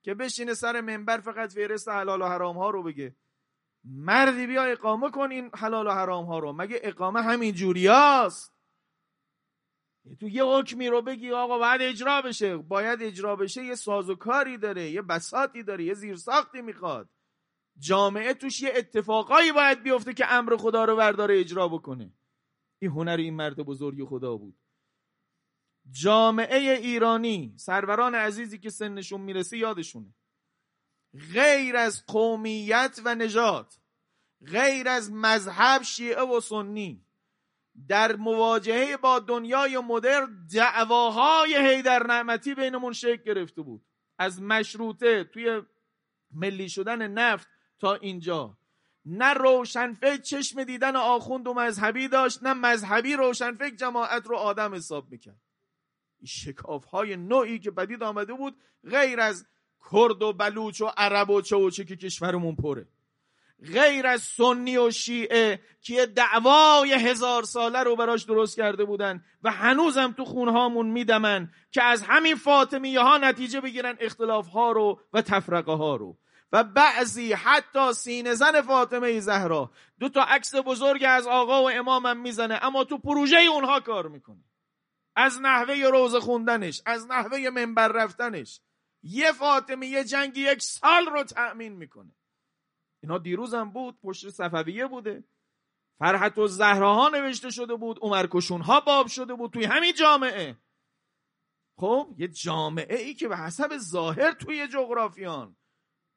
که 0.04 0.14
بشینه 0.14 0.54
سر 0.54 0.82
منبر 0.82 1.20
فقط 1.20 1.54
فهرست 1.54 1.90
حلال 1.90 2.22
و 2.22 2.26
حرام 2.26 2.58
ها 2.58 2.70
رو 2.70 2.84
بگه. 2.84 3.16
مردی 3.84 4.48
بیا 4.48 4.64
اقامه 4.64 5.12
کن 5.12 5.32
این 5.32 5.50
حلال 5.56 5.88
و 5.88 5.92
حرام 5.92 6.26
ها 6.26 6.40
رو. 6.40 6.54
مگه 6.54 6.80
اقامه 6.84 7.22
همین 7.22 7.54
جوریاست؟ 7.54 8.56
تو 10.20 10.28
یه 10.30 10.44
حکمی 10.44 10.88
رو 10.88 11.02
بگی 11.02 11.32
آقا 11.32 11.58
باید 11.58 11.82
اجرا 11.82 12.22
بشه. 12.22 12.58
باید 12.58 13.02
اجرا 13.02 13.36
بشه 13.36 13.66
یه 13.66 13.76
سازوکاری 13.76 14.58
داره 14.58 14.90
یه 14.90 15.02
بساطی 15.02 15.64
داره 15.64 15.84
یه 15.84 15.94
زیرساختی 15.94 16.62
می‌خواد. 16.62 17.10
جامعه 17.78 18.34
توش 18.34 18.62
یه 18.62 18.74
اتفاقایی 18.76 19.52
باید 19.52 19.84
بیفته 19.84 20.14
که 20.14 20.34
امر 20.34 20.58
خدا 20.58 20.86
رو 20.86 20.96
برداره 20.96 21.40
اجرا 21.40 21.68
بکنه. 21.68 22.14
این 22.82 22.92
هنر 22.92 23.18
این 23.18 23.36
مرد 23.36 23.56
بزرگ 23.56 24.06
خدا 24.06 24.38
بود. 24.38 24.58
جامعه 25.92 26.74
ایرانی 26.74 27.54
سروران 27.58 28.16
عزیزی 28.16 28.60
که 28.60 28.70
سنشون 28.70 29.22
می‌رسه 29.22 29.58
یادشونه. 29.58 30.14
غیر 31.34 31.78
از 31.78 32.06
قومیت 32.06 33.00
و 33.06 33.16
نجات 33.16 33.78
غیر 34.48 34.88
از 34.88 35.12
مذهب 35.12 35.82
شیعه 35.82 36.22
و 36.22 36.40
سنی 36.40 37.06
در 37.88 38.16
مواجهه 38.16 38.98
با 38.98 39.20
دنیای 39.20 39.78
مدرن 39.78 40.48
دعواهای 40.54 41.56
حیدر 41.56 42.08
نعمتی 42.08 42.56
بینمون 42.56 42.94
شکل 42.94 43.24
گرفته 43.24 43.62
بود. 43.62 43.86
از 44.18 44.42
مشروطه 44.42 45.24
توی 45.24 45.62
ملی 46.32 46.70
شدن 46.70 47.08
نفت 47.08 47.48
تا 47.80 47.96
اینجا. 47.96 48.58
نه 49.06 49.34
روشنفکر 49.34 50.18
چشم 50.18 50.64
دیدن 50.64 50.96
آخوند 50.96 51.48
و 51.48 51.54
مذهبی 51.54 52.08
داشت 52.08 52.44
نه 52.44 52.54
مذهبی 52.54 53.14
روشنفکر 53.14 53.76
جماعت 53.76 54.28
رو 54.28 54.36
آدم 54.36 54.76
حساب 54.76 55.12
می‌کرد. 55.12 55.42
شکاف 56.26 56.86
های 56.86 57.16
نوعی 57.16 57.60
که 57.60 57.72
بدید 57.72 58.04
آمده 58.04 58.34
بود 58.34 58.56
غیر 58.92 59.20
از 59.20 59.46
کرد 59.92 60.22
و 60.22 60.34
بلوچ 60.34 60.82
و 60.82 60.86
عرب 60.98 61.30
و 61.30 61.42
چه 61.42 61.56
و 61.56 61.70
چه 61.70 61.86
که 61.86 61.96
کشورمون 61.96 62.56
پره. 62.56 62.88
غیر 63.74 64.08
از 64.08 64.22
سنی 64.22 64.78
و 64.78 64.92
شیعه 64.92 65.60
که 65.82 66.06
دعوای 66.06 66.94
هزار 66.94 67.44
ساله 67.44 67.84
رو 67.84 67.96
براش 67.96 68.24
درست 68.24 68.58
کرده 68.58 68.86
بودن 68.86 69.24
و 69.44 69.52
هنوزم 69.52 70.14
تو 70.18 70.26
خونهامون 70.26 70.88
میدمن 70.88 71.52
که 71.72 71.84
از 71.84 72.02
همین 72.02 72.36
فاطمیه 72.36 73.00
ها 73.00 73.18
نتیجه 73.18 73.62
بگیرن 73.62 73.98
اختلاف 74.00 74.48
ها 74.48 74.72
رو 74.72 75.00
و 75.14 75.22
تفرقه 75.22 75.72
ها 75.72 75.96
رو. 75.96 76.18
و 76.52 76.64
بعضی 76.64 77.34
حتی 77.34 77.94
سینه 77.94 78.34
زن 78.34 78.62
فاطمه 78.62 79.20
زهرا 79.20 79.72
دو 80.00 80.10
تا 80.10 80.24
عکس 80.24 80.56
بزرگ 80.56 81.06
از 81.08 81.28
آقا 81.28 81.64
و 81.64 81.70
امامم 81.70 82.18
می‌زنه 82.18 82.60
اما 82.62 82.84
تو 82.84 82.98
پروژه 82.98 83.38
اونها 83.38 83.80
کار 83.80 84.08
می‌کنه. 84.08 84.44
از 85.16 85.42
نحوه 85.42 85.90
روز 85.92 86.16
خوندنش 86.16 86.82
از 86.86 87.08
نحوه 87.08 87.50
منبر 87.50 87.88
رفتنش. 87.88 88.62
یه 89.04 89.32
فاطمه 89.32 89.88
یه 89.88 90.04
جنگ 90.04 90.38
یک 90.38 90.62
سال 90.62 91.06
رو 91.06 91.24
تأمین 91.24 91.74
می‌کنه. 91.74 92.12
اینا 93.04 93.18
دیروزم 93.18 93.72
بود 93.72 94.00
پشت 94.02 94.30
صفویه 94.30 94.88
بوده. 94.88 95.24
فرحت 96.00 96.38
و 96.38 96.48
زهراها 96.48 97.10
نوشته 97.10 97.50
شده 97.50 97.76
بود 97.76 98.00
عمرکشون 98.02 98.62
ها 98.62 98.80
باب 98.80 99.08
شده 99.08 99.34
بود 99.34 99.52
توی 99.52 99.66
همین 99.66 99.94
جامعه. 99.94 100.58
خب 101.78 102.16
یه 102.18 102.28
جامعه 102.28 102.98
ای 102.98 103.14
که 103.14 103.28
به 103.28 103.38
حسب 103.38 103.78
ظاهر 103.78 104.32
توی 104.32 104.68
جغرافیان 104.68 105.56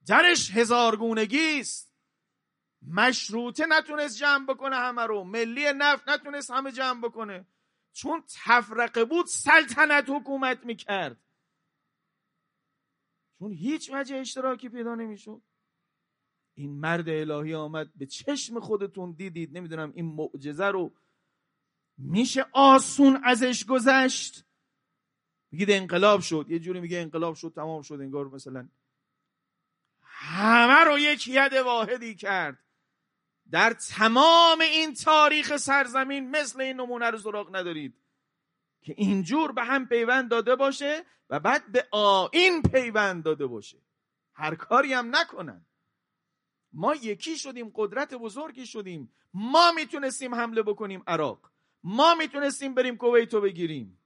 درش 0.07 0.51
هزارگونگی 0.51 1.61
است. 1.61 1.93
مشروطه 2.89 3.67
نتونست 3.69 4.17
جمع 4.17 4.47
بکنه 4.47 4.77
همه 4.77 5.03
رو 5.03 5.25
ملی 5.25 5.73
نفت 5.73 6.09
نتونست 6.09 6.51
همه 6.51 6.73
جمع 6.73 7.01
بکنه. 7.01 7.47
چون 7.93 8.25
تفرقه 8.45 9.05
بود 9.05 9.27
سلطنت 9.27 10.05
حکومت 10.09 10.65
می‌کرد. 10.65 11.17
چون 13.39 13.53
هیچ 13.53 13.91
وجه 13.95 14.17
اشتراکی 14.17 14.69
پیدا 14.69 14.95
نمی‌شد. 14.95 15.43
این 16.55 16.71
مرد 16.71 17.09
الهی 17.09 17.55
آمد 17.55 17.91
به 17.95 18.07
چشم 18.07 18.61
خودتون 18.61 19.13
دیدید. 19.13 19.57
نمی‌دونم 19.57 19.93
این 19.95 20.05
معجزه 20.05 20.67
رو 20.67 20.93
میشه 21.99 22.47
آسون 22.53 23.21
ازش 23.25 23.65
گذشت؟ 23.65 24.45
بگید 25.53 25.71
انقلاب 25.71 26.21
شد. 26.21 26.47
یه 26.49 26.59
جوری 26.59 26.81
میگه 26.81 26.99
انقلاب 26.99 27.35
شد 27.35 27.53
تمام 27.55 27.83
شد. 27.83 27.95
انگار 27.95 28.29
مثلا 28.29 28.69
همه 30.03 30.85
رو 30.85 30.99
یک 30.99 31.29
ید 31.29 31.53
واحدی 31.53 32.15
کرد. 32.15 32.59
در 33.53 33.73
تمام 33.73 34.61
این 34.61 34.95
تاریخ 34.95 35.57
سرزمین 35.57 36.31
مثل 36.31 36.61
این 36.61 36.77
نمونه 36.77 37.11
رو 37.11 37.19
سراغ 37.19 37.57
ندارید. 37.57 37.95
که 38.83 38.95
اینجور 38.97 39.53
به 39.53 39.65
هم 39.65 39.87
پیوند 39.87 40.31
داده 40.31 40.57
باشه 40.57 41.05
و 41.31 41.41
بعد 41.41 41.73
به 41.73 41.89
آین 41.91 42.63
پیوند 42.63 43.25
داده 43.25 43.47
باشه. 43.47 43.79
هر 44.35 44.55
کاری 44.55 44.93
هم 44.93 45.17
نکنن. 45.17 45.67
ما 46.73 46.95
یکی 46.95 47.39
شدیم 47.39 47.73
قدرت 47.75 48.15
بزرگی 48.15 48.67
شدیم. 48.67 49.13
ما 49.35 49.73
می‌تونستیم 49.73 50.35
حمله 50.35 50.63
بکنیم 50.63 51.03
عراق. 51.07 51.51
ما 51.85 52.15
می‌تونستیم 52.15 52.75
بریم 52.75 52.97
کویتو 52.97 53.41
بگیریم. 53.41 53.99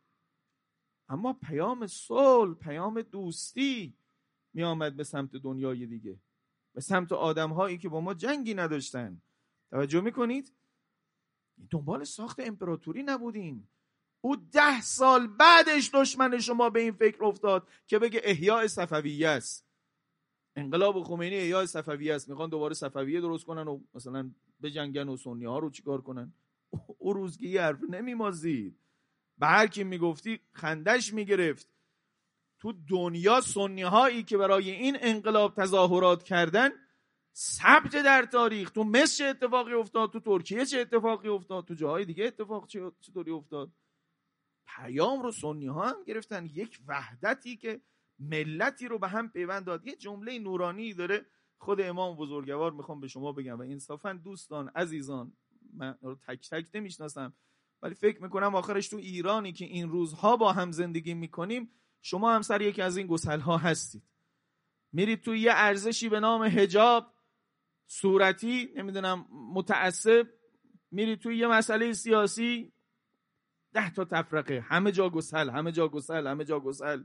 اما 1.08 1.32
پیام 1.32 1.86
صلح 1.86 2.54
پیام 2.54 3.02
دوستی 3.02 3.96
میآمد 4.52 4.96
به 4.96 5.04
سمت 5.04 5.36
دنیای 5.36 5.86
دیگه. 5.86 6.20
به 6.74 6.80
سمت 6.80 7.12
آدم 7.12 7.52
هایی 7.52 7.78
که 7.78 7.88
با 7.88 8.00
ما 8.00 8.14
جنگی 8.14 8.54
نداشتن. 8.54 9.22
توجه 9.70 10.00
می‌کنید؟ 10.00 10.52
دنبال 11.70 12.04
ساخت 12.04 12.40
امپراتوری 12.40 13.02
نبودیم 13.02 13.68
او 14.20 14.36
ده 14.36 14.80
سال 14.80 15.26
بعدش 15.26 15.90
دشمن 15.94 16.38
شما 16.38 16.70
به 16.70 16.80
این 16.80 16.92
فکر 16.92 17.24
افتاد 17.24 17.68
که 17.86 17.98
بگه 17.98 18.20
احیاء 18.24 18.66
صفویه 18.66 19.28
است. 19.28 19.66
انقلاب 20.56 21.02
خمینی 21.02 21.36
احیاء 21.36 21.66
صفویه 21.66 22.14
است. 22.14 22.28
می‌خوان 22.28 22.50
دوباره 22.50 22.74
صفویه 22.74 23.20
درست 23.20 23.44
کنن 23.44 23.68
و 23.68 23.80
مثلا 23.94 24.30
بجنگن 24.62 25.08
و 25.08 25.16
سنی 25.16 25.44
ها 25.44 25.58
رو 25.58 25.70
چیکار 25.70 26.00
کنن؟ 26.00 26.32
او 26.98 27.12
روزگی 27.12 27.58
حرف 27.58 27.82
نمیمازید. 27.90 28.78
به 29.38 29.46
هر 29.46 29.66
کی 29.66 29.84
می‌گفتی 29.84 30.40
خندش 30.52 31.12
می‌گرفت. 31.12 31.68
تو 32.58 32.74
دنیا 32.88 33.40
سنی 33.40 33.82
هایی 33.82 34.22
که 34.22 34.36
برای 34.36 34.70
این 34.70 34.96
انقلاب 35.00 35.54
تظاهرات 35.54 36.22
کردن 36.22 36.70
ثبت 37.38 37.96
در 37.96 38.22
تاریخ 38.22 38.70
تو 38.70 38.84
مصر 38.84 39.16
چه 39.16 39.24
اتفاقی 39.24 39.72
افتاد 39.72 40.12
تو 40.12 40.20
ترکیه 40.20 40.64
چه 40.64 40.80
اتفاقی 40.80 41.28
افتاد 41.28 41.64
تو 41.64 41.74
جاهای 41.74 42.04
دیگه 42.04 42.24
اتفاق 42.24 42.66
چطوری 43.00 43.30
افتاد؟ 43.30 43.72
پیام 44.66 45.22
رو 45.22 45.32
سنی 45.32 45.66
ها 45.66 45.88
هم 45.88 46.04
گرفتن 46.04 46.46
یک 46.46 46.80
وحدتی 46.86 47.56
که 47.56 47.80
ملتی 48.18 48.88
رو 48.88 48.98
به 48.98 49.08
هم 49.08 49.28
پیوند 49.28 49.64
داد. 49.64 49.86
یه 49.86 49.96
جمله 49.96 50.38
نورانی 50.38 50.94
داره 50.94 51.26
خود 51.58 51.80
امام 51.80 52.16
بزرگوار 52.16 52.72
می‌خوام 52.72 53.00
به 53.00 53.08
شما 53.08 53.32
بگم 53.32 53.58
و 53.58 53.62
انصافا 53.62 54.12
دوستان 54.12 54.68
عزیزان 54.68 55.32
من 55.74 55.98
رو 56.02 56.14
تک 56.14 56.50
تک 56.50 56.66
نمی‌شناسم 56.74 57.34
ولی 57.82 57.94
فکر 57.94 58.22
می‌کنم 58.22 58.54
آخرش 58.54 58.88
تو 58.88 58.96
ایرانی 58.96 59.52
که 59.52 59.64
این 59.64 59.88
روزها 59.88 60.36
با 60.36 60.52
هم 60.52 60.72
زندگی 60.72 61.14
می‌کنیم 61.14 61.70
شما 62.02 62.34
هم 62.34 62.42
سر 62.42 62.62
یکی 62.62 62.82
از 62.82 62.96
این 62.96 63.06
گسل 63.06 63.40
ها 63.40 63.56
هستید. 63.56 64.02
میرید 64.92 65.20
تو 65.20 65.34
یه 65.34 65.52
ارزشی 65.54 66.08
به 66.08 66.20
نام 66.20 66.42
هجاب 66.42 67.15
صورتی 67.86 68.72
نمی‌دونم 68.76 69.26
متعصب 69.30 70.28
میرید 70.90 71.18
توی 71.18 71.38
یه 71.38 71.46
مسئله 71.46 71.92
سیاسی 71.92 72.72
ده 73.72 73.90
تا 73.90 74.04
تفرقه. 74.04 74.60
همه 74.60 74.92
جا 74.92 75.10
گسل 75.10 75.50
همه 75.50 75.72
جا 75.72 75.88
گسل 75.88 76.26
همه 76.26 76.44
جا 76.44 76.60
گسل. 76.60 77.04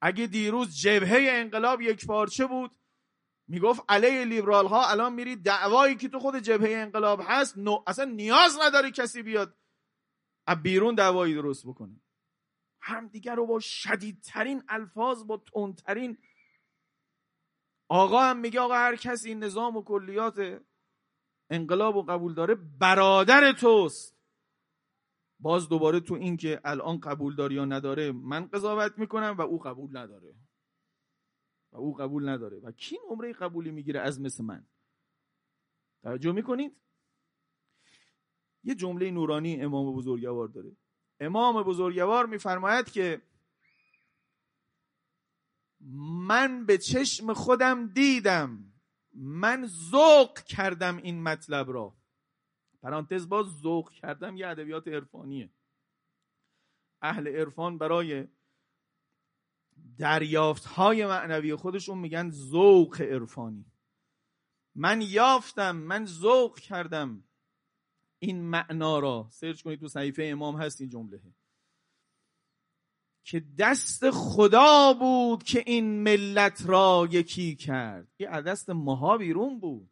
اگه 0.00 0.26
دیروز 0.26 0.76
جبهه 0.76 1.26
انقلاب 1.30 1.80
یک 1.80 2.06
پارچه 2.06 2.46
بود؟ 2.46 2.70
می‌گفت 3.48 3.82
علیه 3.88 4.24
لیبرال 4.24 4.66
ها 4.66 4.90
الان 4.90 5.12
میری 5.12 5.36
دعوایی 5.36 5.96
که 5.96 6.08
تو 6.08 6.18
خود 6.18 6.36
جبهه 6.36 6.76
انقلاب 6.76 7.20
هست 7.24 7.58
نو 7.58 7.82
اصلا 7.86 8.04
نیاز 8.04 8.58
نداره 8.62 8.90
کسی 8.90 9.22
بیاد 9.22 9.56
از 10.46 10.62
بیرون 10.62 10.94
دعوایی 10.94 11.34
درست 11.34 11.66
بکنه. 11.66 12.00
همدیگر 12.80 13.34
رو 13.34 13.46
با 13.46 13.60
شدیدترین 13.60 14.62
الفاظ 14.68 15.24
با 15.24 15.42
تندترین 15.54 16.18
آقا 17.88 18.20
هم 18.20 18.38
میگه 18.38 18.60
آقا 18.60 18.74
هر 18.74 18.96
کسی 18.96 19.28
این 19.28 19.44
نظام 19.44 19.76
و 19.76 19.82
کلیات 19.82 20.62
انقلاب 21.50 21.96
و 21.96 22.02
قبول 22.02 22.34
داره 22.34 22.54
برادر 22.54 23.52
توست. 23.52 24.18
باز 25.40 25.68
دوباره 25.68 26.00
تو 26.00 26.14
این 26.14 26.36
که 26.36 26.60
الان 26.64 27.00
قبول 27.00 27.36
داری 27.36 27.54
یا 27.54 27.64
نداره 27.64 28.12
من 28.12 28.46
قضاوت 28.46 28.98
می‌کنم 28.98 29.36
و 29.38 29.40
او 29.40 29.58
قبول 29.58 29.96
نداره. 29.96 30.34
و 31.72 31.76
او 31.76 31.94
قبول 31.94 32.28
نداره. 32.28 32.58
و 32.58 32.72
کی 32.72 32.96
نمره 33.10 33.32
قبولی 33.32 33.70
می‌گیره 33.70 34.00
از 34.00 34.20
مثل 34.20 34.44
من؟ 34.44 34.66
توجه 36.02 36.32
می‌کنید؟ 36.32 36.76
یه 38.64 38.74
جمله 38.74 39.10
نورانی 39.10 39.62
امام 39.62 39.96
بزرگوار 39.96 40.48
داره. 40.48 40.76
امام 41.20 41.62
بزرگوار 41.62 42.26
میفرماید 42.26 42.90
که 42.90 43.22
من 45.80 46.66
به 46.66 46.78
چشم 46.78 47.32
خودم 47.32 47.86
دیدم. 47.86 48.72
من 49.14 49.66
ذوق 49.66 50.38
کردم 50.38 50.96
این 50.96 51.22
مطلب 51.22 51.70
را. 51.70 51.96
پرانتز 52.82 53.28
باز 53.28 53.46
ذوق 53.46 53.90
کردم 53.90 54.36
یه 54.36 54.46
ادبیات 54.48 54.88
عرفانیه. 54.88 55.50
اهل 57.02 57.28
عرفان 57.28 57.78
برای 57.78 58.28
دریافت 59.98 60.64
های 60.64 61.06
معنوی 61.06 61.54
خودشون 61.54 61.98
میگن 61.98 62.30
ذوق 62.30 63.00
عرفانی. 63.00 63.72
من 64.74 65.02
یافتم 65.02 65.76
من 65.76 66.06
ذوق 66.06 66.58
کردم 66.58 67.24
این 68.18 68.42
معنا 68.42 68.98
را. 68.98 69.28
سرچ 69.30 69.62
کنید 69.62 69.80
تو 69.80 69.88
صحیفه 69.88 70.22
امام 70.22 70.56
هست 70.56 70.80
این 70.80 70.90
جمله 70.90 71.18
که 73.30 73.44
دست 73.58 74.10
خدا 74.10 74.92
بود 74.92 75.42
که 75.42 75.62
این 75.66 76.02
ملت 76.02 76.62
را 76.66 77.08
یکی 77.10 77.56
کرد. 77.56 78.08
یه 78.18 78.40
دست 78.40 78.70
ماها 78.70 79.18
بیرون 79.18 79.60
بود. 79.60 79.90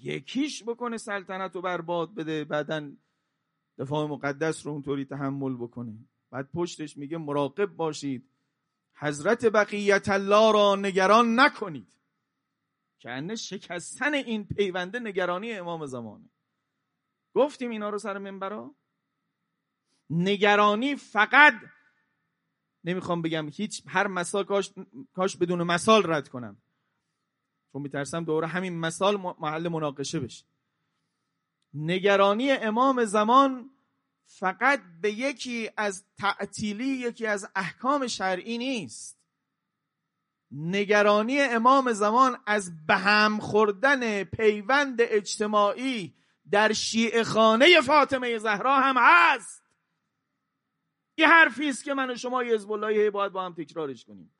یکیش 0.00 0.64
بکنه 0.64 0.96
سلطنت 0.96 1.54
رو 1.54 1.62
برباد 1.62 2.14
بده 2.14 2.44
بعدا 2.44 2.92
دفاع 3.78 4.06
مقدس 4.06 4.66
رو 4.66 4.72
اونطوری 4.72 5.04
تحمل 5.04 5.56
بکنه. 5.56 5.98
بعد 6.30 6.50
پشتش 6.54 6.96
میگه 6.96 7.18
مراقب 7.18 7.66
باشید. 7.66 8.30
حضرت 8.94 9.44
بقیت 9.44 10.08
الله 10.08 10.52
را 10.52 10.76
نگران 10.76 11.40
نکنید. 11.40 11.88
که 12.98 13.34
شکستن 13.34 14.14
این 14.14 14.44
پیونده 14.44 14.98
نگرانی 14.98 15.52
امام 15.52 15.86
زمانه. 15.86 16.30
گفتیم 17.34 17.70
اینا 17.70 17.90
رو 17.90 17.98
سر 17.98 18.18
منبرا؟ 18.18 18.74
نگرانی 20.10 20.96
فقط 20.96 21.54
نمی‌خوام 22.88 23.22
بگم 23.22 23.48
هیچ 23.48 23.82
هر 23.86 24.06
مثال 24.06 24.44
کاش, 24.44 24.72
کاش 25.14 25.36
بدون 25.36 25.62
مثال 25.62 26.02
رد 26.06 26.28
کنم. 26.28 26.56
چون 27.72 27.82
میترسم 27.82 28.24
دوره 28.24 28.46
همین 28.46 28.80
مثال 28.80 29.16
محل 29.16 29.68
مناقشه 29.68 30.20
بشه. 30.20 30.44
نگرانی 31.74 32.50
امام 32.50 33.04
زمان 33.04 33.70
فقط 34.26 34.80
به 35.00 35.12
یکی 35.12 35.70
از 35.76 36.04
تعطیلی 36.18 36.84
یکی 36.84 37.26
از 37.26 37.48
احکام 37.54 38.06
شرعی 38.06 38.58
نیست. 38.58 39.18
نگرانی 40.50 41.40
امام 41.40 41.92
زمان 41.92 42.38
از 42.46 42.86
بهم 42.86 43.40
خوردن 43.40 44.24
پیوند 44.24 44.96
اجتماعی 45.00 46.14
در 46.50 46.72
شیعه 46.72 47.24
خانه 47.24 47.80
فاطمه 47.80 48.38
زهرا 48.38 48.80
هم 48.80 48.96
هست. 48.98 49.67
این 51.18 51.28
حرفی 51.28 51.68
است 51.68 51.84
که 51.84 51.94
من 51.94 52.10
و 52.10 52.16
شما 52.16 52.40
حزب 52.40 52.72
الله 52.72 53.10
باید 53.10 53.32
با 53.32 53.44
هم 53.44 53.54
تکرارش 53.54 54.04
کنیم. 54.04 54.34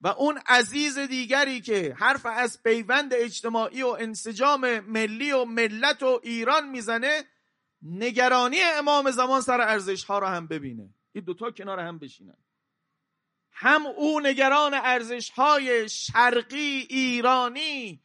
و 0.00 0.08
اون 0.08 0.40
عزیز 0.46 0.98
دیگری 0.98 1.60
که 1.60 1.94
حرف 1.98 2.26
از 2.26 2.62
پیوند 2.62 3.14
اجتماعی 3.14 3.82
و 3.82 3.86
انسجام 3.86 4.80
ملی 4.80 5.32
و 5.32 5.44
ملت 5.44 6.02
و 6.02 6.20
ایران 6.22 6.68
می‌زنه 6.68 7.24
نگرانی 7.82 8.60
امام 8.60 9.10
زمان 9.10 9.40
سر 9.40 9.60
ارزش 9.60 10.04
ها 10.04 10.18
را 10.18 10.28
هم 10.28 10.46
ببینه. 10.46 10.94
این 11.12 11.24
دوتا 11.24 11.50
کنار 11.50 11.80
هم 11.80 11.98
بشینن. 11.98 12.36
هم 13.52 13.86
او 13.86 14.20
نگران 14.20 14.74
ارزش 14.74 15.30
های 15.30 15.88
شرقی 15.88 16.86
ایرانی 16.90 18.02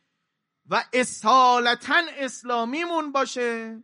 و 0.69 0.83
اصالتا 0.93 2.01
اسلامیمون 2.17 3.11
باشه 3.11 3.83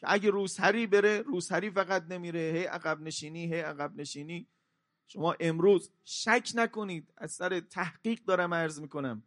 که 0.00 0.12
اگه 0.12 0.30
روسری 0.30 0.86
بره 0.86 1.22
روسری 1.22 1.70
فقط 1.70 2.04
نمیره. 2.10 2.52
هی 2.54 2.64
عقب 2.64 3.00
نشینی 3.00 3.54
هی 3.54 3.60
عقب 3.60 3.96
نشینی. 3.96 4.46
شما 5.06 5.36
امروز 5.40 5.92
شک 6.04 6.50
نکنید. 6.54 7.12
از 7.16 7.32
سر 7.32 7.60
تحقیق 7.60 8.20
دارم 8.24 8.54
عرض 8.54 8.80
می‌کنم. 8.80 9.22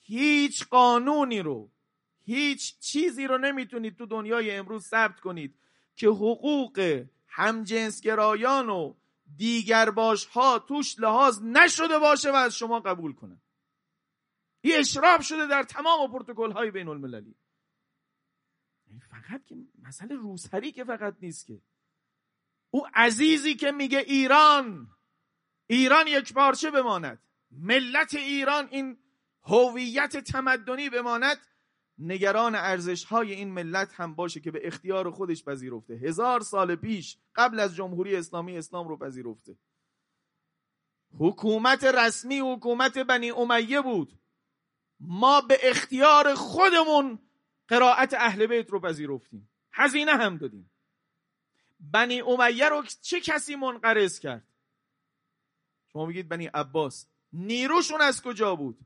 هیچ 0.00 0.64
قانونی 0.64 1.40
رو 1.40 1.70
هیچ 2.24 2.78
چیزی 2.78 3.26
رو 3.26 3.38
نمی‌تونید 3.38 3.96
تو 3.96 4.06
دنیای 4.06 4.50
امروز 4.50 4.86
ثبت 4.86 5.20
کنید 5.20 5.54
که 5.96 6.06
حقوق 6.08 7.04
همجنسگرایان 7.28 8.68
و 8.68 8.94
دیگر 9.36 9.90
باش 9.90 10.26
ها 10.26 10.58
توش 10.58 10.98
لحاظ 10.98 11.42
نشده 11.42 11.98
باشه 11.98 12.32
و 12.32 12.34
از 12.34 12.56
شما 12.56 12.80
قبول 12.80 13.12
کنه 13.12 13.40
این 14.60 14.76
اشراب 14.76 15.20
شده 15.20 15.46
در 15.46 15.62
تمام 15.62 16.12
پروتکل 16.12 16.52
های 16.52 16.70
بین 16.70 16.88
المللی 16.88 17.34
فقط 18.98 19.44
که 19.44 19.56
مسئله 19.82 20.14
روسری 20.14 20.72
که 20.72 20.84
فقط 20.84 21.16
نیست 21.20 21.46
که. 21.46 21.60
او 22.70 22.86
عزیزی 22.94 23.54
که 23.54 23.72
میگه 23.72 23.98
ایران 23.98 24.88
ایران 25.66 26.06
یک 26.06 26.32
پارچه 26.32 26.70
بماند. 26.70 27.18
ملت 27.50 28.14
ایران 28.14 28.68
این 28.70 28.98
هویت 29.42 30.16
تمدنی 30.16 30.90
بماند. 30.90 31.36
نگران 31.98 32.54
ارزش 32.54 33.04
های 33.04 33.32
این 33.32 33.52
ملت 33.52 33.92
هم 33.94 34.14
باشه 34.14 34.40
که 34.40 34.50
به 34.50 34.66
اختیار 34.66 35.10
خودش 35.10 35.44
پذیرفته. 35.44 35.94
هزار 35.94 36.40
سال 36.40 36.76
پیش 36.76 37.18
قبل 37.34 37.60
از 37.60 37.76
جمهوری 37.76 38.16
اسلامی 38.16 38.58
اسلام 38.58 38.88
رو 38.88 38.96
پذیرفته. 38.96 39.56
حکومت 41.18 41.84
رسمی 41.84 42.38
حکومت 42.38 42.98
بنی 42.98 43.30
امیه 43.30 43.80
بود. 43.80 44.18
ما 45.00 45.40
به 45.40 45.58
اختیار 45.62 46.34
خودمون 46.34 47.18
قرائت 47.68 48.14
اهل 48.14 48.46
بیت 48.46 48.70
رو 48.70 48.80
پذیرفتیم. 48.80 49.50
هزینه 49.72 50.12
هم 50.12 50.36
دادیم. 50.36 50.70
بنی 51.80 52.20
امیه 52.20 52.68
رو 52.68 52.84
چه 53.02 53.20
کسی 53.20 53.56
منقرض 53.56 54.18
کرد؟ 54.18 54.46
شما 55.92 56.06
میگید 56.06 56.28
بنی 56.28 56.46
عباس. 56.46 57.06
نیروشون 57.32 58.00
از 58.00 58.22
کجا 58.22 58.56
بود؟ 58.56 58.78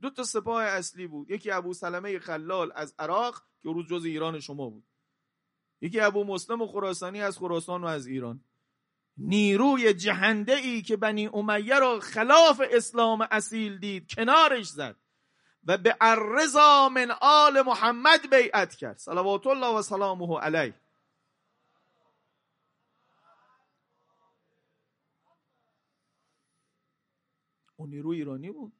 دو 0.00 0.10
تا 0.10 0.24
سپاه 0.24 0.64
اصلی 0.64 1.06
بود. 1.06 1.30
یکی 1.30 1.50
ابو 1.50 1.74
سلمه 1.74 2.18
خلال 2.18 2.72
از 2.74 2.94
عراق 2.98 3.42
که 3.62 3.68
روز 3.68 3.86
جز 3.86 4.04
ایران 4.04 4.40
شما 4.40 4.70
بود. 4.70 4.84
یکی 5.80 6.00
ابو 6.00 6.24
مسلم 6.24 6.62
و 6.62 6.66
خراسانی 6.66 7.22
از 7.22 7.38
خراسان 7.38 7.84
و 7.84 7.86
از 7.86 8.06
ایران. 8.06 8.44
نیروی 9.16 9.94
جهنده 9.94 10.54
ای 10.54 10.82
که 10.82 10.96
بنی 10.96 11.26
امیه 11.26 11.78
را 11.78 12.00
خلاف 12.00 12.62
اسلام 12.70 13.26
اصیل 13.30 13.78
دید 13.78 14.14
کنارش 14.14 14.68
زد. 14.68 14.96
و 15.64 15.78
به 15.78 15.96
الرضا 16.00 16.88
من 16.88 17.10
آل 17.20 17.62
محمد 17.62 18.30
بیعت 18.30 18.74
کرد. 18.74 18.98
صلوات 18.98 19.46
الله 19.46 19.78
و 19.78 19.82
سلامه 19.82 20.38
علیه. 20.38 20.74
اون 27.76 27.90
نیروی 27.90 28.16
ایرانی 28.16 28.50
بود. 28.50 28.72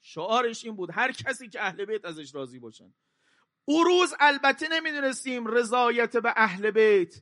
شعارش 0.00 0.64
این 0.64 0.76
بود 0.76 0.90
هر 0.92 1.12
کسی 1.12 1.48
که 1.48 1.62
اهل 1.62 1.84
بیت 1.84 2.04
ازش 2.04 2.34
راضی 2.34 2.58
باشن. 2.58 2.94
او 3.64 3.84
روز 3.84 4.14
البته 4.20 4.68
نمی‌دونستیم 4.68 5.46
رضایت 5.46 6.16
به 6.16 6.32
اهل 6.36 6.70
بیت 6.70 7.14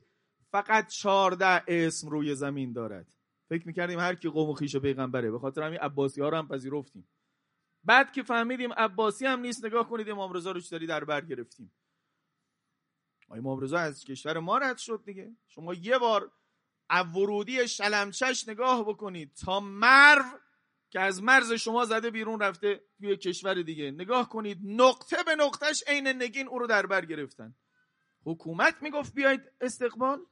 فقط 0.51 0.87
چارده 0.87 1.63
اسم 1.67 2.09
روی 2.09 2.35
زمین 2.35 2.73
دارد. 2.73 3.07
فکر 3.49 3.67
می‌کردیم 3.67 3.99
هر 3.99 4.15
کی 4.15 4.29
قوم 4.29 4.49
و 4.49 4.53
خیش 4.53 4.75
پیغمبره. 4.75 5.31
به 5.31 5.39
خاطر 5.39 5.63
همین 5.63 5.79
عباسی 5.79 6.21
ها 6.21 6.29
رو 6.29 6.37
هم 6.37 6.47
پذیرفتیم. 6.47 7.07
بعد 7.87 8.11
که 8.11 8.23
فهمیدیم 8.23 8.73
عباسی 8.73 9.25
هم 9.25 9.39
نیست 9.39 9.65
نگاه 9.65 9.89
کنید 9.89 10.09
امام 10.09 10.33
رضا 10.33 10.51
رو 10.51 10.59
چطوری 10.59 10.87
در 10.87 11.03
بر 11.03 11.25
گرفتیم. 11.25 11.71
امام 13.29 13.59
رضا 13.59 13.77
از 13.77 14.05
کشور 14.05 14.39
ما 14.39 14.57
رد 14.57 14.77
شد 14.77 15.01
دیگه. 15.05 15.35
شما 15.47 15.73
یه 15.73 15.97
بار 15.97 16.31
ورودی 16.89 17.67
شلمچش 17.67 18.47
نگاه 18.47 18.89
بکنید. 18.89 19.33
تا 19.33 19.59
مرو 19.59 20.39
که 20.89 20.99
از 20.99 21.23
مرز 21.23 21.51
شما 21.51 21.85
زده 21.85 22.11
بیرون 22.11 22.39
رفته 22.39 22.83
توی 22.97 23.17
کشور 23.17 23.61
دیگه. 23.61 23.91
نگاه 23.91 24.29
کنید 24.29 24.59
نقطه 24.63 25.23
به 25.23 25.35
نقطهش 25.35 25.83
عین 25.87 26.07
نگین 26.07 26.47
او 26.47 26.59
رو 26.59 26.67
در 26.67 26.85
بر 26.85 27.05
گرفتن. 27.05 27.55
حکومت 28.23 28.75
می‌گفت 28.81 29.13
بیاید 29.13 29.41
استقبال. 29.61 30.25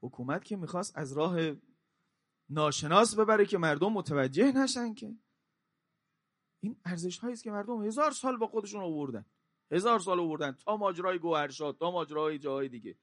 حکومت 0.00 0.44
که 0.44 0.56
می‌خواست 0.56 0.98
از 0.98 1.12
راه 1.12 1.36
ناشناس 2.48 3.16
ببره 3.16 3.46
که 3.46 3.58
مردم 3.58 3.92
متوجه 3.92 4.52
نشن 4.52 4.94
که. 4.94 5.14
این 6.64 6.76
ارزش 6.84 7.18
هایی 7.18 7.36
که 7.36 7.50
مردم 7.50 7.84
هزار 7.84 8.10
سال 8.10 8.36
با 8.36 8.46
خودشون 8.46 8.82
آوردن. 8.82 9.24
هزار 9.72 9.98
سال 9.98 10.20
آوردن. 10.20 10.56
تا 10.64 10.76
ماجرای 10.76 11.18
گوهرشاد 11.18 11.76
تا 11.78 11.90
ماجرای 11.90 12.38
جاهای 12.38 12.68
دیگه. 12.68 12.96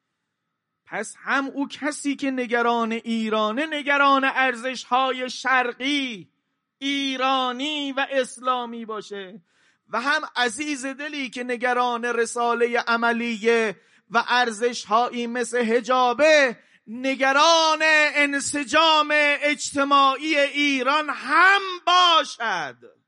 پس 0.86 1.16
هم 1.18 1.45
او 1.45 1.68
کسی 1.68 2.16
که 2.16 2.32
نگران 2.32 2.91
ایرانه 2.91 3.66
نگران 3.66 4.24
ارزش 4.24 4.84
های 4.84 5.30
شرقی 5.30 6.32
ایرانی 6.78 7.91
و 7.91 8.07
اسلامی 8.12 8.86
باشه. 8.86 9.41
و 9.89 10.01
هم 10.01 10.22
عزیز 10.36 10.86
دلی 10.86 11.30
که 11.30 11.43
نگران 11.43 12.05
رساله 12.05 12.80
عملیه 12.88 13.76
و 14.09 14.24
ارزش 14.28 14.86
هایی 14.86 15.28
مثل 15.28 15.57
هجابه 15.57 16.57
نگران 16.88 17.80
انسجام 18.16 19.09
اجتماعی 19.41 20.38
ایران 20.38 21.09
هم 21.09 21.62
باشد. 21.86 23.01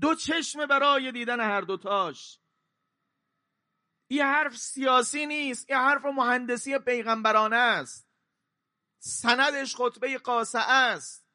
دو 0.00 0.14
چشم 0.14 0.66
برای 0.66 1.12
دیدن 1.12 1.40
هر 1.40 1.60
دوتاش. 1.60 2.40
این 4.08 4.22
حرف 4.22 4.56
سیاسی 4.56 5.26
نیست 5.26 5.70
این 5.70 5.78
حرف 5.78 6.04
مهندسی 6.04 6.78
پیغمبرانه 6.78 7.56
است. 7.56 8.08
سندش 8.98 9.76
خطبه 9.76 10.18
قاسعه 10.18 10.72
است. 10.72 11.26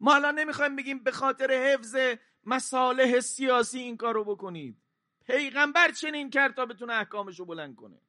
ما 0.00 0.14
الان 0.14 0.38
نمی‌خوایم 0.38 0.76
بگیم 0.76 0.98
به 0.98 1.10
خاطر 1.10 1.50
حفظ 1.50 1.96
مصالح 2.44 3.20
سیاسی 3.20 3.78
این 3.78 3.96
کارو 3.96 4.24
بکنید. 4.24 4.82
پیغمبر 5.26 5.92
چنین 5.92 6.30
کرد 6.30 6.54
تا 6.54 6.66
بتونه 6.66 6.92
احکامشو 6.92 7.44
بلند 7.44 7.74
کنه. 7.76 8.00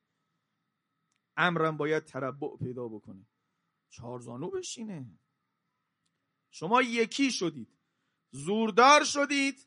امرم 1.38 1.78
باید 1.78 2.06
تربع 2.06 2.58
پیدا 2.58 2.88
بکنه. 2.88 3.26
چهارزانو 3.90 4.50
بشینه. 4.50 5.06
شما 6.52 6.82
یکی 6.82 7.32
شدید. 7.32 7.78
زوردار 8.32 9.04
شدید. 9.04 9.67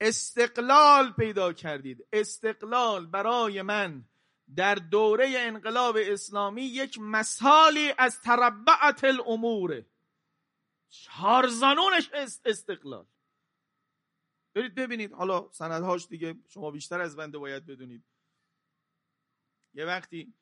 استقلال 0.00 1.12
پیدا 1.12 1.52
کردید. 1.52 2.06
استقلال 2.12 3.06
برای 3.06 3.62
من 3.62 4.04
در 4.56 4.74
دوره 4.74 5.34
انقلاب 5.36 5.96
اسلامی 6.00 6.62
یک 6.62 6.98
مثالی 6.98 7.94
از 7.98 8.20
تربعت 8.20 9.04
الامور. 9.04 9.84
چهارزانونش 10.88 12.10
استقلال. 12.44 13.06
برید 14.54 14.74
ببینید 14.74 15.12
حالا 15.12 15.48
سندهاش 15.52 16.06
دیگه 16.06 16.34
شما 16.48 16.70
بیشتر 16.70 17.00
از 17.00 17.16
بنده 17.16 17.38
باید 17.38 17.66
بدونید. 17.66 18.04
یه 19.74 19.84
وقتی 19.84 20.34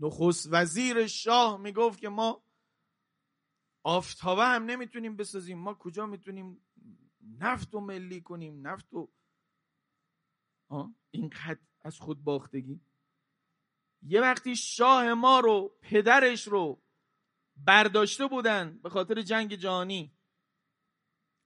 نخست 0.00 0.48
وزیر 0.50 1.06
شاه 1.06 1.60
می‌گفت 1.60 2.00
که 2.00 2.08
ما 2.08 2.42
آفتابه 3.82 4.44
هم 4.44 4.64
نمی‌تونیم 4.64 5.16
بسازیم. 5.16 5.58
ما 5.58 5.74
کجا 5.74 6.06
می‌تونیم 6.06 6.65
نفت 7.38 7.74
و 7.74 7.80
ملی 7.80 8.20
کنیم 8.20 8.66
نفت 8.66 8.94
و 8.94 9.08
این 11.10 11.30
خط 11.30 11.58
از 11.80 11.98
خود 11.98 12.24
باختگی. 12.24 12.80
یه 14.02 14.20
وقتی 14.20 14.56
شاه 14.56 15.14
ما 15.14 15.40
رو 15.40 15.76
پدرش 15.80 16.48
رو 16.48 16.82
برداشته 17.56 18.26
بودن 18.26 18.78
به 18.78 18.88
خاطر 18.90 19.22
جنگ 19.22 19.54
جهانی 19.54 20.12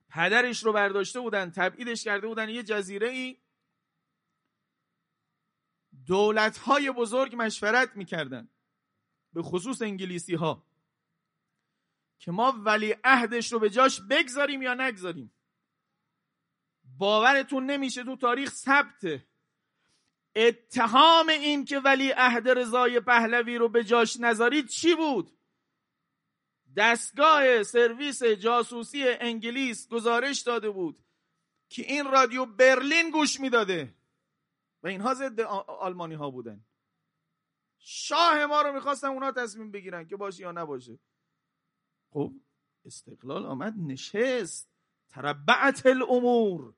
پدرش 0.08 0.64
رو 0.64 0.72
برداشته 0.72 1.20
بودن 1.20 1.50
تبعیدش 1.50 2.04
کرده 2.04 2.26
بودن 2.26 2.48
یه 2.48 2.62
جزیره 2.62 3.08
ای 3.08 3.38
دولت 6.06 6.58
های 6.58 6.90
بزرگ 6.90 7.34
مشورت 7.38 7.96
می‌کردن 7.96 8.48
به 9.32 9.42
خصوص 9.42 9.82
انگلیسی 9.82 10.34
ها 10.34 10.66
که 12.18 12.32
ما 12.32 12.52
ولی 12.52 12.94
عهدش 13.04 13.52
رو 13.52 13.58
به 13.58 13.70
جاش 13.70 14.00
بگذاریم 14.10 14.62
یا 14.62 14.74
نگذاریم. 14.74 15.32
باورتون 17.00 17.66
نمیشه 17.66 18.04
تو 18.04 18.16
تاریخ 18.16 18.50
ثبته. 18.50 19.26
اتهام 20.36 21.28
این 21.28 21.64
که 21.64 21.78
ولی 21.78 22.10
عهد 22.10 22.48
رضای 22.48 23.00
پهلوی 23.00 23.58
رو 23.58 23.68
به 23.68 23.84
جاش 23.84 24.16
نذارید 24.20 24.68
چی 24.68 24.94
بود؟ 24.94 25.30
دستگاه 26.76 27.62
سرویس 27.62 28.22
جاسوسی 28.22 29.02
انگلیس 29.08 29.88
گزارش 29.88 30.40
داده 30.40 30.70
بود 30.70 31.04
که 31.68 31.82
این 31.82 32.04
رادیو 32.04 32.46
برلین 32.46 33.10
گوش 33.10 33.40
می‌داده. 33.40 33.94
و 34.82 34.86
اینها 34.86 35.14
ضد 35.14 35.40
آلمانی 35.40 36.14
ها 36.14 36.30
بودن. 36.30 36.64
شاه 37.78 38.46
ما 38.46 38.62
رو 38.62 38.72
می‌خواستن 38.72 39.08
اونا 39.08 39.32
تصمیم 39.32 39.70
بگیرن 39.70 40.06
که 40.06 40.16
باشه 40.16 40.42
یا 40.42 40.52
نباشه. 40.52 40.98
خب 42.10 42.32
استقلال 42.84 43.46
آمد 43.46 43.74
نشست. 43.78 44.70
تربعت 45.08 45.86
الامور. 45.86 46.74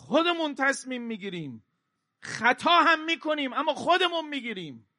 خودمون 0.00 0.54
تصمیم 0.54 1.02
می‌گیریم. 1.02 1.64
خطا 2.22 2.82
هم 2.82 3.04
می‌کنیم 3.04 3.52
اما 3.52 3.74
خودمون 3.74 4.28
می‌گیریم. 4.28 4.90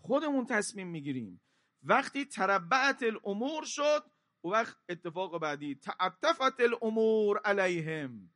خودمون 0.00 0.46
تصمیم 0.46 0.88
می‌گیریم. 0.88 1.40
وقتی 1.82 2.24
تربعت 2.24 3.02
الامور 3.02 3.64
شد 3.64 4.10
و 4.44 4.48
وقت 4.48 4.76
اتفاق 4.88 5.38
بعدی 5.38 5.74
تعطفت 5.74 6.60
الامور 6.60 7.38
علیهم. 7.38 8.34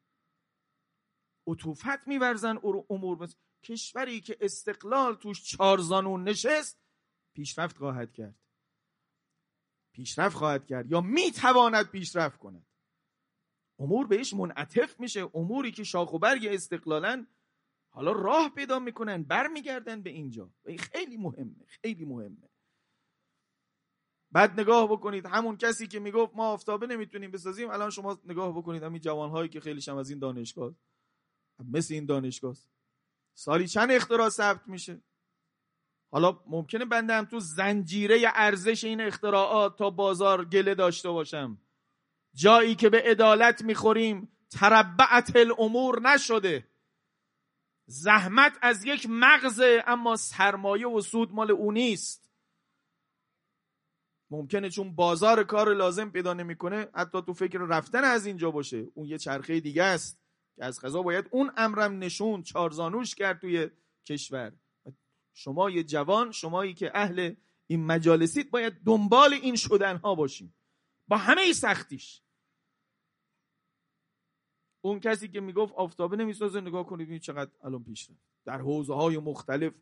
عطوفت 1.46 2.06
میورزن 2.08 2.58
امور. 2.90 3.16
بس. 3.16 3.36
کشوری 3.64 4.20
که 4.20 4.36
استقلال 4.40 5.14
توش 5.14 5.42
چهار 5.42 5.78
زانون 5.78 6.28
نشست 6.28 6.80
پیشرفت 7.34 7.78
خواهد 7.78 8.12
کرد. 8.12 8.38
پیشرفت 9.92 10.36
خواهد 10.36 10.66
کرد. 10.66 10.92
یا 10.92 11.00
می‌تواند 11.00 11.90
پیشرفت 11.90 12.38
کند. 12.38 12.66
امور 13.78 14.06
بهش 14.06 14.34
منعطف 14.34 15.00
میشه. 15.00 15.30
اموری 15.34 15.70
که 15.70 15.84
شاخ 15.84 16.12
و 16.12 16.18
برگ 16.18 16.46
استقلالن 16.46 17.26
حالا 17.90 18.12
راه 18.12 18.48
پیدا 18.48 18.78
می‌کنن 18.78 19.22
برمیگردن 19.22 20.02
به 20.02 20.10
اینجا. 20.10 20.50
این 20.66 20.78
خیلی 20.78 21.16
مهمه 21.16 21.66
خیلی 21.66 22.04
مهمه. 22.04 22.48
بعد 24.32 24.60
نگاه 24.60 24.90
بکنید 24.90 25.26
همون 25.26 25.56
کسی 25.56 25.86
که 25.86 25.98
می‌گفت 25.98 26.34
ما 26.34 26.52
آفتابه 26.52 26.86
نمی‌تونیم 26.86 27.30
بسازیم 27.30 27.70
الان 27.70 27.90
شما 27.90 28.18
نگاه 28.24 28.56
بکنید 28.58 28.82
همین 28.82 29.00
جوانهایی 29.00 29.48
که 29.48 29.60
خیلی 29.60 29.80
شم 29.80 29.96
از 29.96 30.10
این 30.10 30.18
دانشگاه 30.18 30.74
مثل 31.58 31.94
این 31.94 32.06
دانشگاه. 32.06 32.56
سالی 33.34 33.68
چند 33.68 33.90
اختراع 33.90 34.28
ثبت 34.28 34.68
میشه؟ 34.68 35.02
حالا 36.10 36.40
ممکنه 36.46 36.84
بنده 36.84 37.14
هم 37.14 37.24
تو 37.24 37.40
زنجیره 37.40 38.22
ارزش 38.34 38.84
این 38.84 39.00
اختراعات 39.00 39.78
تا 39.78 39.90
بازار 39.90 40.44
گله 40.44 40.74
داشته 40.74 41.10
باشم. 41.10 41.58
جایی 42.36 42.74
که 42.74 42.88
به 42.88 43.02
عدالت 43.02 43.62
می‌خوریم 43.62 44.28
تربعت 44.50 45.36
الامور 45.36 46.02
نشده. 46.02 46.68
زحمت 47.86 48.58
از 48.62 48.84
یک 48.84 49.06
مغز 49.10 49.62
اما 49.86 50.16
سرمایه 50.16 50.88
و 50.88 51.00
سود 51.00 51.32
مال 51.32 51.50
او 51.50 51.72
نیست. 51.72 52.30
ممکنه 54.30 54.70
چون 54.70 54.94
بازار 54.94 55.44
کار 55.44 55.74
لازم 55.74 56.10
پیدا 56.10 56.34
نمی‌کنه 56.34 56.88
حتی 56.94 57.22
تو 57.22 57.32
فکر 57.32 57.58
رفتن 57.58 58.04
از 58.04 58.26
اینجا 58.26 58.50
باشه. 58.50 58.86
اون 58.94 59.06
یه 59.06 59.18
چرخه 59.18 59.60
دیگه 59.60 59.82
است 59.82 60.20
که 60.56 60.64
از 60.64 60.80
قضا 60.80 61.02
باید 61.02 61.28
اون 61.30 61.52
امرم 61.56 61.98
نشون 61.98 62.42
چارزانوش 62.42 63.14
کرد 63.14 63.40
توی 63.40 63.70
کشور. 64.06 64.52
شما 65.34 65.70
یه 65.70 65.84
جوان 65.84 66.32
شمایی 66.32 66.74
که 66.74 66.90
اهل 66.94 67.34
این 67.66 67.86
مجالسید 67.86 68.50
باید 68.50 68.72
دنبال 68.84 69.34
این 69.34 69.56
شدن 69.56 69.96
ها 69.96 70.14
باشیم. 70.14 70.54
با 71.08 71.16
همه 71.16 71.52
سختیش. 71.52 72.22
اون 74.88 75.00
کسی 75.00 75.28
که 75.28 75.40
می‌گفت 75.40 75.74
آفتابه 75.74 76.16
نمی‌سازه 76.16 76.60
نگاه 76.60 76.86
کنید 76.86 77.10
این 77.10 77.18
چقدر 77.18 77.50
الان 77.64 77.84
پیش 77.84 78.10
رفت. 78.10 78.20
در 78.44 78.60
حوزه 78.60 78.94
های 78.94 79.18
مختلف 79.18 79.72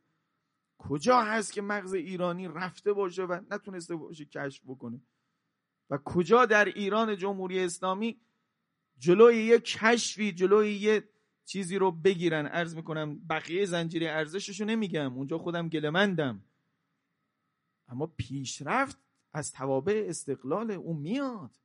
کجا 0.79 1.23
هست 1.23 1.53
که 1.53 1.63
مغز 1.63 1.95
ایرانی 1.95 2.49
رفته 2.49 2.93
باشه 2.93 3.25
و 3.25 3.41
نتونسته 3.51 3.97
باشه 3.97 4.25
کشف 4.25 4.63
بکنه؟ 4.67 5.01
و 5.91 5.99
کجا 6.05 6.47
در 6.47 6.65
ایران 6.65 7.17
جمهوری 7.17 7.61
اسلامی 7.61 8.21
جلوی 8.99 9.45
یه 9.45 9.59
کشفی 9.59 10.33
جلوی 10.33 10.75
یه 10.75 11.09
چیزی 11.45 11.79
رو 11.79 11.91
بگیرن؟ 11.91 12.47
عرض 12.47 12.77
می‌کنم 12.77 13.19
بقیه 13.19 13.67
زنجیره 13.67 14.11
ارزششو 14.11 14.65
نمیگم. 14.65 15.15
اونجا 15.15 15.39
خودم 15.39 15.69
گلمندم 15.69 16.45
اما 17.89 18.07
پیشرفت 18.07 18.99
از 19.33 19.53
توابع 19.53 20.07
استقلال. 20.09 20.71
اون 20.71 20.97
میاد. 20.97 21.57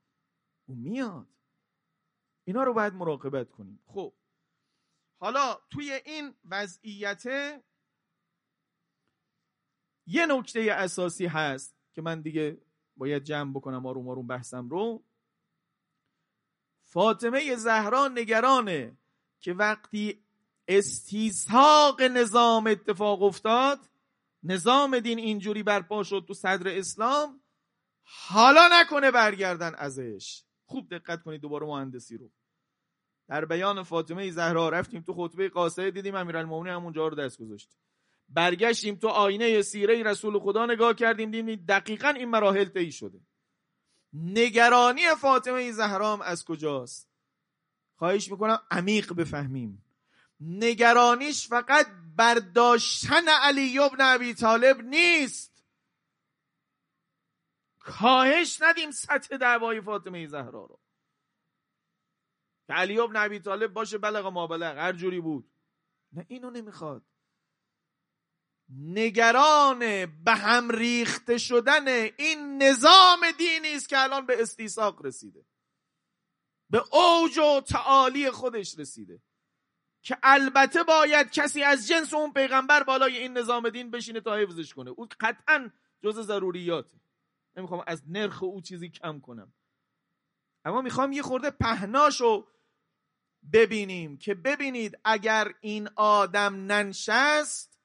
اون 0.66 0.78
میاد. 0.78 1.28
اینا 2.50 2.64
رو 2.64 2.74
باید 2.74 2.94
مراقبت 2.94 3.50
کنیم. 3.50 3.80
خب. 3.86 4.14
حالا 5.20 5.60
توی 5.70 5.92
این 5.92 6.34
وضعیت 6.50 7.24
یه 10.08 10.26
نکته 10.26 10.68
اساسی 10.72 11.26
هست 11.26 11.76
که 11.94 12.02
من 12.02 12.22
دیگه 12.22 12.62
باید 12.98 13.24
جمع 13.24 13.54
بکنم 13.54 13.86
آروم 13.86 14.10
آروم 14.10 14.28
بحثم 14.28 14.70
رو. 14.70 15.04
فاطمه 16.84 17.56
زهرا 17.56 18.08
نگرانه 18.08 18.98
که 19.40 19.54
وقتی 19.54 20.24
استیساق 20.68 22.02
نظام 22.02 22.68
اتفاق 22.68 23.24
افتاد 23.24 23.80
نظام 24.44 25.00
دین 25.00 25.20
اینجوری 25.20 25.64
برپا 25.64 26.04
شد 26.04 26.26
تو 26.28 26.34
صدر 26.34 26.78
اسلام 26.78 27.42
حالا 28.04 28.70
نکنه 28.72 29.12
برگردن 29.12 29.76
ازش. 29.76 30.44
خوب 30.66 30.90
دقت 30.90 31.24
کنید 31.24 31.42
دوباره 31.42 31.68
مهندسی 31.68 32.18
رو. 32.18 32.32
در 33.30 33.46
بیان 33.46 33.84
فاطمه 33.84 34.32
زهرا 34.32 34.70
رفتیم 34.70 35.02
تو 35.02 35.14
خطبه 35.14 35.50
قاصده 35.50 35.92
دیدیم 35.92 36.16
امیرالمومنین 36.16 36.74
همونجا 36.74 37.08
رو 37.08 37.16
دست 37.16 37.42
گذاشت. 37.42 37.70
برگشتیم 38.30 38.96
تو 38.96 39.08
آینه 39.08 39.62
سیره 39.62 40.04
رسول 40.04 40.40
خدا 40.40 40.66
نگاه 40.66 40.94
کردیم 40.94 41.32
دیدیم 41.32 41.56
دقیقا 41.56 42.10
این 42.10 42.30
مراحل 42.30 42.66
طی 42.66 42.92
شده. 42.92 43.20
نگرانی 44.14 45.02
فاطمه 45.22 45.72
زهرام 45.72 46.22
از 46.22 46.46
کجاست؟ 46.46 47.10
خواهش 47.96 48.32
می‌کنم 48.32 48.60
عمیق 48.72 49.14
بفهمیم. 49.14 49.86
نگرانیش 50.40 51.48
فقط 51.48 51.88
برداشتن 52.16 53.28
علی 53.42 53.80
ابن 53.80 53.98
ابی 54.00 54.34
طالب 54.34 54.82
نیست. 54.82 55.64
کاهش 57.80 58.62
ندیم 58.62 58.92
سطح 58.92 59.38
دعوای 59.38 59.82
فاطمه 59.82 60.28
زهرا 60.28 60.66
رو. 60.66 60.79
که 62.70 62.76
علی 62.76 63.00
ابن 63.00 63.40
طالب 63.40 63.74
باشه 63.74 63.98
بلغ 63.98 64.26
ما 64.26 64.48
بلغ 64.48 64.78
هر 64.78 64.94
جوری 64.94 65.20
بود. 65.20 65.52
نه 66.12 66.26
اینو 66.28 66.50
نمی‌خواد. 66.50 67.06
نگران 68.70 69.80
به 70.06 70.32
هم 70.36 70.72
ریخته 70.72 71.38
شدن 71.38 71.88
این 72.18 72.64
نظام 72.64 73.32
دینی 73.38 73.74
است 73.74 73.90
که 73.90 74.00
الان 74.00 74.26
به 74.26 74.42
استیساق 74.42 75.06
رسیده. 75.06 75.46
به 76.70 76.84
اوج 76.96 77.38
و 77.38 77.62
تعالی 77.62 78.32
خودش 78.32 78.80
رسیده. 78.80 79.22
که 80.02 80.18
البته 80.24 80.84
باید 80.84 81.32
کسی 81.32 81.64
از 81.64 81.88
جنس 81.88 82.14
اون 82.14 82.34
پیغمبر 82.34 82.84
بالای 82.84 83.18
این 83.18 83.38
نظام 83.38 83.70
دین 83.70 83.92
بشینه 83.92 84.22
تا 84.22 84.36
حفظش 84.36 84.74
کنه. 84.74 84.90
او 84.90 85.08
قطعا 85.20 85.72
جز 86.04 86.20
ضروریاته. 86.20 87.00
نمی‌خوام 87.56 87.84
از 87.88 88.04
نرخ 88.08 88.44
او 88.44 88.62
چیزی 88.62 88.90
کم 88.90 89.20
کنم. 89.20 89.54
اما 90.66 90.82
می‌خوام 90.82 91.12
یه 91.12 91.22
خورده 91.22 91.52
پهناشو 91.52 92.48
ببینیم 93.54 94.18
که 94.18 94.34
ببینید 94.34 95.00
اگر 95.04 95.54
این 95.62 95.90
آدم 95.96 96.56
ننشست 96.56 97.80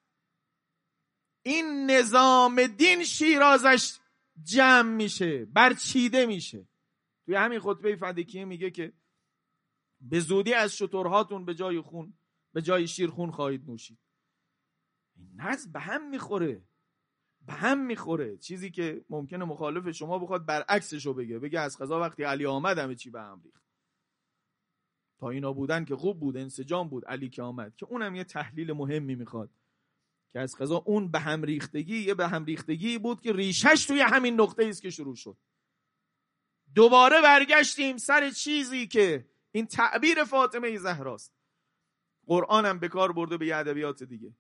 این 1.42 1.90
نظام 1.90 2.66
دین 2.66 3.04
شیرازش 3.04 3.98
جمع 4.42 4.90
میشه 4.90 5.44
برچیده 5.44 6.26
میشه. 6.26 6.68
توی 7.26 7.34
همین 7.34 7.60
خطبه 7.60 7.96
فدکیه 7.96 8.44
میگه 8.44 8.70
که 8.70 8.92
به 10.00 10.20
زودی 10.20 10.54
از 10.54 10.76
شطورهاتون 10.76 11.44
به 11.44 11.54
جای 11.54 11.80
خون 11.80 12.14
به 12.52 12.62
جای 12.62 12.88
شیر 12.88 13.10
خون 13.10 13.30
خواهید 13.30 13.70
نوشید. 13.70 13.98
این 15.16 15.32
نزد 15.36 15.72
به 15.72 15.80
هم 15.80 16.10
می‌خوره 16.10 16.62
به 17.46 17.52
هم 17.52 17.86
می‌خوره. 17.86 18.36
چیزی 18.36 18.70
که 18.70 19.04
ممکنه 19.10 19.44
مخالف 19.44 19.90
شما 19.90 20.18
بخواد 20.18 20.46
برعکسش 20.46 21.06
رو 21.06 21.14
بگه. 21.14 21.38
بگه 21.38 21.60
از 21.60 21.78
قضا 21.78 22.00
وقتی 22.00 22.22
علی 22.22 22.46
آمد 22.46 22.78
همه 22.78 22.94
چی 22.94 23.10
به 23.10 23.20
هم 23.20 23.42
ریخت. 23.44 23.63
تا 25.32 25.52
بودن 25.52 25.84
که 25.84 25.96
خوب 25.96 26.20
بود 26.20 26.36
انسجام 26.36 26.88
بود 26.88 27.04
علی 27.04 27.28
که 27.28 27.42
آمد 27.42 27.76
که 27.76 27.86
اونم 27.86 28.14
یه 28.14 28.24
تحلیل 28.24 28.72
مهمی 28.72 29.14
می‌خواد. 29.14 29.50
که 30.32 30.40
از 30.40 30.56
قضا 30.56 30.76
اون 30.76 31.10
به 31.10 31.18
هم 31.18 31.42
ریختگی 31.42 32.00
یه 32.00 32.14
به 32.14 32.28
هم 32.28 32.44
ریختگی 32.44 32.98
بود 32.98 33.20
که 33.20 33.32
ریشش 33.32 33.84
توی 33.88 34.00
همین 34.00 34.40
نقطه 34.40 34.64
است 34.64 34.82
که 34.82 34.90
شروع 34.90 35.16
شد. 35.16 35.36
دوباره 36.74 37.22
برگشتیم 37.22 37.96
سر 37.96 38.30
چیزی 38.30 38.86
که 38.86 39.26
این 39.52 39.66
تعبیر 39.66 40.24
فاطمه 40.24 40.78
زهراست. 40.78 41.34
قرآن 42.26 42.66
هم 42.66 42.78
به 42.78 42.88
کار 42.88 43.12
برده 43.12 43.36
به 43.36 43.56
ادبیات 43.56 44.02
دیگه. 44.02 44.34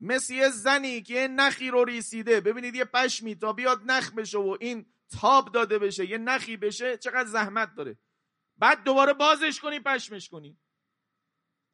مثل 0.00 0.34
یه 0.34 0.48
زنی 0.48 1.02
که 1.02 1.14
یه 1.14 1.28
نخی 1.28 1.70
رو 1.70 1.84
ریسیده 1.84 2.40
ببینید 2.40 2.74
یه 2.74 2.84
پشمی 2.84 3.34
تا 3.34 3.52
بیاد 3.52 3.82
نخ 3.86 4.12
بشه 4.12 4.38
و 4.38 4.56
این 4.60 4.86
تاب 5.20 5.52
داده 5.52 5.78
بشه 5.78 6.10
یه 6.10 6.18
نخی 6.18 6.56
بشه 6.56 6.96
چقدر 6.96 7.28
زحمت 7.28 7.74
داره. 7.74 7.98
بعد 8.58 8.84
دوباره 8.84 9.12
بازش 9.12 9.60
کنی 9.60 9.80
پشمش 9.80 10.28
کنی. 10.28 10.58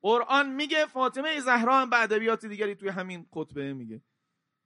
قرآن 0.00 0.52
میگه 0.52 0.86
فاطمه 0.86 1.40
زهرا 1.40 1.80
هم 1.80 1.90
به 1.90 2.02
ادبیات 2.02 2.46
دیگری 2.46 2.74
توی 2.74 2.88
همین 2.88 3.26
خطبه 3.34 3.72
میگه. 3.72 4.02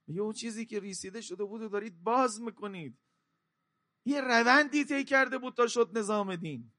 میگه 0.07 0.21
اون 0.21 0.33
چیزی 0.33 0.65
که 0.65 0.79
ریسیده 0.79 1.21
شده 1.21 1.43
بود 1.43 1.61
و 1.61 1.69
دارید 1.69 2.03
باز 2.03 2.41
می‌کنید. 2.41 2.97
یه 4.05 4.21
روندی 4.21 4.85
طی 4.85 5.03
کرده 5.03 5.37
بود 5.37 5.53
تا 5.53 5.67
شد 5.67 5.97
نظام 5.97 6.35
دین. 6.35 6.71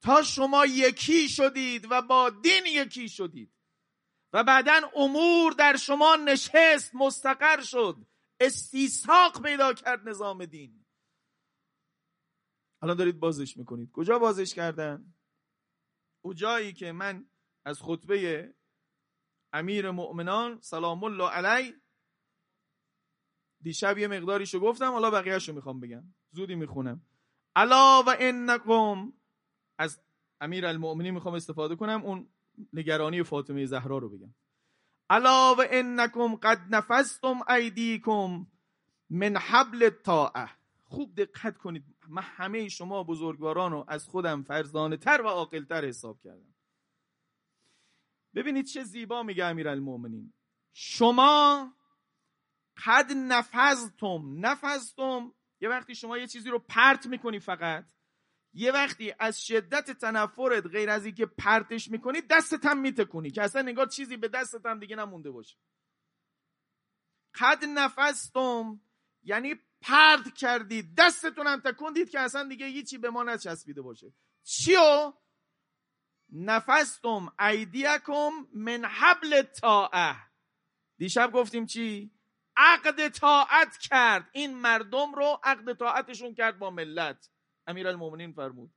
تا 0.00 0.22
شما 0.22 0.66
یکی 0.66 1.28
شدید 1.28 1.86
و 1.90 2.02
با 2.02 2.30
دین 2.30 2.66
یکی 2.66 3.08
شدید. 3.08 3.52
و 4.32 4.44
بعدا 4.44 4.90
امور 4.96 5.52
در 5.52 5.76
شما 5.76 6.16
نشست 6.16 6.94
مستقر 6.94 7.60
شد. 7.60 7.96
استیساق 8.40 9.42
پیدا 9.42 9.72
کرد 9.72 10.08
نظام 10.08 10.44
دین. 10.44 10.79
الان 12.82 12.96
دارید 12.96 13.20
بازش 13.20 13.56
می‌کنید. 13.56 13.90
کجا 13.92 14.18
بازش 14.18 14.54
کردن؟ 14.54 15.14
او 16.22 16.34
جایی 16.34 16.72
که 16.72 16.92
من 16.92 17.26
از 17.64 17.82
خطبه 17.82 18.54
امیر 19.52 19.90
مؤمنان 19.90 20.60
سلام 20.60 21.04
الله 21.04 21.28
علی 21.28 21.74
دیشب 23.60 23.98
یه 23.98 24.08
مقداریشو 24.08 24.60
گفتم 24.60 24.92
حالا 24.92 25.10
بقیهشو 25.10 25.52
می‌خوام 25.52 25.80
بگم. 25.80 26.14
زودی 26.30 26.54
می‌خونم. 26.54 27.02
الا 27.56 28.02
و 28.06 28.16
انکم 28.18 29.12
از 29.78 30.00
امیر 30.40 30.66
المؤمنین 30.66 31.14
می‌خوام 31.14 31.34
استفاده 31.34 31.76
کنم 31.76 32.02
اون 32.04 32.28
نگرانی 32.72 33.22
فاطمه 33.22 33.66
زهرا 33.66 33.98
رو 33.98 34.08
بگم. 34.08 34.34
الا 35.10 35.54
و 35.54 35.58
انکم 35.70 36.34
قد 36.36 36.74
نفستم 36.74 37.38
ایدیکم 37.48 38.46
من 39.10 39.36
حبل 39.36 39.82
الطاعه. 39.82 40.50
خوب 40.84 41.14
دقت 41.14 41.58
کنید. 41.58 41.84
من 42.10 42.22
همه 42.22 42.68
شما 42.68 43.04
بزرگواران 43.04 43.72
رو 43.72 43.84
از 43.88 44.06
خودم 44.08 44.42
فرزانه 44.42 44.96
تر 44.96 45.22
و 45.22 45.28
عاقلتر 45.28 45.84
حساب 45.84 46.20
کردم. 46.20 46.54
ببینید 48.34 48.66
چه 48.66 48.84
زیبا 48.84 49.22
میگه 49.22 49.46
المؤمنین 49.46 50.32
شما 50.72 51.72
قد 52.86 53.12
نفذتم 53.12 54.46
نفذتم. 54.46 55.34
یه 55.60 55.68
وقتی 55.68 55.94
شما 55.94 56.18
یه 56.18 56.26
چیزی 56.26 56.50
رو 56.50 56.58
پرت 56.58 57.06
می‌کنی 57.06 57.38
فقط 57.38 57.84
یه 58.52 58.72
وقتی 58.72 59.14
از 59.18 59.46
شدت 59.46 59.90
تنفرت 59.90 60.66
غیر 60.66 60.90
از 60.90 61.04
اینکه 61.04 61.26
پرتش 61.26 61.90
می‌کنی 61.90 62.20
دستت 62.20 62.66
هم 62.66 62.80
میتکنی 62.80 63.30
که 63.30 63.42
اصلا 63.42 63.62
نگاه 63.62 63.86
چیزی 63.86 64.16
به 64.16 64.28
دستت 64.28 64.66
هم 64.66 64.78
دیگه 64.78 64.96
نمونده 64.96 65.30
باشه. 65.30 65.56
قد 67.34 67.64
نفستم 67.64 68.80
یعنی 69.22 69.54
پرت 69.80 70.34
کردید 70.34 70.94
دستتون 70.98 71.46
هم 71.46 71.60
تکندید 71.60 72.10
که 72.10 72.20
اصلا 72.20 72.48
دیگه 72.48 72.66
هیچی 72.66 72.98
به 72.98 73.10
ما 73.10 73.22
نچسبیده 73.22 73.82
باشه. 73.82 74.12
چیو؟ 74.42 75.12
نفستم 76.32 77.32
ایدیکم 77.40 78.30
من 78.54 78.84
حبل 78.84 79.42
طاعه. 79.42 80.16
دیشب 80.98 81.32
گفتیم 81.32 81.66
چی؟ 81.66 82.10
عقد 82.56 83.08
طاعت 83.08 83.76
کرد. 83.78 84.30
این 84.32 84.54
مردم 84.54 85.14
رو 85.14 85.40
عقد 85.44 85.72
طاعتشون 85.72 86.34
کرد 86.34 86.58
با 86.58 86.70
ملت. 86.70 87.30
امیرالمومنین 87.66 88.32
فرمود. 88.32 88.74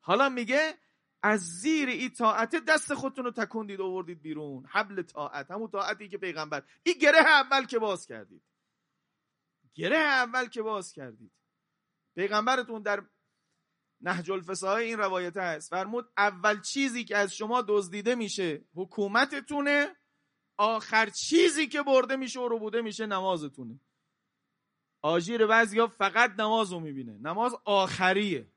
حالا 0.00 0.28
میگه 0.28 0.78
از 1.22 1.40
زیر 1.40 1.88
این 1.88 2.10
طاعت 2.10 2.56
دست 2.56 2.94
خودتون 2.94 3.24
رو 3.24 3.30
تکندید 3.30 3.80
آوردید 3.80 4.22
بیرون. 4.22 4.66
حبل 4.70 5.02
طاعت 5.02 5.50
همون 5.50 5.70
طاعتی 5.70 6.08
که 6.08 6.18
پیغمبر. 6.18 6.62
این 6.82 6.98
گره 6.98 7.18
اول 7.18 7.66
که 7.66 7.78
باز 7.78 8.06
کردید. 8.06 8.42
گره 9.78 9.96
اول 9.96 10.48
که 10.48 10.62
باز 10.62 10.92
کردید. 10.92 11.32
پیغمبرتون 12.16 12.82
در 12.82 13.06
نهج 14.00 14.30
الفساهای 14.30 14.84
این 14.84 14.98
روایت 14.98 15.36
هست. 15.36 15.70
فرمود 15.70 16.12
اول 16.16 16.60
چیزی 16.60 17.04
که 17.04 17.16
از 17.16 17.34
شما 17.34 17.64
دزدیده 17.68 18.14
میشه 18.14 18.64
حکومتتونه 18.74 19.96
آخر 20.56 21.10
چیزی 21.10 21.66
که 21.66 21.82
برده 21.82 22.16
میشه 22.16 22.40
و 22.40 22.58
بوده 22.58 22.82
میشه 22.82 23.06
نمازتونه. 23.06 23.80
آژیر 25.02 25.46
بعضی 25.46 25.78
ها 25.78 25.86
فقط 25.86 26.30
نماز 26.30 26.72
رو 26.72 26.80
می‌بینه. 26.80 27.18
نماز 27.18 27.54
آخریه. 27.64 28.52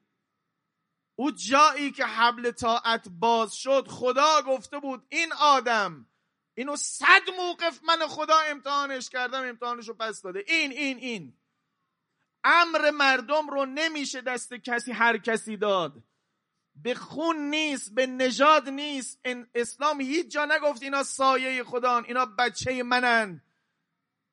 او 1.16 1.32
جایی 1.32 1.92
که 1.92 2.06
حبل 2.06 2.52
طاعت 2.52 3.10
باز 3.10 3.54
شد 3.54 3.88
خدا 3.88 4.42
گفته 4.48 4.80
بود 4.80 5.06
این 5.10 5.34
آدم 5.34 6.11
اینو 6.54 6.76
صد 6.76 7.30
موقف 7.38 7.80
من 7.84 8.08
خدا 8.08 8.40
امتحانش 8.40 9.10
کردم 9.10 9.44
امتحانش 9.44 9.88
رو 9.88 9.94
پس 9.94 10.22
داده. 10.22 10.44
این 10.48 10.72
این 10.72 10.98
این. 10.98 11.38
امر 12.44 12.92
مردم 12.92 13.50
رو 13.50 13.66
نمیشه 13.66 14.22
دست 14.22 14.54
کسی 14.54 14.92
هر 14.92 15.18
کسی 15.18 15.58
داد. 15.58 16.04
به 16.76 16.96
خون 16.96 17.38
نیست 17.38 17.96
به 17.96 18.08
نژاد 18.08 18.70
نیست. 18.70 19.20
اسلام 19.56 20.02
هیچ 20.02 20.28
جا 20.28 20.46
نگفت 20.46 20.84
اینا 20.84 21.04
سایه 21.04 21.64
خدان 21.64 22.06
اینا 22.06 22.26
بچه 22.26 22.84
منن. 22.84 23.42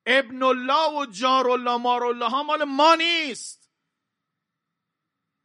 ابن 0.05 0.43
الله 0.43 0.99
و 0.99 1.05
جار 1.05 1.49
الله 1.49 1.77
مار 1.77 2.03
الله 2.03 2.29
ها 2.29 2.43
مال 2.43 2.63
ما 2.63 2.95
نیست. 2.95 3.69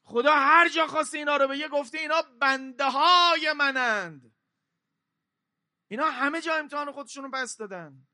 خدا 0.02 0.34
هر 0.34 0.68
جا 0.68 0.86
خواست 0.86 1.14
اینا 1.14 1.36
رو 1.36 1.48
بگه 1.48 1.68
گفته 1.68 1.98
اینا 1.98 2.22
بنده 2.40 2.84
های 2.84 3.52
منند. 3.52 4.33
اینا 5.94 6.10
همه 6.10 6.40
جا 6.40 6.54
امتحان 6.54 6.92
خودشون 6.92 7.24
رو 7.24 7.30
بست 7.30 7.58
دادن. 7.58 8.06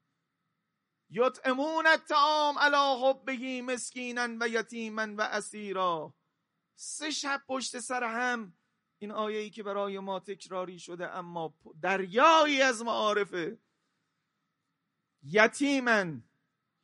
یطعمون 1.11 1.87
الطعام 1.87 2.59
علی 2.59 3.03
حبه 3.03 3.63
مسکینا 3.63 4.29
و 4.41 4.49
یتیما 4.49 5.07
و 5.19 5.21
اسیرا. 5.21 6.15
سه 6.75 7.11
شب 7.11 7.43
پشت 7.49 7.79
سر 7.79 8.05
هم 8.05 8.57
این 8.99 9.11
آیه 9.13 9.39
ای 9.39 9.51
که 9.51 9.63
برای 9.63 9.99
ما 9.99 10.21
تکراری 10.21 10.79
شده 10.79 11.11
اما 11.11 11.55
دریایی 11.83 12.63
از 12.63 12.83
معارفه. 12.83 13.59
یتیمن. 15.23 16.25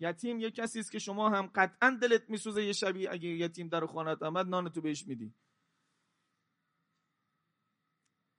یتیم 0.00 0.40
یه 0.40 0.50
کسی 0.50 0.80
است 0.80 0.92
که 0.92 0.98
شما 0.98 1.30
هم 1.30 1.50
قطعا 1.54 1.98
دلت 2.02 2.30
میسوزه 2.30 2.64
یه 2.64 2.72
شبی 2.72 3.08
اگه 3.08 3.28
یتیم 3.28 3.68
در 3.68 3.86
خانت 3.86 4.22
آمد 4.22 4.46
نان 4.46 4.68
تو 4.68 4.80
بهش 4.80 5.06
میدی. 5.06 5.34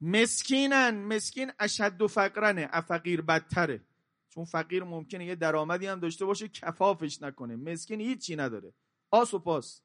مسکینن 0.01 0.89
مسکین 0.89 1.51
اشد 1.59 2.01
و 2.01 2.07
فقرنه. 2.07 2.69
افقیر 2.71 3.21
بدتره. 3.21 3.85
چون 4.29 4.45
فقیر 4.45 4.83
ممکنه 4.83 5.25
یه 5.25 5.35
درآمدی 5.35 5.87
هم 5.87 5.99
داشته 5.99 6.25
باشه 6.25 6.47
کفافش 6.47 7.21
نکنه. 7.21 7.55
مسکین 7.55 8.01
هیچی 8.01 8.35
نداره. 8.35 8.73
آس 9.11 9.33
و 9.33 9.39
پاس. 9.39 9.81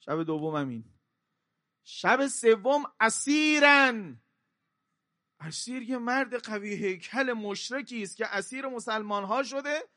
شب 0.00 0.22
دوم 0.22 0.56
همین 0.56 0.84
شب 1.84 2.26
سوم 2.26 2.82
اسیرن. 3.00 4.22
اسیر 5.40 5.82
یه 5.82 5.98
مرد 5.98 6.34
قوی 6.34 6.74
هیکل 6.74 7.32
مشرکی 7.32 8.02
است 8.02 8.16
که 8.16 8.26
اسیر 8.26 8.66
مسلمان 8.66 9.24
ها 9.24 9.42
شده. 9.42 9.88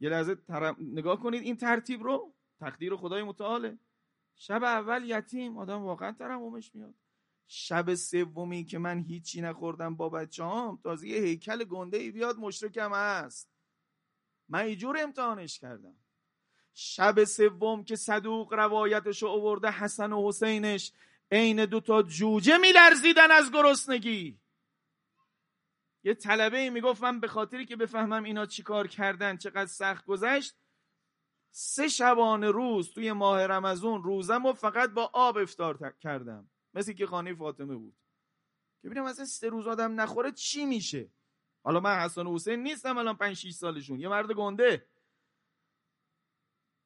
یه 0.00 0.10
لحظه 0.10 0.36
نگاه 0.78 1.20
کنید 1.20 1.42
این 1.42 1.56
ترتیب 1.56 2.02
رو. 2.02 2.34
تقدیر 2.60 2.96
خدای 2.96 3.22
متعاله. 3.22 3.78
شب 4.34 4.64
اول 4.64 5.04
یتیم. 5.04 5.58
آدم 5.58 5.82
واقعا 5.82 6.12
ترحمش 6.12 6.74
میاد. 6.74 6.94
شب 7.52 7.94
سومی 7.94 8.64
که 8.64 8.78
من 8.78 8.98
هیچی 8.98 9.40
نخوردم 9.40 9.96
با 9.96 10.08
بچه 10.08 10.44
هم 10.44 10.78
تازه 10.82 11.08
یه 11.08 11.20
هیکل 11.20 11.64
گنده 11.64 11.96
ای 11.96 12.10
بیاد 12.10 12.38
مشرکم 12.38 12.94
هست. 12.94 13.48
من 14.48 14.60
ایجور 14.60 14.98
امتحانش 15.02 15.58
کردم. 15.58 15.94
شب 16.74 17.24
سوم 17.24 17.84
که 17.84 17.96
صدوق 17.96 18.54
روایتش 18.54 19.22
آورده 19.22 19.70
حسن 19.70 20.12
و 20.12 20.28
حسینش 20.28 20.92
عین 21.30 21.64
دوتا 21.64 22.02
جوجه 22.02 22.58
میلرزیدن 22.58 23.30
از 23.30 23.52
گرسنگی. 23.52 24.38
یه 26.04 26.14
طلبه 26.14 26.58
ای 26.58 26.70
می‌گفت 26.70 27.02
من 27.02 27.20
به 27.20 27.28
خاطری 27.28 27.66
که 27.66 27.76
بفهمم 27.76 28.24
اینا 28.24 28.46
چیکار 28.46 28.86
کردن 28.86 29.36
چقدر 29.36 29.66
سخت 29.66 30.04
گذشت 30.04 30.54
سه 31.50 31.88
شبانه 31.88 32.50
روز 32.50 32.92
توی 32.94 33.12
ماه 33.12 33.46
رمزون 33.46 34.02
روزم 34.02 34.46
و 34.46 34.52
فقط 34.52 34.90
با 34.90 35.10
آب 35.12 35.36
افتار 35.38 35.94
کردم. 36.00 36.50
مثل 36.74 36.92
که 36.92 37.06
خانه 37.06 37.34
فاطمه 37.34 37.76
بود. 37.76 37.96
که 38.82 38.88
ببینم 38.88 39.04
اصلا 39.04 39.24
سه 39.24 39.48
روز 39.48 39.66
آدم 39.66 40.00
نخوره 40.00 40.32
چی 40.32 40.64
میشه؟ 40.64 41.10
حالا 41.62 41.80
من 41.80 41.98
حسن 41.98 42.26
و 42.26 42.34
حسین 42.34 42.62
نیستم 42.62 42.98
الان 42.98 43.16
5 43.16 43.36
6 43.36 43.50
سالشون. 43.50 44.00
یه 44.00 44.08
مرد 44.08 44.32
گنده. 44.32 44.86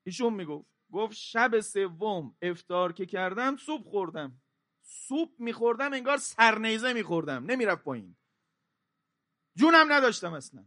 ایشون 0.07 0.35
می‌گفت 0.35 0.66
گفت 0.93 1.14
شب 1.14 1.61
سوم 1.61 2.37
افتار 2.43 2.93
که 2.93 3.07
کردم 3.07 3.57
سوپ 3.57 3.89
خوردم. 3.89 4.43
سوپ 4.82 5.30
میخوردم 5.39 5.93
انگار 5.93 6.16
سرنیزه 6.16 6.93
میخوردم. 6.93 7.45
نمی‌رفت 7.45 7.85
پایین. 7.85 8.16
جونم 9.57 9.93
نداشتم 9.93 10.32
اصلا. 10.32 10.64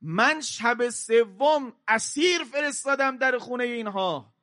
من 0.00 0.40
شب 0.40 0.88
سوم 0.88 1.72
اسیر 1.88 2.44
فرستادم 2.44 3.16
در 3.16 3.38
خونه 3.38 3.64
اینها. 3.64 4.34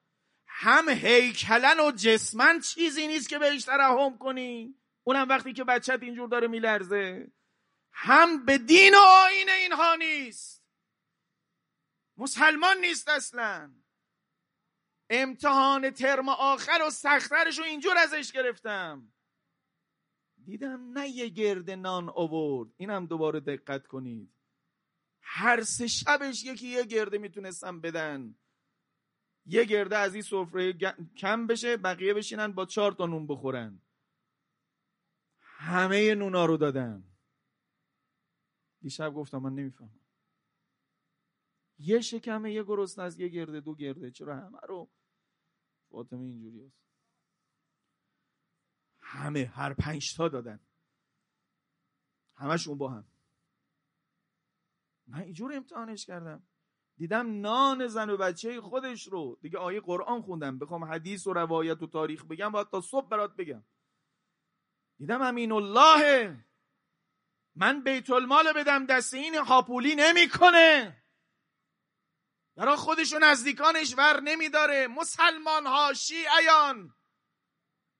هم 0.59 0.89
هیکلن 0.89 1.79
و 1.79 1.91
جسمن 1.91 2.59
چیزی 2.59 3.07
نیست 3.07 3.29
که 3.29 3.39
بهش 3.39 3.63
ترحم 3.63 4.17
کنی. 4.17 4.75
اونم 5.03 5.29
وقتی 5.29 5.53
که 5.53 5.63
بچت 5.63 6.03
اینجور 6.03 6.29
داره 6.29 6.47
میلرزه. 6.47 7.31
هم 7.91 8.45
به 8.45 8.57
دین 8.57 8.93
و 8.93 8.97
آین 8.97 9.49
اینها 9.49 9.95
نیست. 9.95 10.63
مسلمان 12.17 12.77
نیست 12.77 13.07
اصلا. 13.07 13.73
امتحان 15.09 15.89
ترم 15.89 16.29
آخر 16.29 16.81
و 16.87 16.89
سخترش 16.89 17.59
رو 17.59 17.65
اینجور 17.65 17.97
ازش 17.97 18.31
گرفتم. 18.31 19.13
دیدم 20.45 20.97
نه 20.97 21.09
یه 21.09 21.29
گرد 21.29 21.71
نان 21.71 22.09
آورد. 22.09 22.69
اینم 22.77 23.05
دوباره 23.05 23.39
دقت 23.39 23.87
کنید. 23.87 24.33
هر 25.21 25.63
سه 25.63 25.87
شبش 25.87 26.43
یکی 26.43 26.67
یه 26.67 26.83
گرده 26.83 27.17
می‌تونستم 27.17 27.81
بدن. 27.81 28.35
یه 29.49 29.65
گرده 29.65 29.97
از 29.97 30.13
این 30.13 30.23
سفره 30.23 30.73
کم 31.17 31.47
بشه 31.47 31.77
بقیه 31.77 32.13
بشینن 32.13 32.51
با 32.51 32.65
چهار 32.65 32.91
تا 32.91 33.05
نون 33.05 33.27
بخورن. 33.27 33.81
همه 35.39 36.15
نونا 36.15 36.45
رو 36.45 36.57
دادن. 36.57 37.03
دیشب 38.81 39.13
گفتم 39.13 39.37
من 39.37 39.53
نمی‌فهمم. 39.53 39.99
یه 41.79 42.01
شکمه 42.01 42.53
یه 42.53 42.63
گرسنه 42.63 43.05
از 43.05 43.19
یه 43.19 43.27
گرده 43.27 43.59
دو 43.59 43.75
گرده. 43.75 44.11
چرا 44.11 44.35
همه 44.35 44.59
رو؟ 44.67 44.91
فاطمه 45.89 46.25
اینجوری 46.25 46.65
هست 46.65 46.87
همه 48.99 49.45
هر 49.45 49.73
پنج 49.73 50.15
تا 50.15 50.27
دادن. 50.27 50.59
همشون 52.35 52.77
با 52.77 52.89
هم. 52.89 53.07
من 55.07 55.21
اینجور 55.21 55.53
امتحانش 55.53 56.05
کردم. 56.05 56.47
دیدم 56.97 57.41
نان 57.41 57.87
زن 57.87 58.09
و 58.09 58.17
بچه 58.17 58.61
خودش 58.61 59.07
رو. 59.07 59.37
دیگه 59.41 59.57
آیه 59.57 59.81
قرآن 59.81 60.21
خوندم. 60.21 60.59
بخوام 60.59 60.83
حدیث 60.83 61.27
و 61.27 61.33
روایت 61.33 61.81
و 61.81 61.87
تاریخ 61.87 62.25
بگم 62.25 62.51
باید 62.51 62.69
تا 62.69 62.81
صبح 62.81 63.07
برات 63.07 63.35
بگم. 63.35 63.63
دیدم 64.97 65.21
امین 65.21 65.51
الله 65.51 66.35
من 67.55 67.83
بیت 67.83 68.09
المال 68.09 68.53
بدم 68.53 68.85
دست 68.85 69.13
این 69.13 69.35
هاپولی 69.35 69.95
نمی‌کنه. 69.95 71.03
برا 72.55 72.75
خودش 72.75 73.13
و 73.13 73.19
نزدیکانش 73.19 73.93
ور 73.97 74.19
نمیداره. 74.19 74.87
مسلمان 74.87 75.65
ها 75.65 75.93
شیعیان 75.93 76.93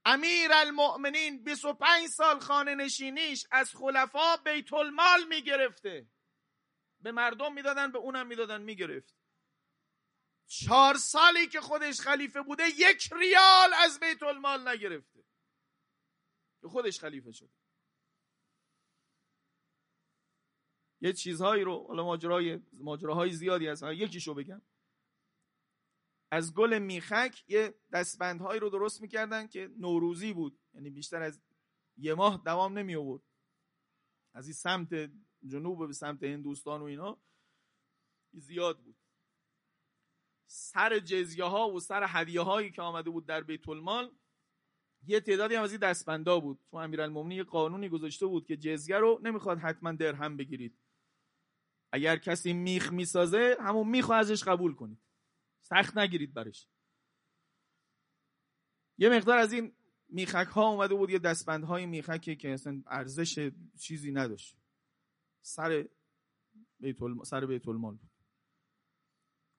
امیر 0.06 0.52
المؤمنین 0.54 1.44
25 1.44 2.08
سال 2.08 2.40
خانه 2.40 2.76
نشینیش 2.76 3.46
از 3.52 3.76
خلفا 3.76 4.38
بیت 4.46 4.74
المال 4.74 5.28
می‌گرفته. 5.30 6.08
به 7.02 7.12
مردم 7.12 7.54
می‌دادن 7.54 7.92
به 7.92 7.98
اونم 7.98 8.28
می‌دادن 8.28 8.62
می‌گرفت. 8.62 9.16
چهار 10.48 10.96
سالی 10.96 11.48
که 11.48 11.62
خودش 11.62 12.02
خلیفه 12.02 12.42
بوده 12.42 12.64
یک 12.78 13.14
ریال 13.14 13.74
از 13.74 14.00
بیت 14.00 14.24
المال 14.24 14.68
نگرفته. 14.68 15.24
که 16.62 16.68
خودش 16.68 17.00
خلیفه 17.00 17.32
شده. 17.32 17.54
یه 21.02 21.14
چیزهایی 21.14 21.64
رو 21.64 21.88
حالا 21.88 22.04
ماجرای 22.04 22.60
ماجراهای 22.74 23.32
زیادی 23.32 23.68
هست. 23.68 23.84
یکیشو 23.84 24.34
بگم. 24.34 24.62
از 26.32 26.54
گل 26.54 26.80
میخک 26.80 27.44
یه 27.48 27.80
دستبندهایی 27.92 28.60
رو 28.60 28.70
درست 28.70 29.02
می‌کردن 29.02 29.48
که 29.48 29.70
نوروزی 29.78 30.34
بود. 30.34 30.60
یعنی 30.74 30.90
بیشتر 30.90 31.22
از 31.22 31.42
یه 31.98 32.14
ماه 32.14 32.42
دوام 32.46 32.78
نمی 32.78 32.96
آورد 32.96 33.24
از 34.34 34.46
این 34.46 34.54
سمت 34.54 34.90
جنوب 35.46 35.88
به 35.88 35.94
سمت 35.94 36.24
هندوستان 36.24 36.82
و 36.82 36.84
اینا 36.84 37.18
زیاد 38.34 38.80
بود. 38.80 38.96
سر 40.50 41.00
جزیه 41.00 41.46
ها 41.46 41.70
و 41.70 41.80
سر 41.80 42.06
هدیه 42.08 42.42
هایی 42.42 42.72
که 42.72 42.82
آمده 42.82 43.10
بود 43.10 43.26
در 43.26 43.42
بیت 43.42 43.70
المال 43.70 44.16
یه 45.04 45.20
تعدادی 45.20 45.56
هم 45.56 45.64
از 45.64 45.72
این 45.72 45.80
دستبندا 45.80 46.40
بود. 46.40 46.60
تو 46.72 46.78
امیرالمومنین 46.78 47.38
یه 47.38 47.44
قانونی 47.44 47.90
گذاشته 47.90 48.26
بود 48.26 48.46
که 48.46 48.58
جزیه 48.58 48.98
رو 48.98 49.20
نمی‌خواد 49.24 49.58
حتما 49.58 49.92
درهم 49.92 50.38
بگیرید. 50.38 50.78
اگر 51.92 52.18
کسی 52.18 52.54
میخ 52.54 52.92
می‌سازه 52.92 53.58
همون 53.60 53.88
میخو 53.88 54.14
ازش 54.14 54.44
قبول 54.44 54.76
کنید. 54.76 55.00
سخت 55.62 55.98
نگیرید 55.98 56.34
برش. 56.34 56.68
یه 58.98 59.10
مقدار 59.10 59.38
از 59.38 59.54
این 59.54 59.76
میخک 60.10 60.48
ها 60.48 60.70
اومده 60.70 60.96
بود 60.96 61.10
یه 61.10 61.20
دستبند 61.20 61.64
های 61.64 61.86
میخکی 61.86 62.36
که 62.36 62.54
اصلا 62.54 62.84
ارزش 62.88 63.52
چیزی 63.80 64.12
نداشت. 64.12 64.58
سر 65.48 65.88
بیت 66.80 66.98
سر 67.24 67.46
بیت 67.46 67.68
المال 67.68 67.96
بود. 67.96 68.10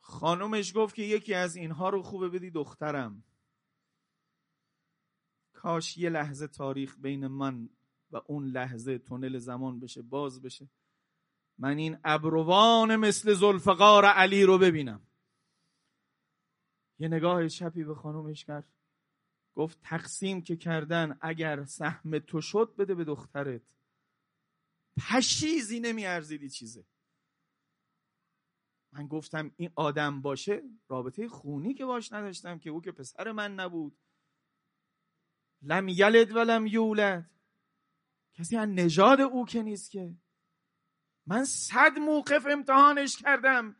خانومش 0.01 0.72
گفت 0.76 0.95
که 0.95 1.03
یکی 1.03 1.34
از 1.34 1.57
اینها 1.57 1.89
رو 1.89 2.03
خوبه 2.03 2.28
بدی 2.28 2.51
دخترم. 2.51 3.24
کاش 5.53 5.99
یه 5.99 6.11
لحظه 6.11 6.47
تاریخ 6.47 6.97
بین 6.99 7.26
من 7.26 7.68
و 8.11 8.20
اون 8.26 8.45
لحظه 8.45 8.99
تونل 8.99 9.39
زمان 9.39 9.80
بشه 9.80 10.03
باز 10.03 10.43
بشه. 10.43 10.68
من 11.59 11.78
این 11.78 11.99
ابروان 12.05 12.97
مثل 12.97 13.34
زلفقار 13.34 14.05
علی 14.05 14.45
رو 14.45 14.59
ببینم. 14.59 15.07
یه 16.99 17.09
نگاه 17.09 17.49
چپی 17.49 17.84
به 17.84 17.95
خانومش 17.95 18.45
کرد 18.45 18.72
گفت 19.55 19.78
تقسیم 19.82 20.43
که 20.43 20.57
کردن 20.57 21.18
اگر 21.20 21.64
سهم 21.64 22.18
تو 22.18 22.41
شد 22.41 22.74
بده 22.78 22.95
به 22.95 23.05
دخترت. 23.05 23.62
پشیزی 24.99 25.80
نمی 25.80 26.07
ارزیدی 26.07 26.51
چیزه. 26.51 26.86
من 28.92 29.07
گفتم 29.07 29.55
این 29.57 29.72
آدم 29.74 30.22
باشه 30.22 30.62
رابطه 30.88 31.28
خونی 31.28 31.74
که 31.74 31.84
باش 31.84 32.12
نداشتم 32.12 32.59
که 32.59 32.70
او 32.70 32.80
که 32.80 32.92
پسر 32.92 33.32
من 33.32 33.55
نبود. 33.55 33.99
لم 35.62 35.88
یلد 35.88 36.36
ولم 36.36 36.66
یولد. 36.66 37.30
کسی 38.34 38.57
از 38.57 38.68
نژاد 38.68 39.20
او 39.20 39.46
که 39.46 39.62
نیست 39.62 39.90
که. 39.90 40.16
من 41.26 41.44
صد 41.44 41.99
موقف 41.99 42.46
امتحانش 42.51 43.16
کردم. 43.16 43.76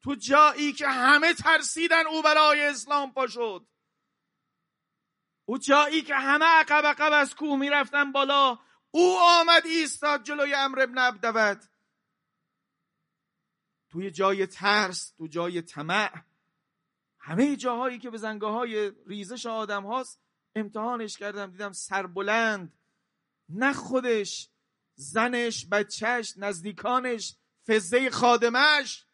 تو 0.00 0.14
جایی 0.14 0.72
که 0.72 0.88
همه 0.88 1.34
ترسیدن 1.34 2.06
او 2.06 2.22
برای 2.22 2.62
اسلام 2.62 3.12
پا 3.12 3.26
شد. 3.26 3.68
او 5.44 5.58
جایی 5.58 6.02
که 6.02 6.14
همه 6.14 6.44
عقب 6.44 6.86
عقب 6.86 7.12
از 7.12 7.34
کوه 7.34 7.58
می‌رفتن 7.58 8.12
بالا. 8.12 8.58
او 8.90 9.18
آمد 9.20 9.66
ایستاد 9.66 10.22
جلوی 10.22 10.54
امر 10.54 10.80
ابن 10.80 10.98
عبدود 10.98 11.64
توی 13.88 14.10
جای 14.10 14.46
ترس 14.46 15.10
تو 15.10 15.26
جای 15.26 15.62
طمع 15.62 16.22
همه 17.18 17.56
جاهایی 17.56 17.98
که 17.98 18.10
به 18.10 18.18
زنگاه 18.18 18.52
های 18.52 18.92
ریزش 19.06 19.46
آدم 19.46 19.86
هاست 19.86 20.20
امتحانش 20.54 21.18
کردم 21.18 21.50
دیدم 21.50 21.72
سربلند 21.72 22.78
نه 23.48 23.72
خودش 23.72 24.50
زنش 24.94 25.66
بچهش 25.72 26.34
نزدیکانش 26.36 27.36
فزه 27.66 28.10
خادمش. 28.10 29.06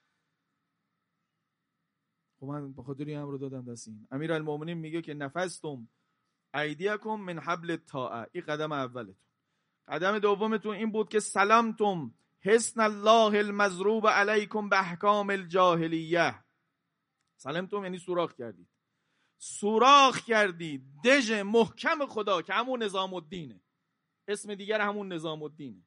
خب 2.41 2.47
من 2.47 2.73
به 2.73 2.83
خاطر 2.83 3.05
این 3.05 3.23
رو 3.23 3.39
دادم 3.39 3.73
دست 3.73 3.89
این. 3.89 4.09
امیر 4.11 4.39
میگه 4.75 5.03
که 5.03 5.15
نفستم 5.15 5.89
ایدیکم 6.55 7.11
من 7.11 7.39
حبل 7.39 7.77
طاعه 7.77 8.27
این 8.33 8.45
قدم 8.45 8.73
اولتون 8.73 9.17
قدم 9.89 10.19
دومتون 10.19 10.77
این 10.77 10.93
بود 10.93 11.09
که 11.09 11.21
سلامتم. 11.21 12.15
حسن 12.41 12.81
الله 12.81 13.39
المضروب 13.39 14.09
علیکم 14.09 14.69
به 14.69 14.79
احکام 14.79 15.31
الجاهلیه. 15.31 16.45
سلامتم 17.37 17.83
یعنی 17.83 17.99
سوراخ 17.99 18.35
کردید. 18.35 18.69
سوراخ 19.39 20.25
کردید. 20.25 20.83
دژ 21.05 21.31
محکم 21.31 22.07
خدا 22.07 22.43
که 22.43 22.53
همون 22.53 22.83
نظام 22.83 23.15
الدینه 23.15 23.61
اسم 24.29 24.55
دیگر 24.55 24.81
همون 24.81 25.13
نظام 25.13 25.43
الدینه 25.43 25.83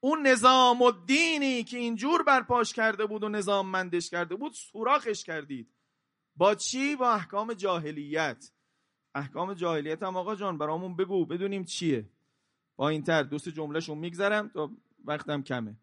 اون 0.00 0.26
نظام 0.26 0.82
الدینی 0.82 1.64
که 1.64 1.78
اینجور 1.78 2.22
برپاش 2.22 2.72
کرده 2.72 3.06
بود 3.06 3.24
و 3.24 3.28
نظام 3.28 3.70
مندش 3.70 4.10
کرده 4.10 4.36
بود 4.36 4.52
سوراخش 4.52 5.24
کردید. 5.24 5.74
با 6.36 6.54
چی؟ 6.54 6.96
با 6.96 7.12
احکام 7.12 7.54
جاهلیت. 7.54 8.50
احکام 9.14 9.54
جاهلیت 9.54 10.02
هم 10.02 10.16
آقا 10.16 10.34
جان 10.36 10.58
برامون 10.58 10.96
بگو 10.96 11.26
بدونیم 11.26 11.64
چیه. 11.64 12.10
با 12.78 12.88
این 12.88 13.02
تر 13.02 13.22
دوست 13.22 13.48
جملهشون 13.48 13.98
میگذرم 13.98 14.48
تا 14.48 14.70
وقتم 15.04 15.42
کمه. 15.42 15.76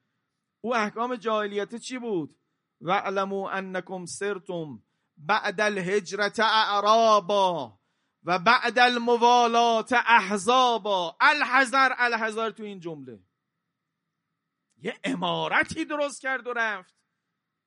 او 0.62 0.76
احکام 0.76 1.16
جاهلیت 1.16 1.76
چی 1.76 2.00
بود؟ 2.00 2.36
وعلمو 2.82 3.44
انکم 3.44 4.06
سرتم 4.06 4.84
بعد 5.18 5.62
الهجرت 5.62 6.40
اعرابا 6.40 7.80
و 8.24 8.40
بعد 8.40 8.80
الموالات 8.80 9.94
احزابا. 9.94 11.18
الحذر 11.22 11.94
الحذر 11.98 12.50
تو 12.50 12.64
این 12.64 12.80
جمله. 12.80 13.20
یه 14.78 15.00
امارتی 15.04 15.86
درست 15.86 16.22
کرد 16.22 16.48
و 16.48 16.54
رفت. 16.54 16.96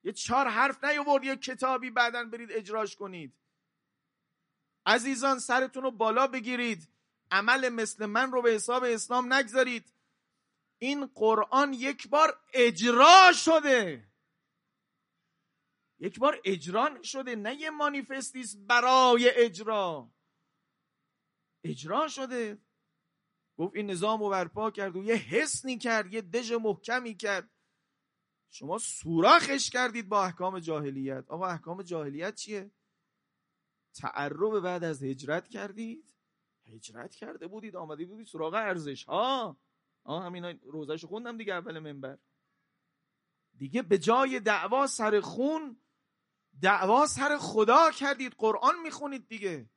یه 0.03 0.11
چهار 0.11 0.47
حرف 0.47 0.83
نیاورد 0.83 1.23
یه 1.23 1.35
کتابی 1.35 1.91
بعدا 1.91 2.23
برید 2.23 2.51
اجراش 2.51 2.95
کنید. 2.95 3.33
عزیزان 4.85 5.39
سرتون 5.39 5.83
رو 5.83 5.91
بالا 5.91 6.27
بگیرید. 6.27 6.98
عمل 7.31 7.69
مثل 7.69 8.05
من 8.05 8.31
رو 8.31 8.41
به 8.41 8.51
حساب 8.51 8.83
اسلام 8.83 9.33
نگذارید. 9.33 9.93
این 10.81 11.05
قرآن 11.05 11.73
یک 11.73 12.07
بار 12.07 12.41
اجرا 12.53 13.31
شده. 13.33 14.09
یک 15.99 16.19
بار 16.19 16.41
اجرا 16.45 17.03
شده 17.03 17.35
نه 17.35 17.55
یه 17.55 17.69
مانیفستیست 17.69 18.57
برای 18.57 19.29
اجرا. 19.29 20.11
اجرا 21.63 22.07
شده. 22.07 22.61
گفت 23.57 23.75
این 23.75 23.89
نظام 23.91 24.19
رو 24.19 24.29
برپا 24.29 24.71
کرد 24.71 24.95
و 24.95 25.03
یه 25.03 25.15
حسنی 25.15 25.77
کرد 25.77 26.13
یه 26.13 26.21
دژ 26.21 26.51
محکمی 26.51 27.15
کرد. 27.15 27.49
شما 28.49 28.77
سوراخش 28.77 29.69
کردید 29.69 30.09
با 30.09 30.23
احکام 30.23 30.59
جاهلیت. 30.59 31.25
آقا 31.27 31.47
احکام 31.47 31.81
جاهلیت 31.81 32.35
چیه؟ 32.35 32.71
تعرب 33.95 34.59
بعد 34.59 34.83
از 34.83 35.03
هجرت 35.03 35.47
کردید. 35.47 36.08
هجرت 36.73 37.15
کرده 37.15 37.47
بودید 37.47 37.75
آمده 37.75 38.05
بودید 38.05 38.27
سراغ 38.27 38.53
ارزش. 38.53 39.03
ها 39.03 39.57
آه 40.03 40.23
همین 40.23 40.45
روزش 40.45 41.05
خوندم 41.05 41.37
دیگه 41.37 41.53
اول 41.53 41.79
منبر. 41.79 42.17
دیگه 43.57 43.81
به 43.81 43.97
جای 43.97 44.39
دعوا 44.39 44.87
سر 44.87 45.19
خون 45.19 45.81
دعوا 46.61 47.07
سر 47.07 47.37
خدا 47.37 47.91
کردید 47.91 48.35
قرآن 48.37 48.79
می‌خونید 48.83 49.27
دیگه. 49.27 49.69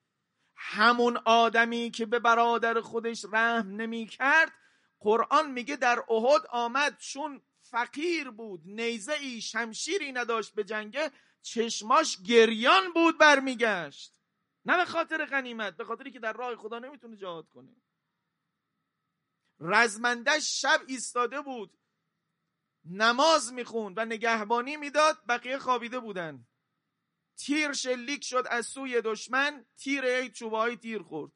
همون 0.57 1.17
آدمی 1.25 1.91
که 1.91 2.07
به 2.07 2.19
برادر 2.19 2.81
خودش 2.81 3.25
رحم 3.33 3.69
نمی 3.69 4.07
کرد 4.07 4.53
قرآن 5.01 5.51
میگه 5.51 5.77
در 5.77 6.05
احد 6.09 6.47
آمد 6.51 6.97
چون 6.99 7.43
فقیر 7.61 8.31
بود 8.31 8.61
نیزه 8.65 9.13
ای 9.13 9.41
شمشیری 9.41 10.13
نداشت 10.13 10.55
به 10.55 10.65
جنگه 10.65 11.11
چشماش 11.43 12.23
گریان 12.23 12.93
بود 12.95 13.19
برمیگشت. 13.19 14.15
نه 14.65 14.77
به 14.77 14.85
خاطر 14.85 15.25
غنیمت 15.25 15.77
به 15.77 15.85
خاطری 15.85 16.11
که 16.11 16.19
در 16.19 16.33
راه 16.33 16.57
خدا 16.57 16.79
نمی‌تونه 16.79 17.17
جهاد 17.17 17.49
کنه. 17.49 17.77
رزمندش 19.61 20.61
شب 20.61 20.81
ایستاده 20.87 21.41
بود. 21.41 21.79
نماز 22.85 23.53
می‌خوند 23.53 23.99
و 23.99 24.05
نگهبانی 24.05 24.77
می‌داد 24.77 25.19
بقیه 25.29 25.59
خوابیده 25.59 26.01
بودن. 26.01 26.47
تیر 27.37 27.73
شلیک 27.73 28.25
شد 28.25 28.45
از 28.51 28.67
سوی 28.67 29.03
دشمن 29.03 29.67
تیر 29.77 30.05
ای 30.05 30.31
چوبه 30.31 30.77
تیر 30.77 31.03
خورد. 31.03 31.33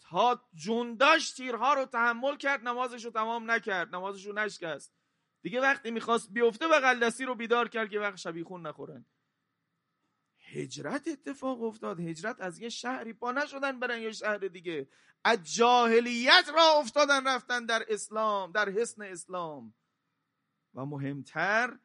تا 0.00 0.48
جونداش 0.54 1.32
تیرها 1.32 1.74
رو 1.74 1.84
تحمل 1.84 2.36
کرد 2.36 2.68
نمازش 2.68 3.04
رو 3.04 3.10
تمام 3.10 3.50
نکرد 3.50 3.94
نمازش 3.94 4.26
رو 4.26 4.32
نشکست. 4.32 4.94
دیگه 5.42 5.60
وقتی 5.60 5.90
می‌خواست 5.90 6.32
بیفته 6.32 6.66
و 6.66 6.94
دستی 7.02 7.24
رو 7.24 7.34
بیدار 7.34 7.68
کرد 7.68 7.90
که 7.90 8.00
وقت 8.00 8.16
شبیخون 8.16 8.66
نخورن. 8.66 9.06
هجرت 10.46 11.08
اتفاق 11.08 11.62
افتاد. 11.62 12.00
هجرت 12.00 12.40
از 12.40 12.58
یه 12.58 12.68
شهری 12.68 13.12
پا 13.12 13.32
نشدن 13.32 13.80
برن 13.80 14.02
یه 14.02 14.12
شهر 14.12 14.38
دیگه. 14.38 14.88
از 15.24 15.54
جاهلیت 15.54 16.50
را 16.56 16.80
افتادن 16.80 17.26
رفتن 17.26 17.66
در 17.66 17.84
اسلام 17.88 18.52
در 18.52 18.68
حسن 18.68 19.02
اسلام. 19.02 19.74
و 20.74 20.86
مهمتر 20.86 21.78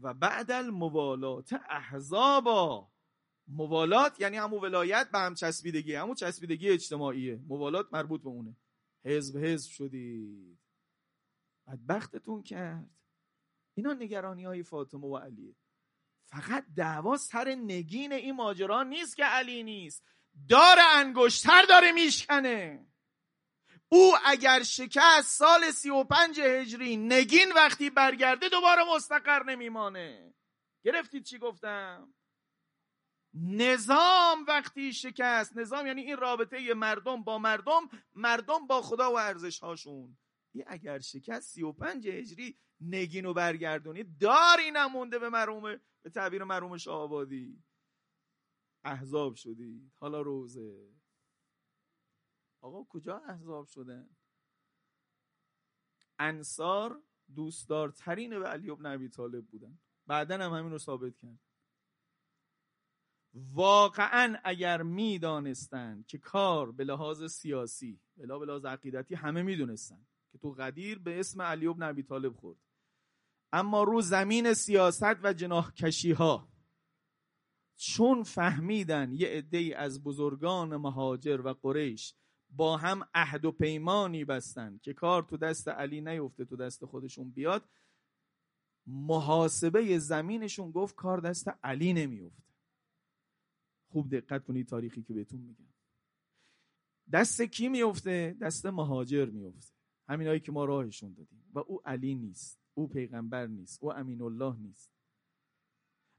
و 0.00 0.14
بعد 0.14 0.50
الموالات 0.50 1.52
احزابا. 1.70 2.90
موالات 3.48 4.20
یعنی 4.20 4.36
همون 4.36 4.60
ولایت 4.60 5.10
به 5.12 5.18
هم 5.18 5.34
چسبیدگی 5.34 5.94
همون 5.94 6.14
چسبیدگی 6.14 6.70
اجتماعیه. 6.70 7.40
موالات 7.48 7.86
مربوط 7.92 8.22
به 8.22 8.28
اونه. 8.28 8.56
حزب 9.04 9.44
حزب 9.44 9.70
شدید. 9.70 10.58
بدبختتون 11.66 12.42
کرد. 12.42 12.90
اینا 13.74 13.92
نگرانی 13.92 14.44
های 14.44 14.62
فاطمه 14.62 15.06
و 15.06 15.16
علیه. 15.16 15.54
فقط 16.30 16.64
دعوا 16.76 17.16
سر 17.16 17.48
نگین 17.48 18.12
این 18.12 18.34
ماجرا 18.34 18.82
نیست 18.82 19.16
که 19.16 19.24
علی 19.24 19.62
نیست. 19.62 20.04
دار 20.48 20.76
انگشتر 20.94 21.62
داره 21.62 21.92
میشکنه. 21.92 22.86
او 23.88 24.14
اگر 24.24 24.62
شکست 24.62 25.38
سال 25.38 25.70
سی 25.70 25.90
و 25.90 26.04
پنج 26.04 26.40
هجری 26.40 26.96
نگین 26.96 27.52
وقتی 27.52 27.90
برگرده 27.90 28.48
دوباره 28.48 28.82
مستقر 28.94 29.42
نمیمانه. 29.42 30.34
گرفتید 30.84 31.24
چی 31.24 31.38
گفتم؟ 31.38 32.14
نظام 33.34 34.44
وقتی 34.48 34.92
شکست 34.92 35.56
نظام 35.56 35.86
یعنی 35.86 36.00
این 36.02 36.16
رابطه 36.16 36.74
مردم 36.74 37.22
با 37.22 37.38
مردم 37.38 37.88
مردم 38.14 38.66
با 38.66 38.82
خدا 38.82 39.12
و 39.12 39.18
ارزش 39.18 39.58
هاشون 39.58 40.18
اگر 40.66 40.98
شکست 40.98 41.52
35 41.52 42.08
هجری 42.08 42.58
نگین 42.80 43.26
و 43.26 43.34
برگردونی. 43.34 44.04
داری 44.04 44.70
نمونده 44.74 45.18
به 45.18 45.28
مرومه 45.28 45.80
به 46.02 46.10
تعبیر 46.10 46.44
مروم 46.44 46.76
شاهآبادی. 46.76 47.62
احزاب 48.84 49.34
شدی. 49.34 49.92
حالا 49.94 50.20
روزه. 50.20 50.94
آقا 52.60 52.84
کجا 52.84 53.18
احزاب 53.18 53.66
شدن؟ 53.66 54.16
انصار 56.18 57.02
دوستدارترین 57.34 58.38
به 58.38 58.46
علی 58.46 58.70
ابن 58.70 58.86
ابی 58.86 59.08
طالب 59.08 59.46
بودن. 59.46 59.78
بعدا 60.06 60.34
هم 60.34 60.52
همین 60.52 60.72
رو 60.72 60.78
ثابت 60.78 61.16
کرد. 61.16 61.40
واقعا 63.34 64.36
اگر 64.44 64.82
می‌دانستند 64.82 66.06
که 66.06 66.18
کار 66.18 66.72
به 66.72 66.84
لحاظ 66.84 67.24
سیاسی 67.24 68.00
به 68.16 68.26
لحاظ 68.26 68.64
عقیدتی 68.64 69.14
همه 69.14 69.42
می‌دونستن 69.42 70.06
که 70.32 70.38
تو 70.38 70.52
قدیر 70.52 70.98
به 70.98 71.20
اسم 71.20 71.42
علی 71.42 71.66
ابن 71.66 71.82
ابی 71.82 72.02
طالب 72.02 72.36
خورد. 72.36 72.58
اما 73.56 73.82
رو 73.82 74.00
زمین 74.00 74.54
سیاست 74.54 75.24
و 75.24 75.32
جناح 75.32 75.72
کشی 75.72 76.12
ها 76.12 76.48
چون 77.76 78.22
فهمیدن 78.22 79.12
یه 79.12 79.28
عده 79.28 79.74
از 79.76 80.02
بزرگان 80.02 80.76
مهاجر 80.76 81.40
و 81.44 81.54
قریش 81.62 82.14
با 82.50 82.76
هم 82.76 83.08
عهد 83.14 83.44
و 83.44 83.52
پیمانی 83.52 84.24
بستن 84.24 84.78
که 84.82 84.92
کار 84.92 85.22
تو 85.22 85.36
دست 85.36 85.68
علی 85.68 86.00
نیفته 86.00 86.44
تو 86.44 86.56
دست 86.56 86.84
خودشون 86.84 87.30
بیاد 87.30 87.68
محاسبه 88.86 89.98
زمینشون 89.98 90.70
گفت 90.70 90.94
کار 90.94 91.20
دست 91.20 91.48
علی 91.62 91.92
نمیفته 91.92 92.52
خوب 93.88 94.16
دقت 94.16 94.44
کنید 94.44 94.68
تاریخی 94.68 95.02
که 95.02 95.14
بهتون 95.14 95.40
میگم. 95.40 95.68
دست 97.12 97.42
کی 97.42 97.68
میفته 97.68 98.36
دست 98.40 98.66
مهاجر 98.66 99.26
میفته 99.26 99.74
همینایی 100.08 100.40
که 100.40 100.52
ما 100.52 100.64
راهشون 100.64 101.14
دادیم. 101.14 101.44
و 101.52 101.58
او 101.58 101.80
علی 101.84 102.14
نیست. 102.14 102.65
او 102.78 102.88
پیغمبر 102.88 103.46
نیست 103.46 103.82
او 103.82 103.92
امین 103.92 104.22
الله 104.22 104.56
نیست. 104.56 104.92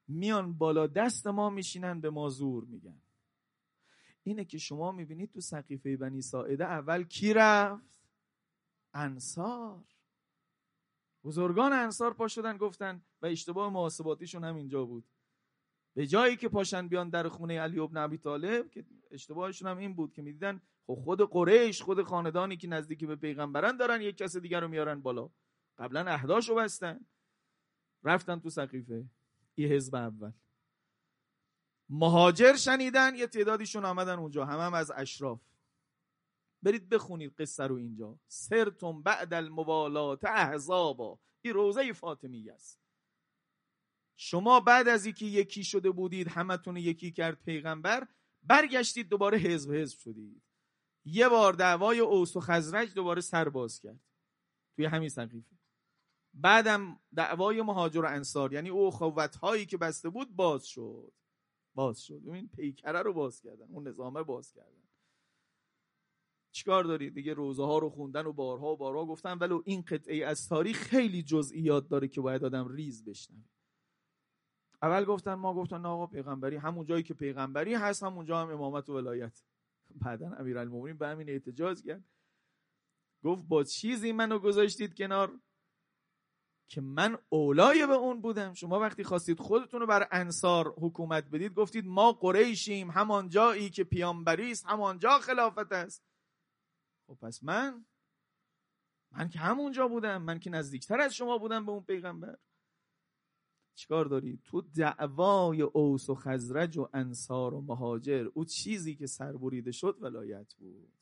میان 0.07 0.53
بالا 0.53 0.87
دست 0.87 1.27
ما 1.27 1.49
میشینن 1.49 2.01
به 2.01 2.09
ما 2.09 2.29
زور 2.29 2.65
میگن. 2.65 3.01
اینه 4.23 4.45
که 4.45 4.57
شما 4.57 4.91
می‌بینید 4.91 5.31
تو 5.31 5.41
سقیفه 5.41 5.97
بنی 5.97 6.21
ساعده 6.21 6.65
اول 6.65 7.03
کی 7.03 7.33
رفت؟ 7.33 7.99
انصار. 8.93 9.83
بزرگان 11.23 11.73
انصار 11.73 12.13
پا 12.13 12.27
شدن 12.27 12.57
گفتن 12.57 13.01
و 13.21 13.25
اشتباه 13.25 13.73
محاسباتیشون 13.73 14.43
هم 14.43 14.55
اینجا 14.55 14.85
بود. 14.85 15.05
به 15.93 16.07
جایی 16.07 16.35
که 16.35 16.49
پاشن 16.49 16.87
بیان 16.87 17.09
در 17.09 17.27
خونه 17.27 17.59
علی 17.59 17.79
ابن 17.79 17.97
ابی 17.97 18.17
طالب 18.17 18.69
که 18.69 18.85
اشتباهشون 19.11 19.67
هم 19.67 19.77
این 19.77 19.95
بود 19.95 20.13
که 20.13 20.21
می‌دیدن 20.21 20.61
خب 20.87 20.95
خود 20.95 21.21
قریش 21.21 21.81
خود 21.81 22.03
خاندانی 22.03 22.57
که 22.57 22.67
نزدیکی 22.67 23.05
به 23.05 23.15
پیغمبران 23.15 23.77
دارن 23.77 24.01
یک 24.01 24.17
کس 24.17 24.37
دیگر 24.37 24.59
رو 24.59 24.67
میارن 24.67 25.01
بالا. 25.01 25.29
قبلا 25.77 26.13
اهداشو 26.13 26.55
بستن. 26.55 27.05
رفتن 28.03 28.39
تو 28.39 28.49
سقیفه. 28.49 29.05
یه 29.57 29.67
حزب 29.67 29.95
اول. 29.95 30.31
مهاجر 31.89 32.55
شنیدن 32.55 33.15
یه 33.15 33.27
تعدادیشون 33.27 33.85
آمدن 33.85 34.19
اونجا. 34.19 34.45
هم, 34.45 34.59
هم 34.59 34.73
از 34.73 34.91
اشراف. 34.91 35.41
برید 36.63 36.89
بخونید 36.89 37.33
قصه 37.35 37.63
رو 37.63 37.75
اینجا. 37.75 38.19
سرتم 38.27 39.01
بعد 39.01 39.33
الموالات 39.33 40.25
احزابا. 40.25 41.19
این 41.41 41.53
روزه 41.53 41.93
فاطمی 41.93 42.49
است. 42.49 42.79
شما 44.15 44.59
بعد 44.59 44.87
از 44.87 45.05
اینکه 45.05 45.25
یکی 45.25 45.63
شده 45.63 45.91
بودید 45.91 46.27
همتون 46.27 46.77
یکی 46.77 47.11
کرد 47.11 47.43
پیغمبر 47.43 48.07
برگشتید 48.43 49.09
دوباره 49.09 49.37
حزب 49.37 49.73
حزب 49.73 49.99
شدید. 49.99 50.41
یه 51.05 51.29
بار 51.29 51.53
دعوای 51.53 51.99
اوس 51.99 52.35
و 52.35 52.39
خزرج 52.39 52.93
دوباره 52.93 53.21
سر 53.21 53.49
باز 53.49 53.79
کرد. 53.79 53.99
توی 54.75 54.85
همین 54.85 55.09
سقیفه. 55.09 55.56
بعدم 56.41 56.99
دعوای 57.15 57.61
مهاجر 57.61 58.01
و 58.01 58.07
انصار 58.07 58.53
یعنی 58.53 58.69
او 58.69 58.91
خوت 58.91 59.35
هایی 59.35 59.65
که 59.65 59.77
بسته 59.77 60.09
بود 60.09 60.35
باز 60.35 60.65
شد. 60.65 61.13
باز 61.75 62.01
شد. 62.01 62.21
این 62.25 62.47
پیکره 62.47 63.01
رو 63.01 63.13
باز 63.13 63.41
کردن 63.41 63.65
اون 63.69 63.87
نظامه 63.87 64.23
باز 64.23 64.53
کردن. 64.53 64.87
چیکار 66.51 66.83
دارید 66.83 67.13
دیگه 67.13 67.33
روزه 67.33 67.65
ها 67.65 67.77
رو 67.77 67.89
خوندن 67.89 68.25
و 68.25 68.33
بارها 68.33 68.73
و 68.73 68.77
بارها 68.77 69.05
گفتن 69.05 69.37
ولی 69.37 69.53
این 69.65 69.81
قطعه 69.81 70.25
از 70.25 70.49
تاریخ 70.49 70.77
خیلی 70.77 71.23
جزئیات 71.23 71.87
داره 71.87 72.07
که 72.07 72.21
باید 72.21 72.43
آدم 72.43 72.67
ریز 72.67 73.05
بشنوه. 73.05 73.43
اول 74.81 75.05
گفتن 75.05 75.33
ما 75.33 75.53
گفتن 75.53 75.85
آقا 75.85 76.07
پیغمبری 76.07 76.55
همون 76.55 76.85
جایی 76.85 77.03
که 77.03 77.13
پیغمبری 77.13 77.73
هست 77.73 78.03
همونجا 78.03 78.41
هم 78.41 78.49
امامت 78.49 78.89
و 78.89 78.93
ولایت. 78.93 79.43
بعدا 79.89 80.31
امیرالمومنین 80.39 80.97
به 80.97 81.07
همین 81.07 81.29
احتجاج 81.29 81.83
کرد. 81.83 82.03
گفت 83.23 83.43
با 83.47 83.63
چیزی 83.63 84.11
منو 84.11 84.39
گذاشتید 84.39 84.97
کنار؟ 84.97 85.39
که 86.67 86.81
من 86.81 87.17
اولای 87.29 87.87
به 87.87 87.93
اون 87.93 88.21
بودم. 88.21 88.53
شما 88.53 88.79
وقتی 88.79 89.03
خواستید 89.03 89.39
خودتون 89.39 89.79
رو 89.79 89.87
بر 89.87 90.07
انصار 90.11 90.73
حکومت 90.77 91.29
بدید 91.29 91.53
گفتید 91.53 91.85
ما 91.85 92.11
قریشیم 92.11 92.91
همان 92.91 93.29
جایی 93.29 93.69
که 93.69 93.83
پیامبری 93.83 94.51
است 94.51 94.65
همانجا 94.65 95.19
خلافت 95.19 95.71
است. 95.71 96.03
خب 97.07 97.17
پس 97.21 97.43
من 97.43 97.85
من 99.11 99.29
که 99.29 99.39
همونجا 99.39 99.87
بودم 99.87 100.21
من 100.21 100.39
که 100.39 100.49
نزدیکتر 100.49 100.99
از 100.99 101.15
شما 101.15 101.37
بودم 101.37 101.65
به 101.65 101.71
اون 101.71 101.83
پیغمبر. 101.83 102.37
چیکار 103.75 104.05
داری؟ 104.05 104.39
تو 104.43 104.61
دعوای 104.61 105.61
اوس 105.61 106.09
و 106.09 106.15
خزرج 106.15 106.77
و 106.77 106.89
انصار 106.93 107.53
و 107.53 107.61
مهاجر 107.61 108.27
او 108.33 108.45
چیزی 108.45 108.95
که 108.95 109.07
سربریده 109.07 109.71
شد 109.71 109.97
ولایت 110.01 110.53
بود. 110.53 110.93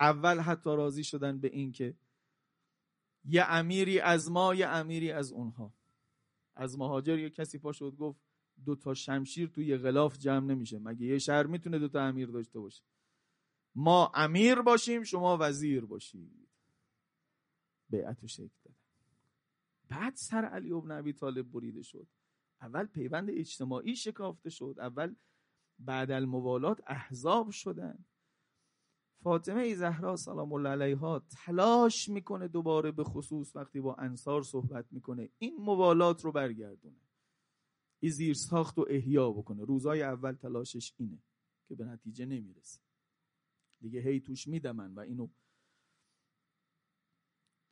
اول 0.00 0.40
حتی 0.40 0.70
راضی 0.76 1.04
شدن 1.04 1.38
به 1.40 1.48
این 1.48 1.72
که 1.72 1.94
یه 3.24 3.44
امیری 3.44 4.00
از 4.00 4.30
ما 4.30 4.54
یه 4.54 4.66
امیری 4.66 5.12
از 5.12 5.32
اونها. 5.32 5.74
از 6.56 6.78
مهاجر 6.78 7.18
یه 7.18 7.30
کسی 7.30 7.58
پا 7.58 7.72
شد 7.72 7.96
گفت 7.96 8.20
دو 8.64 8.76
تا 8.76 8.94
شمشیر 8.94 9.48
توی 9.48 9.66
یه 9.66 9.76
غلاف 9.76 10.18
جمع 10.18 10.46
نمیشه. 10.46 10.78
مگه 10.78 11.06
یه 11.06 11.18
شهر 11.18 11.46
می‌تونه 11.46 11.78
دو 11.78 11.88
تا 11.88 12.02
امیر 12.02 12.28
داشته 12.28 12.60
باشه؟ 12.60 12.82
ما 13.74 14.12
امیر 14.14 14.54
باشیم 14.54 15.02
شما 15.02 15.38
وزیر 15.40 15.84
باشید. 15.84 16.48
بیعت 17.90 18.26
شکل 18.26 18.48
دادن. 18.64 18.76
بعد 19.88 20.14
سر 20.14 20.44
علی 20.44 20.72
ابن 20.72 20.90
ابی 20.90 21.12
طالب 21.12 21.50
بریده 21.50 21.82
شد. 21.82 22.06
اول 22.60 22.86
پیوند 22.86 23.30
اجتماعی 23.30 23.96
شکافته 23.96 24.50
شد. 24.50 24.74
اول 24.78 25.14
بعد 25.78 26.10
الموالات 26.10 26.80
احزاب 26.86 27.50
شدن. 27.50 28.04
فاطمه 29.22 29.74
زهرا 29.74 30.16
سلام 30.16 30.52
الله 30.52 30.68
علیها 30.68 31.18
تلاش 31.18 32.08
می‌کنه 32.08 32.48
دوباره 32.48 32.92
به 32.92 33.04
خصوص 33.04 33.56
وقتی 33.56 33.80
با 33.80 33.94
انصار 33.94 34.42
صحبت 34.42 34.86
می‌کنه 34.90 35.28
این 35.38 35.56
موالات 35.56 36.24
رو 36.24 36.32
برگردونه. 36.32 37.00
این 38.00 38.12
زیر 38.12 38.34
ساخت 38.34 38.78
و 38.78 38.86
احیا 38.88 39.30
بکنه. 39.30 39.64
روزای 39.64 40.02
اول 40.02 40.32
تلاشش 40.32 40.94
اینه 40.96 41.22
که 41.68 41.74
به 41.74 41.84
نتیجه 41.84 42.26
نمی‌رسه. 42.26 42.80
دیگه 43.80 44.00
هی 44.00 44.20
توش 44.20 44.48
میدمن 44.48 44.94
و 44.94 45.00
اینو 45.00 45.28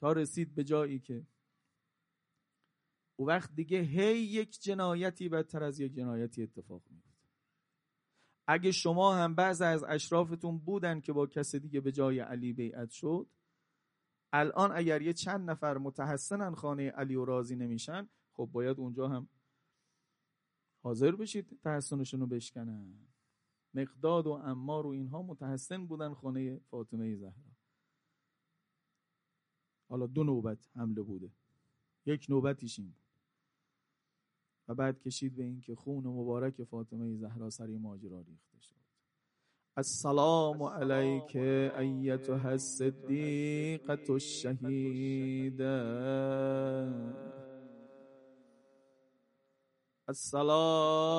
تا 0.00 0.12
رسید 0.12 0.54
به 0.54 0.64
جایی 0.64 0.98
که 0.98 1.26
او 3.16 3.26
وقت 3.26 3.54
دیگه 3.54 3.80
هی 3.80 4.18
یک 4.18 4.60
جنایتی 4.62 5.28
بدتر 5.28 5.62
از 5.62 5.80
یک 5.80 5.92
جنایتی 5.92 6.42
اتفاق 6.42 6.82
میفته 6.90 7.07
اگه 8.50 8.72
شما 8.72 9.14
هم 9.14 9.34
بعض 9.34 9.62
از 9.62 9.84
اشرافتون 9.84 10.58
بودن 10.58 11.00
که 11.00 11.12
با 11.12 11.26
کس 11.26 11.54
دیگه 11.54 11.80
به 11.80 11.92
جای 11.92 12.20
علی 12.20 12.52
بیعت 12.52 12.90
شد 12.90 13.30
الان 14.32 14.72
اگر 14.74 15.02
یه 15.02 15.12
چند 15.12 15.50
نفر 15.50 15.78
متحسنن 15.78 16.54
خانه 16.54 16.90
علی 16.90 17.14
و 17.14 17.24
راضی 17.24 17.56
نمیشن 17.56 18.08
خب 18.32 18.48
باید 18.52 18.78
اونجا 18.78 19.08
هم 19.08 19.28
حاضر 20.82 21.16
بشید 21.16 21.60
تحسنشون 21.62 22.20
رو 22.20 22.26
بشکنن. 22.26 23.08
مقداد 23.74 24.26
و 24.26 24.30
امار 24.30 24.86
و 24.86 24.90
اینها 24.90 25.22
متحسن 25.22 25.86
بودن 25.86 26.14
خانه 26.14 26.60
فاطمه 26.70 27.16
زهرا. 27.16 27.52
حالا 29.88 30.06
دو 30.06 30.24
نوبت 30.24 30.68
حمله 30.74 31.02
بوده. 31.02 31.32
یک 32.06 32.26
نوبتیش 32.28 32.78
این 32.78 32.94
و 34.68 34.74
بعد 34.74 35.00
کشید 35.00 35.36
به 35.36 35.44
اینکه 35.44 35.74
خون 35.74 36.06
مبارک 36.06 36.64
فاطمه 36.64 37.16
زهرا 37.16 37.50
سری 37.50 37.78
ماجرا 37.78 38.18
ریخته 38.18 38.60
شد. 38.60 38.74
السلام 39.76 40.62
علیک 40.62 41.36
ایتها 41.36 42.48
الصدیقه 42.48 44.10
الشهیده 44.10 45.64
السلام 50.08 51.18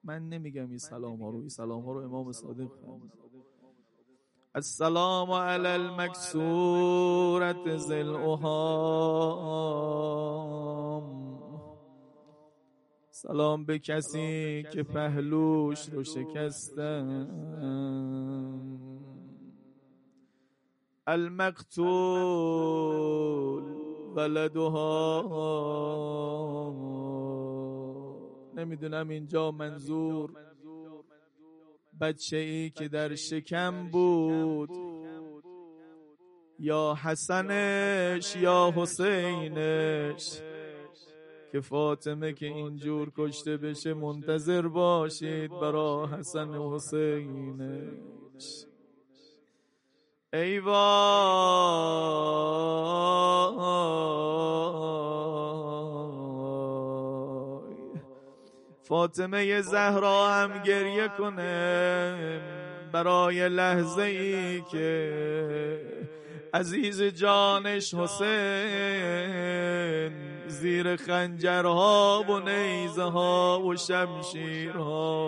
من 0.04 0.30
نمیگم 0.30 0.70
این 0.70 0.78
سلام 0.78 1.22
ها 1.22 1.30
رو 1.30 1.38
این 1.40 1.50
سلام 1.50 1.86
ها 1.86 1.92
رو 1.92 2.00
امام 2.04 2.32
صادق 2.32 2.70
السلام 4.56 5.32
علی 5.32 5.68
المکسورت 5.68 6.18
زلعهام 7.78 8.46
سلام 13.10 13.66
به 13.66 13.80
کسی 13.80 14.64
که 14.74 14.84
پهلوش 14.84 15.90
رو 15.90 16.04
شکستن 16.04 17.30
المقتول 21.08 22.66
ولدها. 24.16 25.22
نمی‌دونم 28.56 29.10
اینجا 29.10 29.52
منظور 29.52 30.55
بچه 32.02 32.38
ای 32.38 32.70
که 32.70 32.88
در 32.88 33.16
شکم 33.16 33.90
بود 33.90 34.70
یا 36.60 36.98
حسنش 37.04 38.36
یا 38.36 38.74
حسینش 38.76 40.42
که 41.52 41.62
فاطمه 41.62 42.34
که 42.34 42.46
اینجور 42.46 43.12
کشته 43.18 43.58
بشه 43.58 43.94
منتظر 43.94 44.68
باشید 44.68 45.52
برا 45.52 46.08
حسن 46.08 46.50
و 46.50 46.76
حسینش. 46.76 48.66
ای 50.34 50.60
فاطمه 58.88 59.62
زهرا 59.62 60.28
هم 60.28 60.64
گریه 60.64 61.08
کنه 61.18 62.42
برای 62.92 63.50
لحظه 63.50 64.02
ای 64.02 64.62
که 64.62 65.82
عزیز 66.54 67.02
جانش 67.02 67.94
حسین 67.94 68.26
زیر 70.48 70.96
خنجرها 70.96 72.26
و 72.30 72.40
نیزه 72.40 73.04
و 73.04 73.76
شمشیرها. 73.76 75.26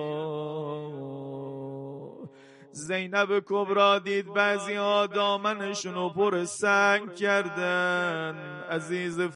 زینب 2.72 3.40
کبرا 3.46 4.00
دید 4.00 4.34
بعضی 4.34 4.74
ها 4.76 5.08
دامنشون 5.08 6.10
پر 6.10 6.46
سنگ 6.46 7.16
کردن. 7.16 8.36
عزیز 8.70 9.20